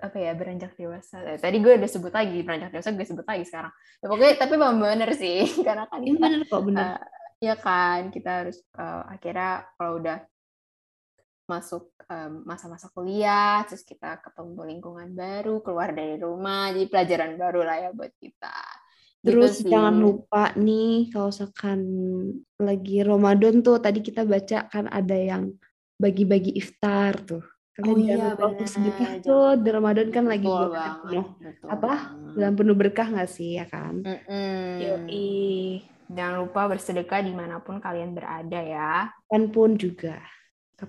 apa 0.03 0.17
ya 0.19 0.33
beranjak 0.35 0.75
dewasa. 0.75 1.23
Eh, 1.25 1.39
tadi 1.39 1.63
gue 1.63 1.79
udah 1.79 1.91
sebut 1.91 2.13
lagi 2.13 2.43
beranjak 2.43 2.75
dewasa, 2.75 2.91
gue 2.93 3.07
sebut 3.07 3.27
lagi 3.27 3.45
sekarang. 3.47 3.73
Ya, 4.03 4.07
pokoknya 4.11 4.35
tapi 4.37 4.53
memang 4.59 4.79
bener 4.83 5.11
sih, 5.15 5.47
karena 5.67 5.87
kan 5.87 6.03
ini 6.03 6.19
bener 6.19 6.41
kok 6.47 6.63
bener. 6.67 6.99
Uh, 6.99 7.01
ya 7.43 7.55
kan 7.59 8.15
kita 8.15 8.31
harus 8.47 8.63
uh, 8.79 9.03
akhirnya 9.11 9.67
kalau 9.75 9.99
udah 9.99 10.23
masuk 11.47 11.91
masa-masa 12.47 12.87
um, 12.89 12.95
kuliah 12.95 13.65
terus 13.67 13.83
kita 13.83 14.21
ketemu 14.23 14.63
lingkungan 14.77 15.09
baru 15.13 15.59
keluar 15.61 15.91
dari 15.91 16.21
rumah 16.21 16.71
jadi 16.71 16.87
pelajaran 16.87 17.33
baru 17.35 17.61
lah 17.67 17.77
ya 17.89 17.91
buat 17.91 18.13
kita 18.21 18.59
gitu 19.23 19.27
terus 19.27 19.63
gitu 19.63 19.71
jangan 19.75 19.97
lupa 19.99 20.55
nih 20.55 21.11
kalau 21.11 21.31
misalkan 21.31 21.81
lagi 22.59 22.97
Ramadan 23.03 23.55
tuh 23.63 23.79
tadi 23.83 24.01
kita 24.03 24.23
baca 24.23 24.71
kan 24.71 24.87
ada 24.87 25.17
yang 25.19 25.51
bagi-bagi 25.99 26.59
iftar 26.59 27.23
tuh 27.23 27.43
Kalian 27.73 27.97
oh 27.97 28.05
iya, 28.05 28.37
lupa 28.37 28.69
sedekah 28.69 29.11
tuh 29.25 29.57
di 29.57 29.69
Ramadan 29.73 30.13
kan 30.13 30.29
lagi 30.29 30.45
bulan 30.45 30.93
penuh 31.09 31.27
apa 31.65 32.13
bulan 32.37 32.53
penuh 32.53 32.77
berkah 32.77 33.09
nggak 33.09 33.31
sih 33.33 33.57
ya 33.57 33.65
kan? 33.65 34.05
Mm 34.05 34.19
-mm. 34.29 34.69
Yoi. 34.77 35.33
Jangan 36.13 36.45
lupa 36.45 36.69
bersedekah 36.69 37.25
di 37.25 37.33
mana 37.33 37.65
pun 37.65 37.81
kalian 37.81 38.13
berada 38.13 38.61
ya. 38.61 39.09
Kapan 39.09 39.45
pun 39.49 39.81
juga. 39.81 40.21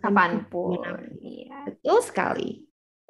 Kapan 0.02 0.48
pun. 0.50 0.80
Iya. 1.22 1.70
Betul 1.70 2.00
sekali. 2.02 2.50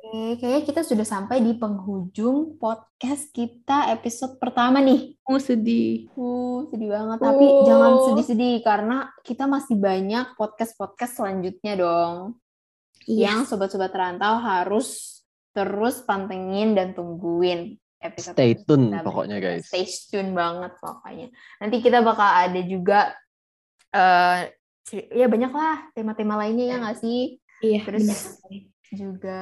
Oke, 0.03 0.35
kayaknya 0.35 0.61
kita 0.67 0.81
sudah 0.83 1.07
sampai 1.07 1.39
di 1.39 1.55
penghujung 1.55 2.59
podcast 2.59 3.31
kita 3.31 3.87
episode 3.95 4.35
pertama 4.35 4.83
nih. 4.83 5.15
Oh, 5.23 5.39
sedih. 5.39 6.11
Uh, 6.19 6.67
sedih 6.67 6.91
banget. 6.91 7.17
Oh. 7.17 7.25
Tapi 7.31 7.45
jangan 7.63 7.91
sedih-sedih 8.11 8.55
karena 8.67 9.07
kita 9.23 9.47
masih 9.47 9.79
banyak 9.79 10.35
podcast-podcast 10.35 11.23
selanjutnya 11.23 11.79
dong. 11.79 12.35
Iya. 13.07 13.31
Yang 13.31 13.55
sobat-sobat 13.55 13.95
rantau 13.95 14.43
harus 14.43 15.23
terus 15.53 16.01
pantengin 16.03 16.73
dan 16.75 16.97
tungguin 16.97 17.77
episode 18.03 18.35
stay 18.35 18.57
tune 18.57 18.91
pokoknya 19.05 19.37
guys 19.39 19.69
stay 19.69 19.85
tune 19.85 20.33
banget 20.35 20.73
pokoknya 20.81 21.29
nanti 21.61 21.77
kita 21.79 22.01
bakal 22.01 22.25
ada 22.25 22.61
juga 22.65 23.13
uh, 23.95 24.49
ya 24.91 25.27
banyak 25.31 25.51
lah 25.53 25.77
tema-tema 25.95 26.35
lainnya 26.35 26.65
ya 26.65 26.75
nggak 26.83 26.97
sih 26.99 27.21
iya 27.63 27.79
terus 27.87 28.03
bener. 28.03 28.19
juga 28.93 29.41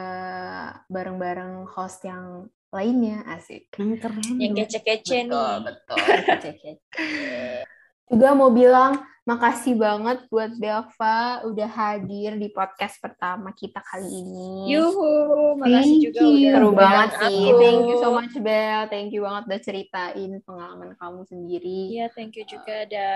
bareng-bareng 0.87 1.65
host 1.65 2.05
yang 2.05 2.47
lainnya 2.71 3.25
asik 3.35 3.67
yang 3.75 3.97
keren 3.99 4.21
yang 4.39 4.53
kece-kece 4.55 5.27
nih 5.27 5.55
betul 5.65 5.97
kece-kece 5.97 7.65
juga 8.11 8.29
mau 8.35 8.51
bilang 8.51 8.99
makasih 9.21 9.77
banget 9.77 10.25
buat 10.27 10.51
Belva 10.57 11.45
udah 11.45 11.69
hadir 11.69 12.41
di 12.41 12.49
podcast 12.49 12.97
pertama 12.97 13.53
kita 13.53 13.77
kali 13.85 14.09
ini. 14.09 14.73
Yuhu, 14.73 15.55
makasih 15.61 15.95
Thank 15.95 16.05
juga 16.09 16.19
you. 16.19 16.27
udah 16.27 16.51
seru 16.51 16.69
banget 16.73 17.09
sih. 17.21 17.41
Aku. 17.53 17.59
Thank 17.61 17.81
you 17.85 17.97
so 18.01 18.09
much 18.09 18.33
Bel. 18.41 18.81
Thank 18.89 19.09
you 19.13 19.21
banget 19.21 19.43
udah 19.45 19.61
ceritain 19.61 20.31
pengalaman 20.41 20.97
kamu 20.97 21.21
sendiri. 21.29 21.79
Iya, 21.95 22.05
thank 22.17 22.33
you 22.33 22.43
juga 22.49 22.89
ada 22.89 23.09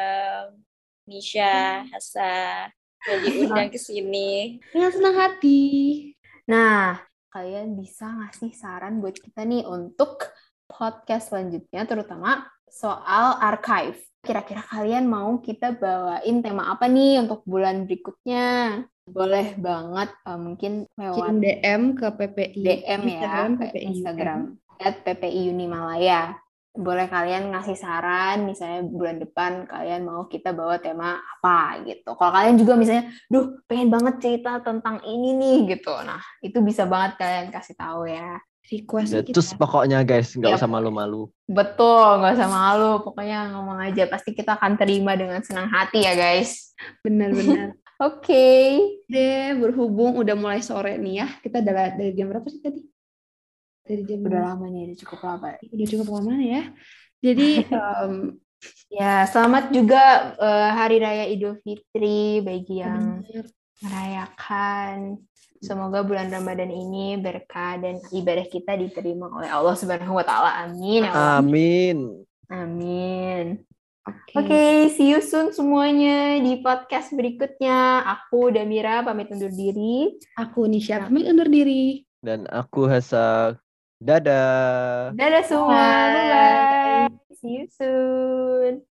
Nisha, 1.06 1.86
Hasa 1.90 2.70
yang 3.06 3.20
diundang 3.22 3.70
ke 3.70 3.78
sini. 3.78 4.58
Dengan 4.74 4.90
senang 4.90 5.16
hati. 5.22 5.62
Nah, 6.50 6.98
kalian 7.30 7.78
bisa 7.78 8.10
ngasih 8.10 8.54
saran 8.58 9.02
buat 9.02 9.18
kita 9.18 9.46
nih 9.46 9.66
untuk 9.66 10.26
podcast 10.66 11.30
selanjutnya 11.30 11.86
terutama 11.86 12.50
soal 12.66 13.38
archive 13.38 14.02
Kira-kira 14.26 14.66
kalian 14.66 15.06
mau 15.06 15.38
kita 15.38 15.78
bawain 15.78 16.42
tema 16.42 16.74
apa 16.74 16.90
nih 16.90 17.22
untuk 17.22 17.46
bulan 17.46 17.86
berikutnya? 17.86 18.82
Boleh 19.06 19.54
banget 19.54 20.10
uh, 20.26 20.42
mungkin 20.42 20.90
lewat 20.98 21.30
DM 21.38 21.94
ke 21.94 22.08
PPI 22.10 22.66
DM 22.66 23.02
ya, 23.06 23.22
Instagram, 23.22 23.50
PPI 23.62 23.86
Instagram 23.94 24.40
at 24.82 24.96
PPI 25.06 25.42
Unimalaya. 25.54 26.42
Boleh 26.76 27.08
kalian 27.08 27.56
ngasih 27.56 27.80
saran 27.80 28.44
misalnya 28.44 28.84
bulan 28.84 29.18
depan 29.24 29.64
kalian 29.64 30.04
mau 30.04 30.28
kita 30.28 30.52
bawa 30.52 30.76
tema 30.78 31.18
apa 31.18 31.80
gitu. 31.88 32.14
Kalau 32.20 32.32
kalian 32.36 32.60
juga 32.60 32.76
misalnya, 32.76 33.10
duh 33.32 33.64
pengen 33.66 33.90
banget 33.90 34.16
cerita 34.20 34.60
tentang 34.60 35.00
ini 35.08 35.34
nih 35.40 35.80
gitu. 35.80 35.96
Nah 36.04 36.20
itu 36.44 36.60
bisa 36.60 36.84
banget 36.84 37.16
kalian 37.18 37.48
kasih 37.50 37.76
tahu 37.80 38.12
ya 38.12 38.38
request 38.72 39.12
ya, 39.14 39.22
Terus 39.22 39.54
pokoknya 39.54 40.02
guys, 40.02 40.34
nggak 40.34 40.52
ya, 40.54 40.58
usah 40.58 40.70
malu-malu. 40.70 41.30
Betul, 41.46 42.22
nggak 42.22 42.34
usah 42.38 42.50
malu. 42.50 42.92
Pokoknya 43.06 43.54
ngomong 43.54 43.78
aja, 43.82 44.10
pasti 44.10 44.34
kita 44.34 44.58
akan 44.58 44.78
terima 44.78 45.14
dengan 45.14 45.42
senang 45.46 45.70
hati 45.70 46.02
ya 46.06 46.18
guys. 46.18 46.74
Benar-benar. 47.06 47.78
Oke. 48.02 48.28
okay. 48.28 48.66
Deh, 49.08 49.56
berhubung 49.56 50.18
udah 50.20 50.36
mulai 50.36 50.60
sore 50.66 50.98
nih 50.98 51.24
ya. 51.24 51.28
Kita 51.40 51.62
dari, 51.62 51.94
dari 51.96 52.12
jam 52.18 52.28
berapa 52.34 52.48
sih 52.50 52.60
tadi? 52.60 52.82
Dari 53.86 54.02
jam 54.10 54.20
udah 54.26 54.42
lama 54.54 54.66
nih, 54.68 54.82
udah 54.92 54.98
cukup 54.98 55.20
lama. 55.22 55.48
Udah 55.62 55.88
cukup 55.88 56.08
lama 56.10 56.34
ya. 56.42 56.62
Jadi 57.22 57.50
um, 57.80 58.14
ya 58.90 59.30
selamat 59.30 59.70
juga 59.70 60.34
uh, 60.42 60.70
Hari 60.74 60.98
Raya 61.00 61.26
Idul 61.30 61.62
Fitri 61.62 62.42
bagi 62.42 62.82
yang 62.82 63.22
merayakan 63.80 65.22
Semoga 65.66 66.06
bulan 66.06 66.30
Ramadan 66.30 66.70
ini 66.70 67.18
berkah 67.18 67.82
dan 67.82 67.98
ibadah 68.14 68.46
kita 68.46 68.78
diterima 68.78 69.34
oleh 69.34 69.50
Allah 69.50 69.74
Subhanahu 69.74 70.14
wa 70.14 70.22
taala. 70.22 70.62
Amin. 70.62 71.02
Ya 71.02 71.42
Amin. 71.42 71.98
Amin. 72.54 73.66
Oke, 74.06 74.38
okay. 74.38 74.46
okay, 74.46 74.78
see 74.94 75.10
you 75.10 75.18
soon 75.26 75.50
semuanya 75.50 76.38
di 76.38 76.62
podcast 76.62 77.10
berikutnya. 77.18 78.06
Aku 78.06 78.54
Damira 78.54 79.02
pamit 79.02 79.34
undur 79.34 79.50
diri. 79.50 80.14
Aku 80.38 80.70
Nisha 80.70 81.02
pamit 81.02 81.26
undur 81.26 81.50
diri. 81.50 82.06
Dan 82.22 82.46
aku 82.46 82.86
Hasa. 82.86 83.58
Dadah. 84.00 85.12
Dadah 85.16 85.44
semua. 85.48 85.74
Bye. 85.74 87.10
Bye. 87.10 87.36
See 87.36 87.64
you 87.64 87.68
soon. 87.70 88.86